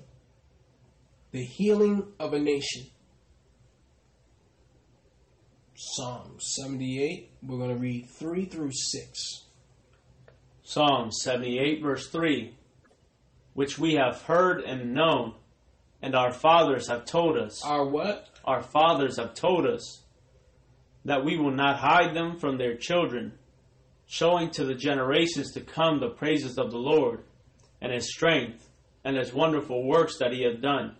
[1.31, 2.87] The healing of a nation.
[5.73, 9.43] Psalm 78, we're going to read 3 through 6.
[10.63, 12.53] Psalm 78, verse 3
[13.57, 15.33] Which we have heard and known,
[15.99, 17.65] and our fathers have told us.
[17.65, 18.29] Our what?
[18.45, 20.03] Our fathers have told us
[21.05, 23.33] that we will not hide them from their children,
[24.05, 27.23] showing to the generations to come the praises of the Lord,
[27.81, 28.69] and his strength,
[29.03, 30.95] and his wonderful works that he hath done.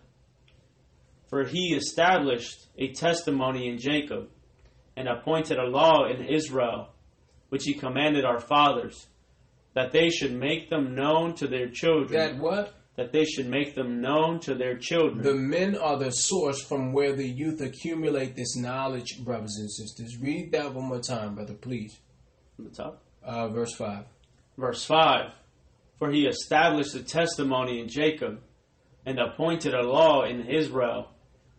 [1.28, 4.30] For he established a testimony in Jacob
[4.96, 6.88] and appointed a law in Israel,
[7.50, 9.06] which he commanded our fathers,
[9.78, 12.18] that they should make them known to their children.
[12.18, 12.74] That what?
[12.96, 15.22] That they should make them known to their children.
[15.22, 20.18] The men are the source from where the youth accumulate this knowledge, brothers and sisters.
[20.20, 21.96] Read that one more time, brother, please.
[22.56, 23.04] From the top.
[23.22, 24.04] Uh, verse 5.
[24.56, 25.30] Verse 5
[26.00, 28.40] For he established a testimony in Jacob,
[29.06, 31.10] and appointed a law in Israel,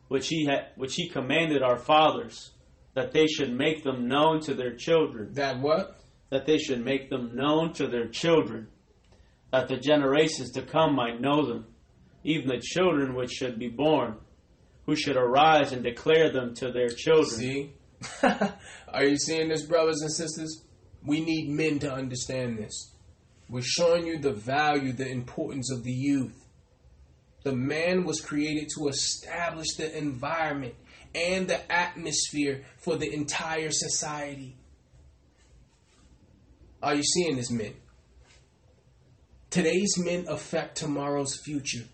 [0.09, 2.51] which he, had, which he commanded our fathers
[2.95, 5.35] that they should make them known to their children.
[5.35, 5.98] That what?
[6.29, 8.67] That they should make them known to their children,
[9.51, 11.65] that the generations to come might know them,
[12.23, 14.17] even the children which should be born,
[14.85, 17.39] who should arise and declare them to their children.
[17.39, 17.73] See?
[18.23, 20.63] Are you seeing this, brothers and sisters?
[21.05, 22.93] We need men to understand this.
[23.49, 26.45] We're showing you the value, the importance of the youth.
[27.43, 30.75] The man was created to establish the environment
[31.15, 34.58] and the atmosphere for the entire society.
[36.81, 37.73] Are you seeing this, men?
[39.49, 41.85] Today's men affect tomorrow's future.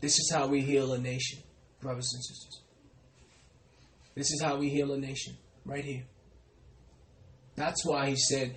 [0.00, 1.40] This is how we heal a nation,
[1.80, 2.62] brothers and sisters.
[4.14, 6.04] This is how we heal a nation, right here.
[7.56, 8.54] That's why he said,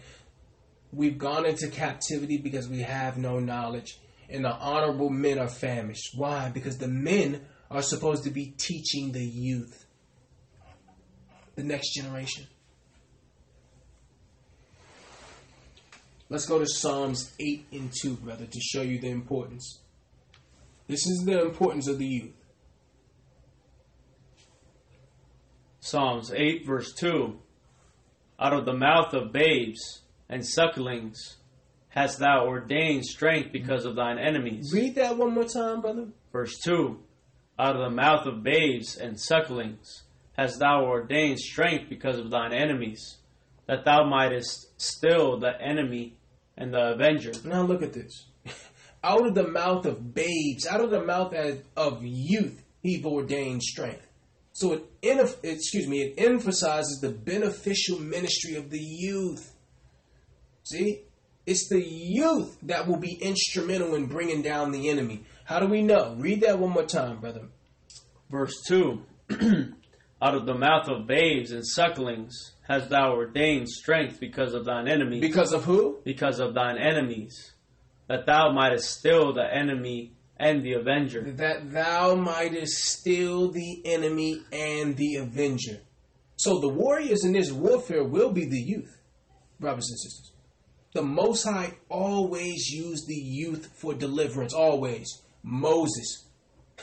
[0.93, 3.97] We've gone into captivity because we have no knowledge,
[4.29, 6.15] and the honorable men are famished.
[6.15, 6.49] Why?
[6.49, 7.41] Because the men
[7.71, 9.85] are supposed to be teaching the youth,
[11.55, 12.45] the next generation.
[16.31, 19.81] Let's go to Psalms 8 and 2, brother, to show you the importance.
[20.87, 22.45] This is the importance of the youth.
[25.81, 27.37] Psalms 8, verse 2
[28.39, 31.35] Out of the mouth of babes and sucklings
[31.89, 34.71] hast thou ordained strength because of thine enemies.
[34.73, 36.07] Read that one more time, brother.
[36.31, 36.97] Verse 2
[37.59, 40.03] Out of the mouth of babes and sucklings
[40.37, 43.17] hast thou ordained strength because of thine enemies,
[43.67, 46.15] that thou mightest still the enemy
[46.61, 47.31] and the avenger.
[47.43, 48.27] Now look at this.
[49.03, 51.33] out of the mouth of babes, out of the mouth
[51.75, 54.07] of youth, he've ordained strength.
[54.53, 59.55] So it, excuse me, it emphasizes the beneficial ministry of the youth.
[60.63, 61.03] See,
[61.47, 65.23] it's the youth that will be instrumental in bringing down the enemy.
[65.45, 66.15] How do we know?
[66.19, 67.47] Read that one more time, brother.
[68.29, 69.01] Verse 2
[70.21, 74.87] Out of the mouth of babes and sucklings hast thou ordained strength because of thine
[74.87, 75.21] enemies.
[75.21, 75.99] Because of who?
[76.03, 77.53] Because of thine enemies,
[78.07, 81.31] that thou mightest still the enemy and the avenger.
[81.31, 85.79] That thou mightest still the enemy and the avenger.
[86.35, 88.99] So the warriors in this warfare will be the youth,
[89.59, 90.31] brothers and sisters.
[90.93, 95.21] The Most High always used the youth for deliverance, always.
[95.43, 96.25] Moses,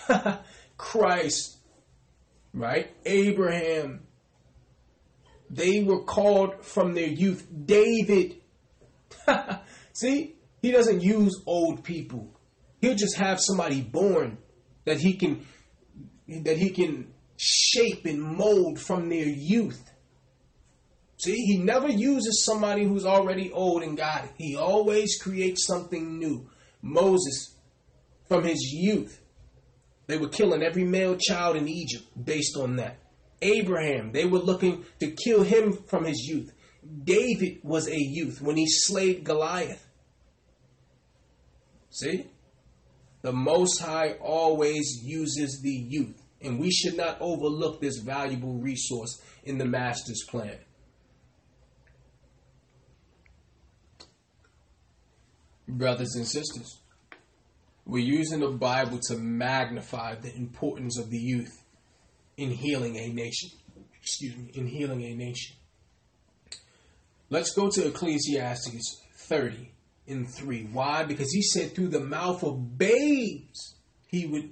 [0.77, 1.57] Christ,
[2.53, 2.91] right?
[3.05, 4.07] Abraham.
[5.51, 7.47] They were called from their youth.
[7.65, 8.37] David.
[9.93, 12.39] See, he doesn't use old people.
[12.81, 14.39] He'll just have somebody born
[14.85, 15.47] that he can
[16.29, 19.91] that he can shape and mold from their youth.
[21.16, 24.31] See, he never uses somebody who's already old and it.
[24.37, 26.49] He always creates something new.
[26.81, 27.57] Moses,
[28.29, 29.20] from his youth,
[30.09, 32.98] they were killing every male child in Egypt based on that.
[33.40, 36.51] Abraham, they were looking to kill him from his youth.
[37.05, 39.86] David was a youth when he slayed Goliath.
[41.90, 42.26] See?
[43.20, 49.20] The Most High always uses the youth, and we should not overlook this valuable resource
[49.44, 50.59] in the Master's plan.
[55.68, 56.80] Brothers and sisters,
[57.89, 61.65] we're using the Bible to magnify the importance of the youth
[62.36, 63.51] in healing a nation.
[64.01, 65.56] Excuse me, in healing a nation.
[67.31, 69.73] Let's go to Ecclesiastes 30
[70.06, 70.69] in 3.
[70.70, 71.05] Why?
[71.05, 74.51] Because he said through the mouth of babes he would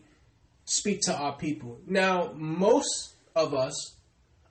[0.64, 1.78] speak to our people.
[1.86, 3.96] Now, most of us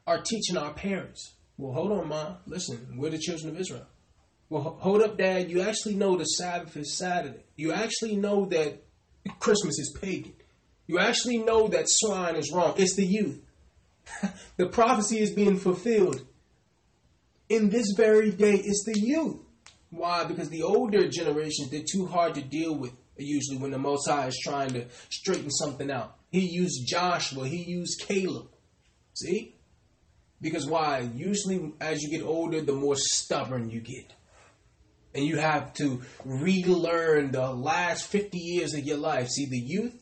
[0.06, 1.34] are teaching our parents.
[1.58, 2.38] Well, hold on, Mom.
[2.46, 3.88] Listen, we're the children of Israel.
[4.50, 5.50] Well, hold up, Dad.
[5.50, 7.44] You actually know the Sabbath is Saturday.
[7.56, 8.84] You actually know that
[9.40, 10.34] Christmas is pagan.
[10.88, 12.76] You actually know that swine is wrong.
[12.78, 13.42] It's the youth.
[14.58, 16.22] the prophecy is being fulfilled.
[17.50, 19.38] In this very day, it's the youth.
[19.90, 20.26] Why?
[20.26, 24.28] Because the older generations, they're too hard to deal with, usually, when the Most High
[24.28, 26.18] is trying to straighten something out.
[26.32, 28.48] He used Joshua, he used Caleb.
[29.14, 29.56] See?
[30.42, 31.10] Because why?
[31.16, 34.14] Usually, as you get older, the more stubborn you get.
[35.16, 39.30] And you have to relearn the last 50 years of your life.
[39.30, 39.96] See, the youth,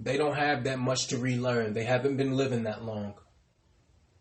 [0.00, 1.74] they don't have that much to relearn.
[1.74, 3.14] They haven't been living that long.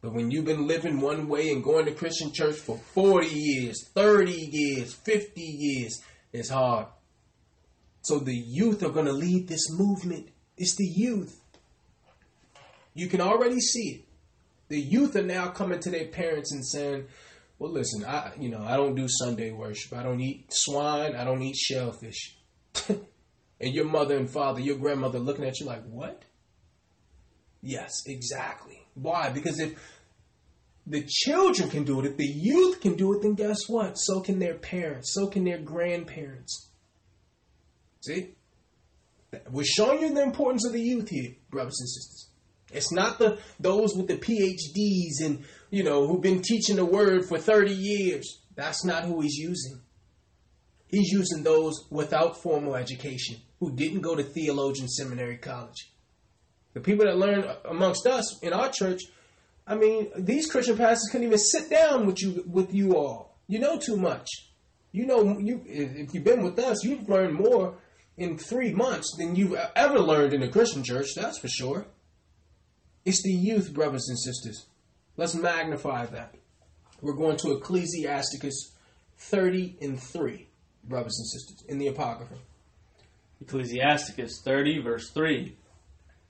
[0.01, 3.87] But when you've been living one way and going to Christian church for 40 years,
[3.95, 6.01] 30 years, 50 years,
[6.33, 6.87] it's hard.
[8.01, 10.27] So the youth are going to lead this movement.
[10.57, 11.39] It's the youth.
[12.93, 14.01] You can already see it.
[14.67, 17.05] The youth are now coming to their parents and saying,
[17.63, 19.93] "Well, listen, I you know, I don't do Sunday worship.
[19.93, 22.35] I don't eat swine, I don't eat shellfish."
[22.89, 26.23] and your mother and father, your grandmother looking at you like, "What?"
[27.61, 28.85] Yes, exactly.
[28.95, 29.29] Why?
[29.29, 29.79] Because if
[30.85, 33.93] the children can do it, if the youth can do it, then guess what?
[33.93, 36.69] So can their parents, so can their grandparents.
[38.01, 38.35] See?
[39.49, 42.29] We're showing you the importance of the youth here, brothers and sisters.
[42.73, 47.25] It's not the those with the PhDs and you know who've been teaching the word
[47.25, 48.41] for 30 years.
[48.55, 49.81] That's not who he's using.
[50.87, 55.91] He's using those without formal education who didn't go to theologian seminary college.
[56.73, 59.01] The people that learn amongst us in our church,
[59.65, 63.37] I mean, these Christian pastors couldn't even sit down with you with you all.
[63.47, 64.27] You know too much.
[64.91, 67.75] You know, you if you've been with us, you've learned more
[68.17, 71.07] in three months than you've ever learned in a Christian church.
[71.15, 71.87] That's for sure.
[73.05, 74.65] It's the youth, brothers and sisters.
[75.17, 76.35] Let's magnify that.
[77.01, 78.71] We're going to Ecclesiasticus
[79.17, 80.47] 30 and 3,
[80.85, 82.35] brothers and sisters, in the Apocrypha.
[83.41, 85.55] Ecclesiasticus 30, verse 3.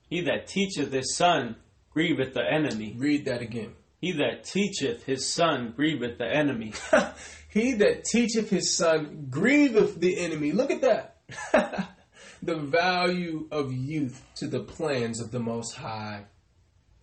[0.10, 1.58] He that teacheth his son
[1.96, 2.96] grieveth the enemy.
[2.98, 3.74] Read that again.
[4.02, 6.74] He that teacheth his son grieveth the enemy.
[7.50, 10.52] he that teacheth his son grieveth the enemy.
[10.52, 11.16] Look at that.
[12.44, 16.26] the value of youth to the plans of the Most High.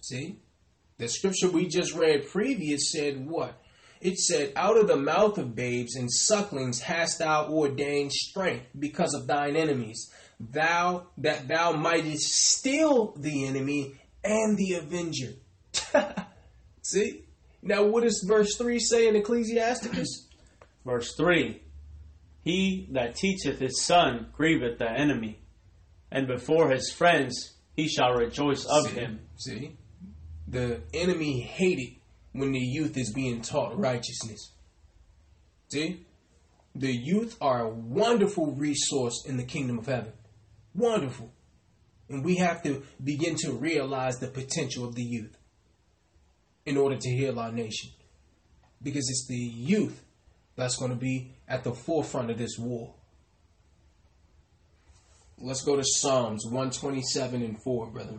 [0.01, 0.39] See?
[0.98, 3.60] The scripture we just read previous said what?
[4.01, 9.14] It said, Out of the mouth of babes and sucklings hast thou ordained strength because
[9.14, 13.94] of thine enemies, thou that thou mightest steal the enemy
[14.24, 15.35] and the avenger.
[16.82, 17.24] See?
[17.62, 20.28] Now, what does verse 3 say in Ecclesiasticus?
[20.85, 21.62] verse 3
[22.43, 25.40] He that teacheth his son grieveth the enemy,
[26.10, 28.94] and before his friends he shall rejoice of See?
[28.94, 29.20] him.
[29.36, 29.77] See?
[30.51, 31.94] The enemy hated
[32.32, 34.52] when the youth is being taught righteousness.
[35.70, 36.05] See?
[36.74, 40.12] The youth are a wonderful resource in the kingdom of heaven.
[40.74, 41.32] Wonderful.
[42.09, 45.36] And we have to begin to realize the potential of the youth
[46.66, 47.90] in order to heal our nation.
[48.82, 50.02] Because it's the youth
[50.56, 52.94] that's going to be at the forefront of this war.
[55.39, 58.18] Let's go to Psalms 127 and 4, brother.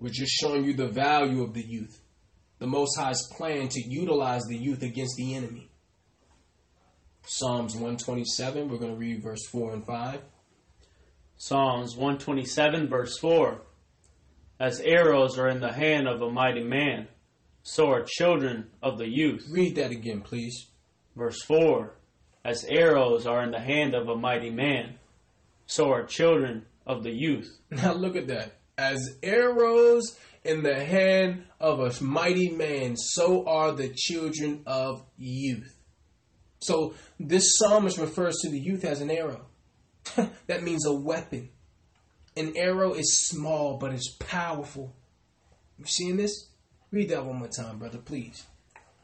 [0.00, 2.00] We're just showing you the value of the youth,
[2.58, 5.70] the Most High's plan to utilize the youth against the enemy.
[7.26, 10.20] Psalms 127, we're going to read verse 4 and 5.
[11.36, 13.60] Psalms 127, verse 4
[14.58, 17.08] As arrows are in the hand of a mighty man,
[17.62, 19.46] so are children of the youth.
[19.50, 20.66] Read that again, please.
[21.14, 21.94] Verse 4
[22.42, 24.94] As arrows are in the hand of a mighty man,
[25.66, 27.58] so are children of the youth.
[27.70, 28.59] Now look at that.
[28.80, 35.76] As arrows in the hand of a mighty man, so are the children of youth.
[36.60, 39.44] So this psalmist refers to the youth as an arrow.
[40.46, 41.50] that means a weapon.
[42.38, 44.96] An arrow is small, but it's powerful.
[45.78, 46.48] You seeing this?
[46.90, 48.46] Read that one more time, brother, please.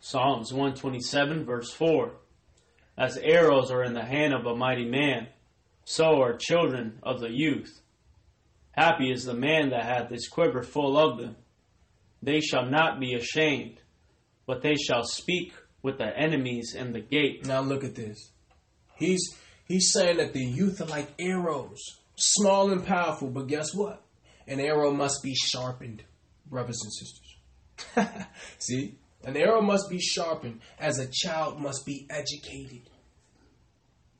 [0.00, 2.12] Psalms 127, verse 4
[2.96, 5.28] As arrows are in the hand of a mighty man,
[5.84, 7.82] so are children of the youth.
[8.76, 11.36] Happy is the man that hath his quiver full of them.
[12.22, 13.78] They shall not be ashamed,
[14.46, 17.46] but they shall speak with their enemies in the gate.
[17.46, 18.32] Now look at this.
[18.96, 19.34] He's
[19.66, 21.80] he's saying that the youth are like arrows,
[22.16, 24.02] small and powerful, but guess what?
[24.46, 26.02] An arrow must be sharpened,
[26.46, 28.26] brothers and sisters.
[28.58, 28.98] See?
[29.24, 32.88] An arrow must be sharpened as a child must be educated.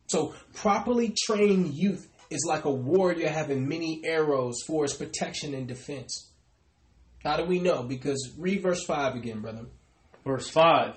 [0.08, 5.66] So, properly trained youth is like a warrior having many arrows for his protection and
[5.66, 6.30] defense.
[7.24, 7.82] How do we know?
[7.82, 9.66] Because read verse 5 again, brother.
[10.24, 10.94] Verse 5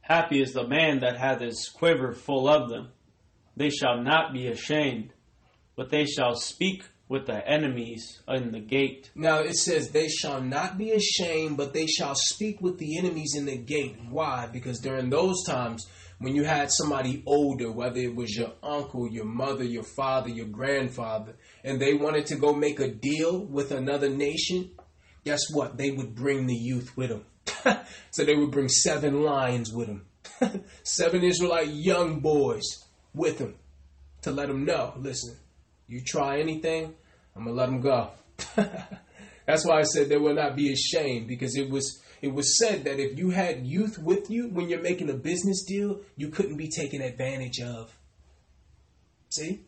[0.00, 2.88] Happy is the man that hath his quiver full of them.
[3.56, 5.12] They shall not be ashamed,
[5.76, 9.10] but they shall speak with their enemies in the gate.
[9.16, 13.34] Now it says, They shall not be ashamed, but they shall speak with the enemies
[13.36, 13.96] in the gate.
[14.08, 14.48] Why?
[14.50, 15.86] Because during those times,
[16.20, 20.46] when you had somebody older, whether it was your uncle, your mother, your father, your
[20.46, 21.34] grandfather,
[21.64, 24.70] and they wanted to go make a deal with another nation,
[25.24, 25.76] guess what?
[25.76, 27.24] They would bring the youth with them.
[28.12, 32.62] so they would bring seven lions with them, seven Israelite young boys
[33.12, 33.56] with them
[34.22, 35.34] to let them know listen,
[35.88, 36.94] you try anything,
[37.36, 38.10] I'm to let them go.
[39.46, 42.84] That's why I said they will not be ashamed because it was it was said
[42.84, 46.56] that if you had youth with you when you're making a business deal, you couldn't
[46.56, 47.96] be taken advantage of.
[49.30, 49.64] See?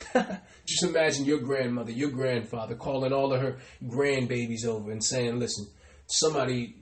[0.14, 5.66] Just imagine your grandmother, your grandfather calling all of her grandbabies over and saying, "Listen,
[6.06, 6.74] somebody,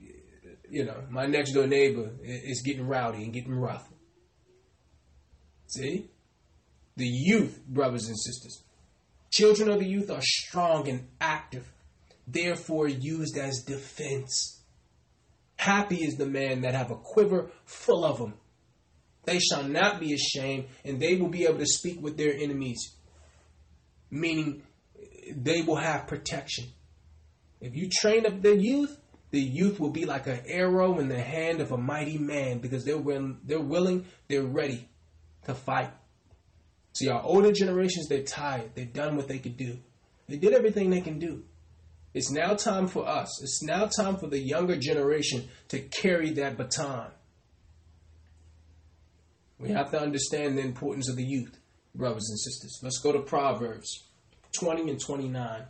[0.69, 3.87] you know, my next door neighbor is getting rowdy and getting rough."
[5.67, 6.09] See?
[6.95, 8.63] The youth, brothers and sisters.
[9.31, 11.71] Children of the youth are strong and active,
[12.27, 14.61] therefore used as defense.
[15.57, 18.33] Happy is the man that have a quiver full of them.
[19.25, 22.95] They shall not be ashamed, and they will be able to speak with their enemies.
[24.09, 24.63] Meaning,
[25.35, 26.65] they will have protection.
[27.59, 28.97] If you train up the youth,
[29.31, 32.85] the youth will be like an arrow in the hand of a mighty man because
[32.85, 34.87] they're willing, they're willing, they're ready
[35.45, 35.91] to fight.
[36.97, 38.71] See, our older generations, they're tired.
[38.73, 39.77] They've done what they could do.
[40.27, 41.43] They did everything they can do.
[42.15, 43.39] It's now time for us.
[43.43, 47.11] It's now time for the younger generation to carry that baton.
[49.59, 51.59] We have to understand the importance of the youth,
[51.93, 52.79] brothers and sisters.
[52.81, 54.07] Let's go to Proverbs
[54.53, 55.65] 20 and 29.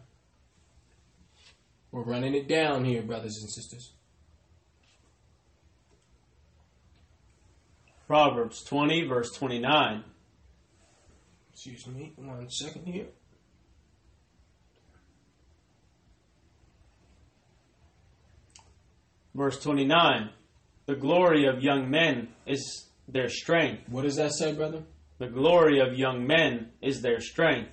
[1.91, 3.91] We're running it down here, brothers and sisters.
[8.07, 10.05] Proverbs 20, verse 29.
[11.57, 13.07] Excuse me, one second here.
[19.33, 20.29] Verse 29.
[20.85, 23.89] The glory of young men is their strength.
[23.89, 24.83] What does that say, brother?
[25.17, 27.71] The glory of young men is their strength,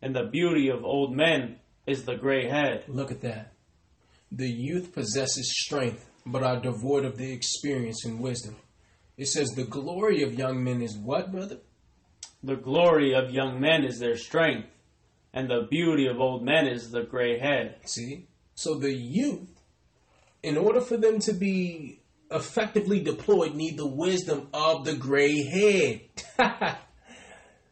[0.00, 1.56] and the beauty of old men
[1.88, 2.84] is the gray head.
[2.86, 3.54] Look at that.
[4.30, 8.54] The youth possesses strength, but are devoid of the experience and wisdom.
[9.16, 11.58] It says the glory of young men is what, brother?
[12.42, 14.68] The glory of young men is their strength,
[15.32, 17.76] and the beauty of old men is the gray head.
[17.84, 18.26] See?
[18.54, 19.60] So the youth,
[20.42, 22.00] in order for them to be
[22.30, 26.00] effectively deployed, need the wisdom of the gray head.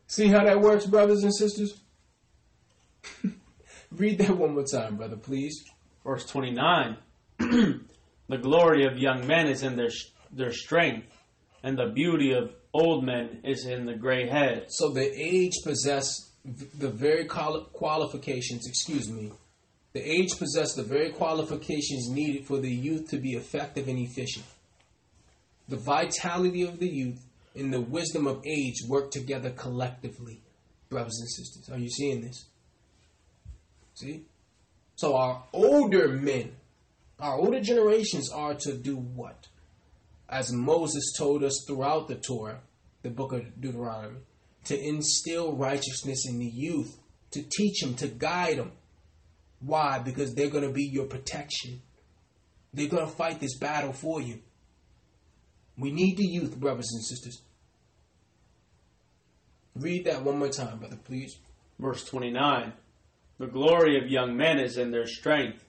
[0.07, 1.79] See how that works, brothers and sisters?
[3.93, 5.65] Read that one more time, brother, please.
[6.05, 6.97] Verse 29.
[7.39, 9.91] the glory of young men is in their,
[10.33, 11.07] their strength,
[11.63, 14.67] and the beauty of old men is in the gray head.
[14.69, 19.33] So the age possess the very qualifications, excuse me,
[19.93, 24.45] the age possess the very qualifications needed for the youth to be effective and efficient.
[25.69, 27.21] The vitality of the youth
[27.55, 30.41] and the wisdom of age work together collectively,
[30.89, 31.69] brothers and sisters.
[31.71, 32.47] Are you seeing this?
[33.95, 34.23] See?
[34.97, 36.53] So our older men,
[37.19, 39.49] our older generations are to do what?
[40.29, 42.61] As Moses told us throughout the Torah,
[43.03, 44.19] the book of Deuteronomy,
[44.65, 46.99] to instill righteousness in the youth,
[47.31, 48.73] to teach them, to guide them.
[49.61, 49.99] Why?
[49.99, 51.81] Because they're going to be your protection.
[52.75, 54.41] They're going to fight this battle for you.
[55.79, 57.41] We need the youth, brothers and sisters.
[59.75, 61.39] Read that one more time, brother, please.
[61.79, 62.73] Verse 29.
[63.39, 65.65] The glory of young men is in their strength,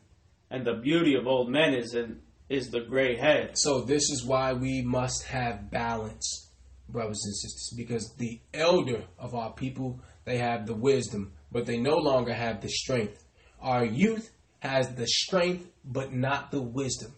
[0.49, 3.57] and the beauty of old men is in is the gray head.
[3.57, 6.49] So this is why we must have balance,
[6.89, 11.77] brothers and sisters, because the elder of our people, they have the wisdom, but they
[11.77, 13.23] no longer have the strength.
[13.61, 17.13] Our youth has the strength, but not the wisdom.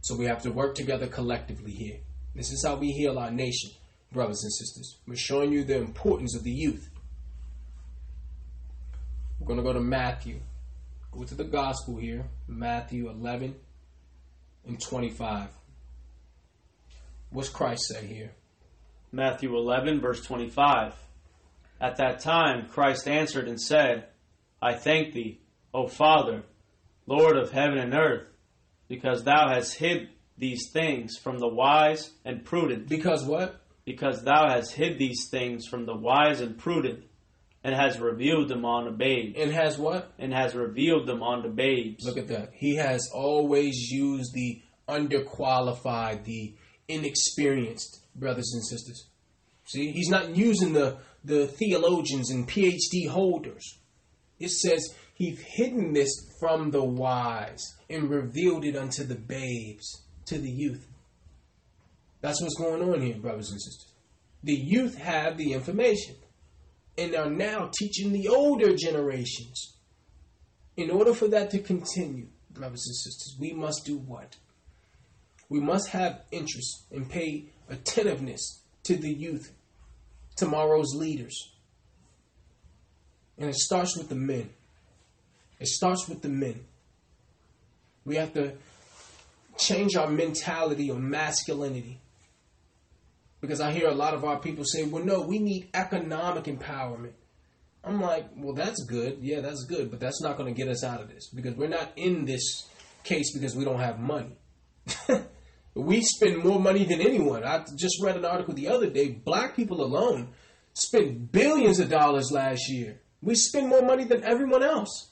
[0.00, 1.98] So we have to work together collectively here.
[2.34, 3.70] This is how we heal our nation,
[4.12, 5.00] brothers and sisters.
[5.06, 6.88] We're showing you the importance of the youth.
[9.38, 10.40] We're going to go to Matthew.
[11.10, 13.54] Go to the gospel here, Matthew 11
[14.68, 15.48] and 25.
[17.30, 18.32] What's Christ say here?
[19.10, 20.94] Matthew 11, verse 25.
[21.80, 24.06] At that time, Christ answered and said,
[24.60, 25.40] I thank thee,
[25.72, 26.42] O Father,
[27.06, 28.28] Lord of heaven and earth,
[28.88, 32.88] because thou hast hid these things from the wise and prudent.
[32.88, 33.60] Because what?
[33.84, 37.04] Because thou hast hid these things from the wise and prudent,
[37.64, 39.36] and has revealed them on the babes.
[39.38, 40.12] And has what?
[40.18, 42.04] And has revealed them on the babes.
[42.04, 42.50] Look at that.
[42.54, 46.54] He has always used the underqualified, the
[46.88, 49.06] inexperienced brothers and sisters.
[49.64, 53.78] See, he's not using the the theologians and PhD holders.
[54.38, 56.10] It says he's hidden this
[56.40, 60.86] from the wise and revealed it unto the babes, to the youth.
[62.20, 63.92] That's what's going on here, brothers and sisters.
[64.42, 66.16] The youth have the information
[66.98, 69.76] and are now teaching the older generations.
[70.76, 74.36] In order for that to continue, brothers and sisters, we must do what?
[75.48, 79.52] We must have interest and pay attentiveness to the youth,
[80.36, 81.52] tomorrow's leaders.
[83.38, 84.50] And it starts with the men.
[85.60, 86.64] It starts with the men.
[88.04, 88.54] We have to
[89.56, 92.00] change our mentality on masculinity.
[93.40, 97.12] Because I hear a lot of our people say, well, no, we need economic empowerment.
[97.84, 99.18] I'm like, well, that's good.
[99.20, 99.90] Yeah, that's good.
[99.90, 101.28] But that's not going to get us out of this.
[101.30, 102.68] Because we're not in this
[103.04, 104.36] case because we don't have money.
[105.74, 107.44] we spend more money than anyone.
[107.44, 109.08] I just read an article the other day.
[109.10, 110.30] Black people alone
[110.74, 113.00] spent billions of dollars last year.
[113.22, 115.10] We spend more money than everyone else.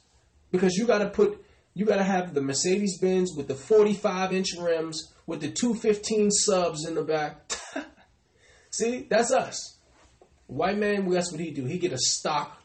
[0.50, 1.44] Because you got to put,
[1.74, 6.30] you got to have the Mercedes Benz with the 45 inch rims with the 215
[6.30, 7.52] subs in the back.
[8.78, 9.78] See, that's us.
[10.48, 11.64] White man, that's what he do.
[11.64, 12.62] He get a stock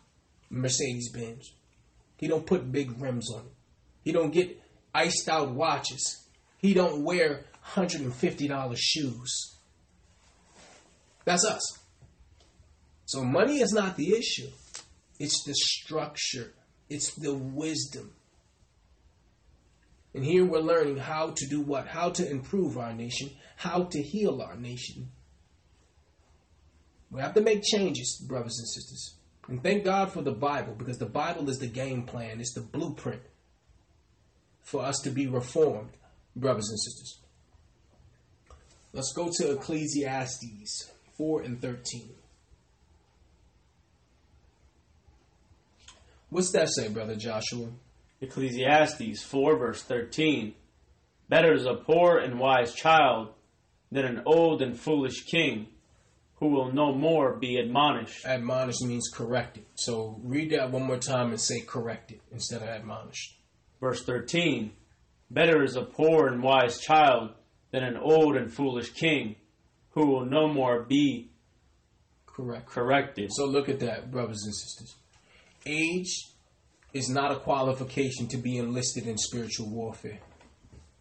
[0.50, 1.54] Mercedes Benz.
[2.18, 3.54] He don't put big rims on it.
[4.04, 4.62] He don't get
[4.94, 6.28] iced out watches.
[6.58, 9.56] He don't wear $150 shoes.
[11.24, 11.80] That's us.
[13.06, 14.50] So money is not the issue.
[15.18, 16.54] It's the structure.
[16.90, 18.14] It's the wisdom.
[20.14, 21.88] And here we're learning how to do what?
[21.88, 25.10] How to improve our nation, how to heal our nation.
[27.12, 29.16] We have to make changes, brothers and sisters.
[29.48, 32.62] And thank God for the Bible because the Bible is the game plan, it's the
[32.62, 33.22] blueprint
[34.62, 35.90] for us to be reformed,
[36.36, 37.20] brothers and sisters.
[38.94, 42.10] Let's go to Ecclesiastes 4 and 13.
[46.30, 47.68] What's that say, brother Joshua?
[48.22, 50.54] Ecclesiastes 4, verse 13.
[51.28, 53.34] Better is a poor and wise child
[53.92, 55.68] than an old and foolish king
[56.42, 58.26] who will no more be admonished.
[58.26, 59.64] Admonished means corrected.
[59.76, 63.38] So read that one more time and say corrected instead of admonished.
[63.80, 64.72] Verse 13.
[65.30, 67.30] Better is a poor and wise child
[67.70, 69.36] than an old and foolish king
[69.92, 71.30] who will no more be
[72.26, 72.66] Correct.
[72.66, 73.30] corrected.
[73.32, 74.96] So look at that, brothers and sisters.
[75.68, 76.26] Age
[76.92, 80.20] is not a qualification to be enlisted in spiritual warfare.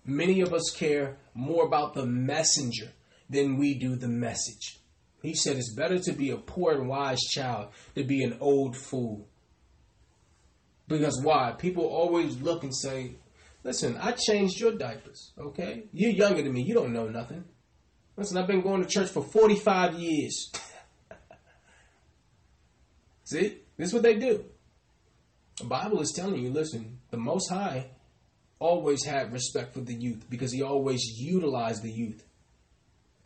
[0.04, 2.92] Many of us care more about the messenger
[3.30, 4.79] than we do the message.
[5.22, 8.76] He said it's better to be a poor and wise child than be an old
[8.76, 9.28] fool.
[10.88, 11.52] Because why?
[11.52, 13.16] People always look and say,
[13.62, 15.84] Listen, I changed your diapers, okay?
[15.92, 16.62] You're younger than me.
[16.62, 17.44] You don't know nothing.
[18.16, 20.50] Listen, I've been going to church for 45 years.
[23.24, 23.58] See?
[23.76, 24.44] This is what they do.
[25.58, 27.90] The Bible is telling you, listen, the Most High
[28.58, 32.24] always had respect for the youth because he always utilized the youth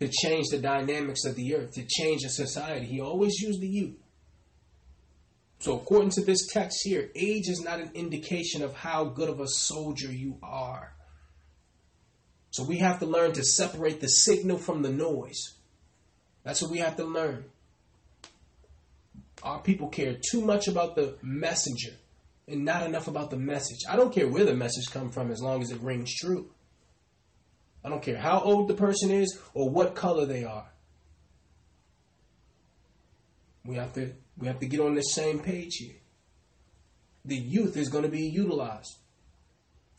[0.05, 2.87] to change the dynamics of the earth, to change a society.
[2.87, 3.97] He always used the youth.
[5.61, 9.41] So, according to this text here, age is not an indication of how good of
[9.41, 10.93] a soldier you are.
[12.51, 15.55] So, we have to learn to separate the signal from the noise.
[16.43, 17.47] That's what we have to learn.
[19.43, 21.93] Our people care too much about the messenger
[22.47, 23.79] and not enough about the message.
[23.89, 26.51] I don't care where the message comes from as long as it rings true.
[27.85, 30.67] I don't care how old the person is or what color they are.
[33.65, 35.97] We have to we have to get on the same page here.
[37.25, 38.97] The youth is going to be utilized.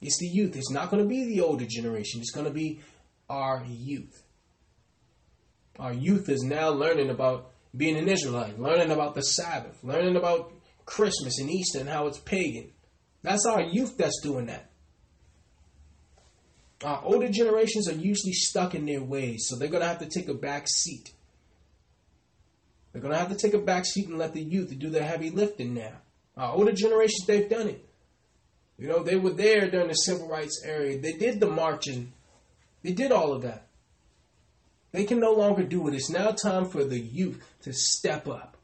[0.02, 0.56] It's the youth.
[0.56, 2.22] It's not going to be the older generation.
[2.22, 2.82] It's going to be
[3.30, 4.24] our youth.
[5.80, 10.54] Our youth is now learning about being an Israelite, learning about the Sabbath, learning about
[10.86, 12.72] Christmas and Easter and how it's pagan.
[13.24, 14.70] That's our youth that's doing that.
[16.84, 20.10] Our older generations are usually stuck in their ways, so they're going to have to
[20.10, 21.12] take a back seat.
[22.92, 25.04] They're going to have to take a back seat and let the youth do the
[25.04, 25.94] heavy lifting now.
[26.38, 27.86] Our older generations, they've done it.
[28.78, 30.98] You know, they were there during the civil rights era.
[30.98, 32.12] They did the marching.
[32.84, 33.68] They did all of that.
[34.92, 35.94] They can no longer do it.
[35.94, 38.58] It's now time for the youth to step up.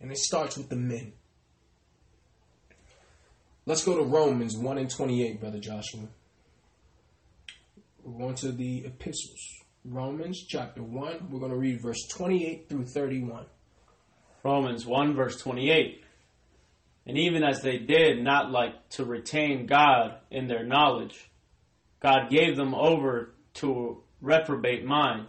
[0.00, 1.12] And it starts with the men.
[3.64, 6.08] Let's go to Romans 1 and 28, Brother Joshua.
[8.06, 9.64] We're going to the epistles.
[9.84, 13.46] Romans chapter 1, we're going to read verse 28 through 31.
[14.44, 16.04] Romans 1, verse 28.
[17.08, 21.30] And even as they did not like to retain God in their knowledge,
[21.98, 25.26] God gave them over to a reprobate mind,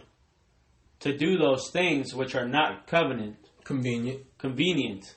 [1.00, 4.20] to do those things which are not covenant, Convenient.
[4.38, 5.16] convenient,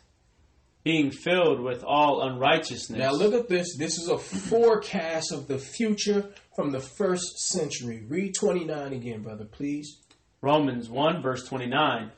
[0.84, 3.00] being filled with all unrighteousness.
[3.00, 3.78] Now look at this.
[3.78, 8.04] This is a forecast of the future from the first century.
[8.08, 9.98] Read 29 again, brother, please.
[10.42, 12.12] Romans 1, verse 29.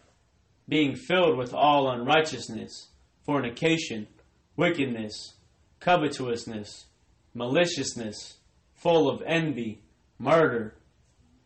[0.68, 2.88] Being filled with all unrighteousness,
[3.26, 4.08] fornication,
[4.56, 5.34] wickedness,
[5.80, 6.86] covetousness,
[7.34, 8.38] maliciousness,
[8.74, 9.82] full of envy,
[10.18, 10.76] murder,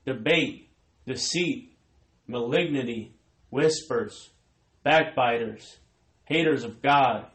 [0.05, 0.69] debate,
[1.05, 1.75] deceit,
[2.27, 3.13] malignity,
[3.49, 4.29] whispers,
[4.83, 5.77] backbiters,
[6.25, 7.25] haters of God,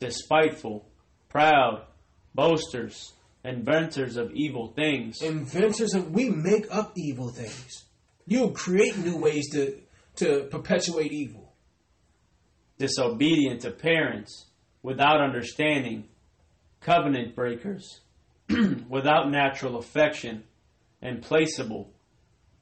[0.00, 0.88] despiteful,
[1.28, 1.84] proud,
[2.34, 3.12] boasters,
[3.44, 7.84] inventors of evil things, Inventors of we make up evil things.
[8.26, 9.80] You create new ways to
[10.16, 11.54] to perpetuate evil.
[12.78, 14.46] disobedient to parents,
[14.82, 16.08] without understanding,
[16.80, 18.00] covenant breakers,
[18.88, 20.44] without natural affection,
[21.02, 21.90] implacable,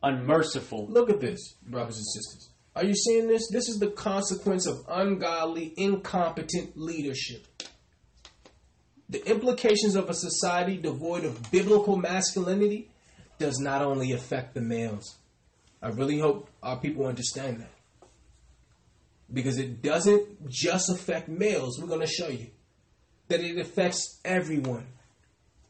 [0.03, 2.51] unmerciful, Look at this, brothers and sisters.
[2.77, 3.49] Are you seeing this?
[3.51, 7.47] This is the consequence of ungodly, incompetent leadership.
[9.09, 12.91] The implications of a society devoid of biblical masculinity
[13.39, 15.17] does not only affect the males.
[15.81, 17.73] I really hope our people understand that.
[19.33, 21.79] Because it doesn't just affect males.
[21.81, 22.49] We're going to show you
[23.29, 24.87] that it affects everyone,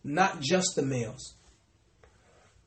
[0.03, 1.35] not just the males.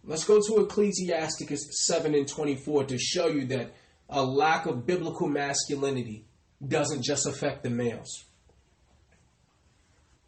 [0.03, 3.73] Let's go to Ecclesiasticus 7 and 24 to show you that
[4.10, 6.26] a lack of biblical masculinity
[6.65, 8.26] doesn't just affect the males.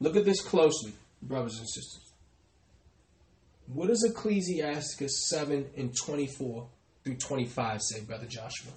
[0.04, 2.12] Look at this closely, brothers and sisters.
[3.68, 6.68] What does Ecclesiasticus 7 and 24
[7.06, 8.74] through 25 say, Brother Joshua?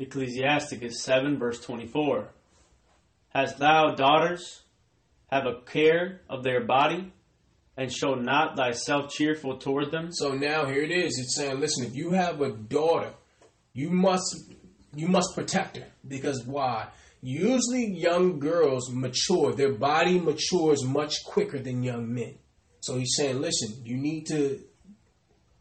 [0.00, 2.30] Ecclesiasticus 7, verse 24.
[3.28, 4.62] Hast thou daughters?
[5.30, 7.12] Have a care of their body,
[7.76, 10.10] and show not thyself cheerful toward them?
[10.10, 11.16] So now here it is.
[11.16, 13.12] It's saying, listen, if you have a daughter,
[13.72, 14.52] you must
[14.96, 15.86] you must protect her.
[16.06, 16.88] Because why?
[17.22, 22.36] Usually young girls mature, their body matures much quicker than young men.
[22.80, 24.60] So he's saying, listen, you need to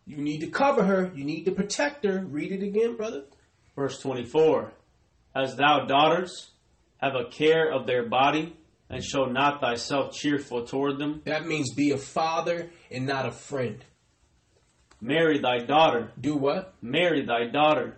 [0.05, 2.23] you need to cover her, you need to protect her.
[2.23, 3.23] Read it again, brother.
[3.75, 4.71] Verse 24.
[5.35, 6.51] As thou daughters?
[6.97, 8.55] Have a care of their body,
[8.89, 11.21] and show not thyself cheerful toward them?
[11.25, 13.83] That means be a father and not a friend.
[15.01, 16.73] Marry thy daughter, Do what?
[16.81, 17.97] marry thy daughter,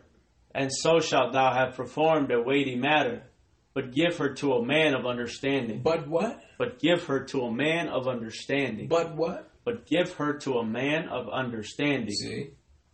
[0.54, 3.24] and so shalt thou have performed a weighty matter.
[3.78, 5.84] But give her to a man of understanding.
[5.84, 6.44] But what?
[6.58, 8.88] But give her to a man of understanding.
[8.88, 9.52] But what?
[9.66, 12.10] But give her to a man of understanding.
[12.10, 12.50] See?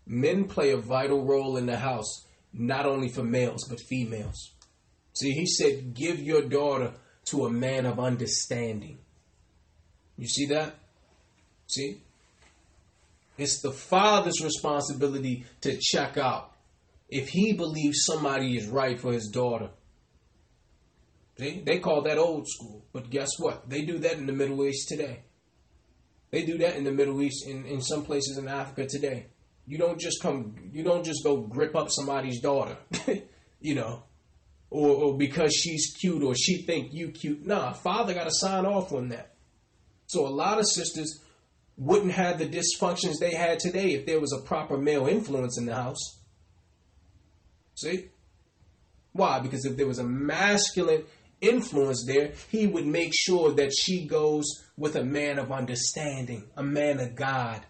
[0.05, 4.51] Men play a vital role in the house, not only for males, but females.
[5.13, 6.91] See, he said, give your daughter
[7.27, 8.97] to a man of understanding.
[10.17, 10.75] You see that?
[11.67, 12.01] See?
[13.37, 16.51] It's the father's responsibility to check out
[17.07, 19.69] if he believes somebody is right for his daughter.
[21.35, 22.85] They call that old school.
[22.93, 23.69] But guess what?
[23.69, 25.23] They do that in the Middle East today.
[26.31, 29.27] They do that in the Middle East, in, in some places in Africa today.
[29.65, 32.77] You don't just come, you don't just go grip up somebody's daughter,
[33.61, 34.03] you know,
[34.69, 37.45] or, or because she's cute or she think you cute.
[37.45, 39.35] Nah, father got to sign off on that.
[40.07, 41.21] So a lot of sisters
[41.77, 45.65] wouldn't have the dysfunctions they had today if there was a proper male influence in
[45.65, 46.19] the house.
[47.75, 48.09] See?
[49.13, 49.39] Why?
[49.39, 51.03] Because if there was a masculine
[51.43, 54.45] influence there, he would make sure that she goes
[54.77, 57.65] with a man of understanding, a man of God.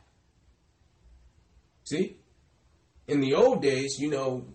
[1.85, 2.17] See?
[3.07, 4.45] In the old days, you know,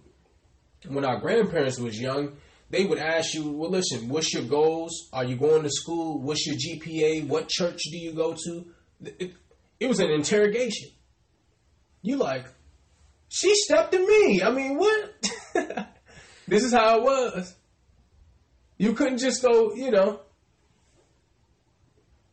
[0.87, 2.37] when our grandparents was young,
[2.71, 5.09] they would ask you, well, listen, what's your goals?
[5.13, 6.21] Are you going to school?
[6.21, 7.27] What's your GPA?
[7.27, 8.67] What church do you go to?
[9.05, 9.35] It,
[9.81, 10.91] it was an interrogation.
[12.03, 12.47] You like,
[13.29, 14.43] she stepped to me.
[14.43, 15.31] I mean, what?
[16.49, 17.55] this is how it was.
[18.79, 20.21] You couldn't just go, you know.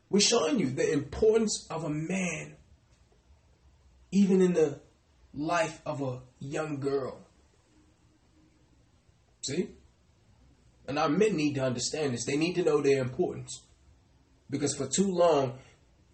[0.09, 2.55] We're showing you the importance of a man,
[4.11, 4.79] even in the
[5.33, 7.19] life of a young girl.
[9.41, 9.69] See?
[10.87, 12.25] And our men need to understand this.
[12.25, 13.63] They need to know their importance.
[14.49, 15.57] Because for too long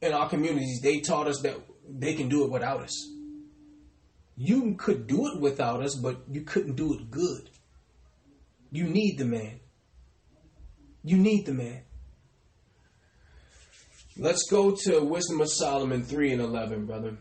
[0.02, 3.10] in our communities, they taught us that they can do it without us.
[4.38, 7.50] You could do it without us, but you couldn't do it good.
[8.72, 9.61] You need the man.
[11.04, 11.82] You need the man.
[14.18, 17.18] Let's go to Wisdom of Solomon 3 and 11, brother.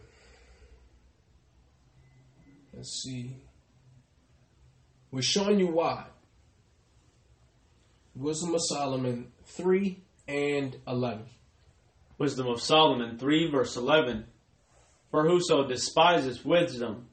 [2.75, 3.37] Let's see.
[5.11, 6.07] We're showing you why.
[8.15, 11.25] Wisdom of Solomon 3 and 11.
[12.19, 14.27] Wisdom of Solomon 3, verse 11.
[15.11, 17.09] For whoso despises wisdom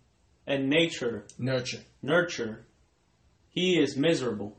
[0.45, 1.81] and nature, Nurture.
[2.01, 2.65] nurture,
[3.49, 4.57] he is miserable,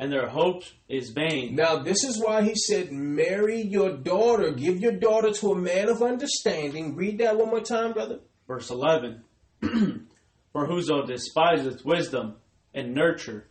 [0.00, 1.54] and their hope is vain.
[1.54, 4.50] Now, this is why he said, Marry your daughter.
[4.50, 6.96] Give your daughter to a man of understanding.
[6.96, 8.20] Read that one more time, brother.
[8.48, 9.22] Verse 11.
[10.54, 12.36] For whoso despiseth wisdom
[12.72, 13.48] and nurture,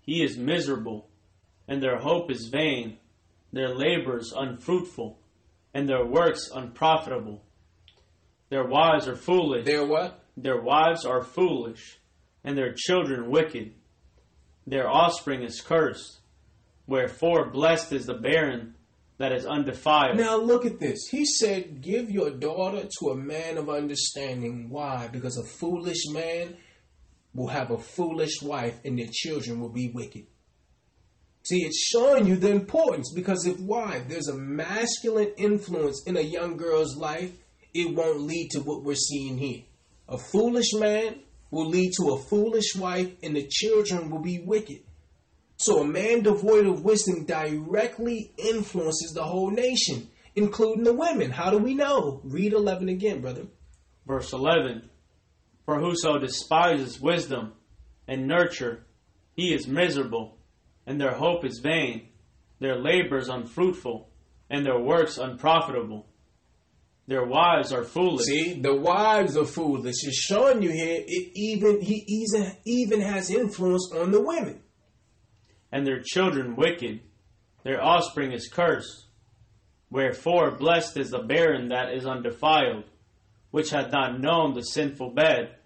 [0.00, 1.10] he is miserable,
[1.68, 2.96] and their hope is vain,
[3.52, 5.18] their labors unfruitful,
[5.74, 7.44] and their works unprofitable.
[8.48, 9.66] Their wives are foolish.
[9.66, 10.24] There what?
[10.34, 12.00] Their wives are foolish,
[12.42, 13.74] and their children wicked.
[14.66, 16.20] Their offspring is cursed.
[16.86, 18.74] Wherefore blessed is the barren
[19.18, 20.16] that is undefiled.
[20.16, 21.08] Now look at this.
[21.10, 24.70] He said, Give your daughter to a man of understanding.
[24.70, 25.08] Why?
[25.08, 26.56] Because a foolish man
[27.34, 30.26] will have a foolish wife and their children will be wicked.
[31.42, 34.02] See, it's showing you the importance because if why?
[34.08, 37.32] There's a masculine influence in a young girl's life,
[37.72, 39.62] it won't lead to what we're seeing here.
[40.08, 41.20] A foolish man
[41.50, 44.80] will lead to a foolish wife and the children will be wicked.
[45.56, 51.30] So a man devoid of wisdom directly influences the whole nation, including the women.
[51.30, 52.20] How do we know?
[52.24, 53.46] Read 11 again, brother.
[54.06, 54.88] Verse 11
[55.66, 57.52] For whoso despises wisdom
[58.08, 58.86] and nurture,
[59.34, 60.38] he is miserable,
[60.86, 62.08] and their hope is vain,
[62.58, 64.08] their labors unfruitful,
[64.48, 66.06] and their works unprofitable.
[67.10, 68.26] Their wives are foolish.
[68.26, 69.96] See, the wives are foolish.
[70.04, 71.02] It's showing you here.
[71.04, 74.62] It even he even even has influence on the women.
[75.72, 77.00] and their children wicked.
[77.64, 79.06] Their offspring is cursed.
[79.90, 82.84] Wherefore, blessed is the barren that is undefiled,
[83.50, 85.56] which hath not known the sinful bed.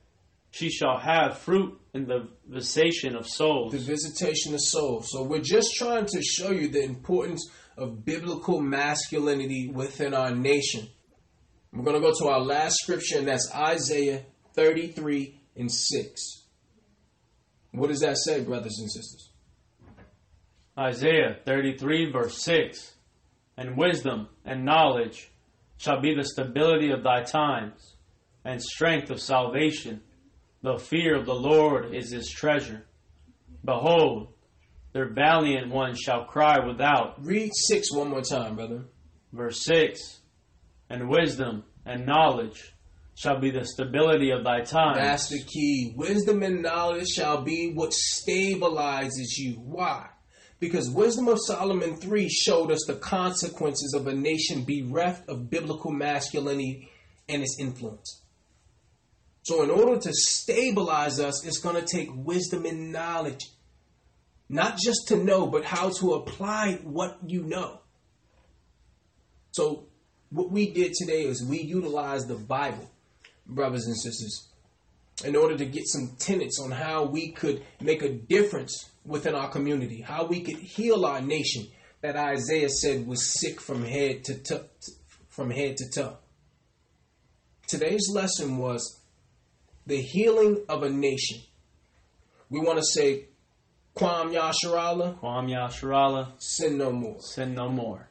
[0.50, 3.72] She shall have fruit in the visitation of souls.
[3.72, 5.10] The visitation of souls.
[5.10, 10.88] So we're just trying to show you the importance of biblical masculinity within our nation.
[11.74, 14.22] We're going to go to our last scripture, and that's Isaiah
[14.54, 16.42] 33 and 6.
[17.72, 19.30] What does that say, brothers and sisters?
[20.78, 22.94] Isaiah 33, verse 6.
[23.56, 25.32] And wisdom and knowledge
[25.76, 27.96] shall be the stability of thy times,
[28.44, 30.00] and strength of salvation.
[30.62, 32.86] The fear of the Lord is his treasure.
[33.64, 34.28] Behold,
[34.92, 37.24] their valiant ones shall cry without.
[37.24, 38.84] Read 6 one more time, brother.
[39.32, 40.20] Verse 6
[40.90, 42.74] And wisdom and knowledge
[43.16, 44.98] shall be the stability of thy times.
[44.98, 45.94] That's the key.
[45.96, 49.54] Wisdom and knowledge shall be what stabilizes you.
[49.54, 50.08] Why?
[50.60, 55.92] Because Wisdom of Solomon 3 showed us the consequences of a nation bereft of biblical
[55.92, 56.90] masculinity
[57.28, 58.22] and its influence.
[59.42, 63.44] So, in order to stabilize us, it's going to take wisdom and knowledge.
[64.48, 67.80] Not just to know, but how to apply what you know.
[69.52, 69.88] So,
[70.34, 72.90] what we did today is we utilized the Bible,
[73.46, 74.48] brothers and sisters,
[75.24, 79.48] in order to get some tenets on how we could make a difference within our
[79.48, 81.68] community, how we could heal our nation
[82.00, 84.64] that Isaiah said was sick from head to toe,
[85.28, 86.16] from head to toe.
[87.68, 89.00] Today's lesson was
[89.86, 91.42] the healing of a nation.
[92.50, 93.26] We want to say,
[93.96, 97.20] Kwam Yasharala, Kwam Yasharala, sin no more.
[97.20, 98.08] sin no more.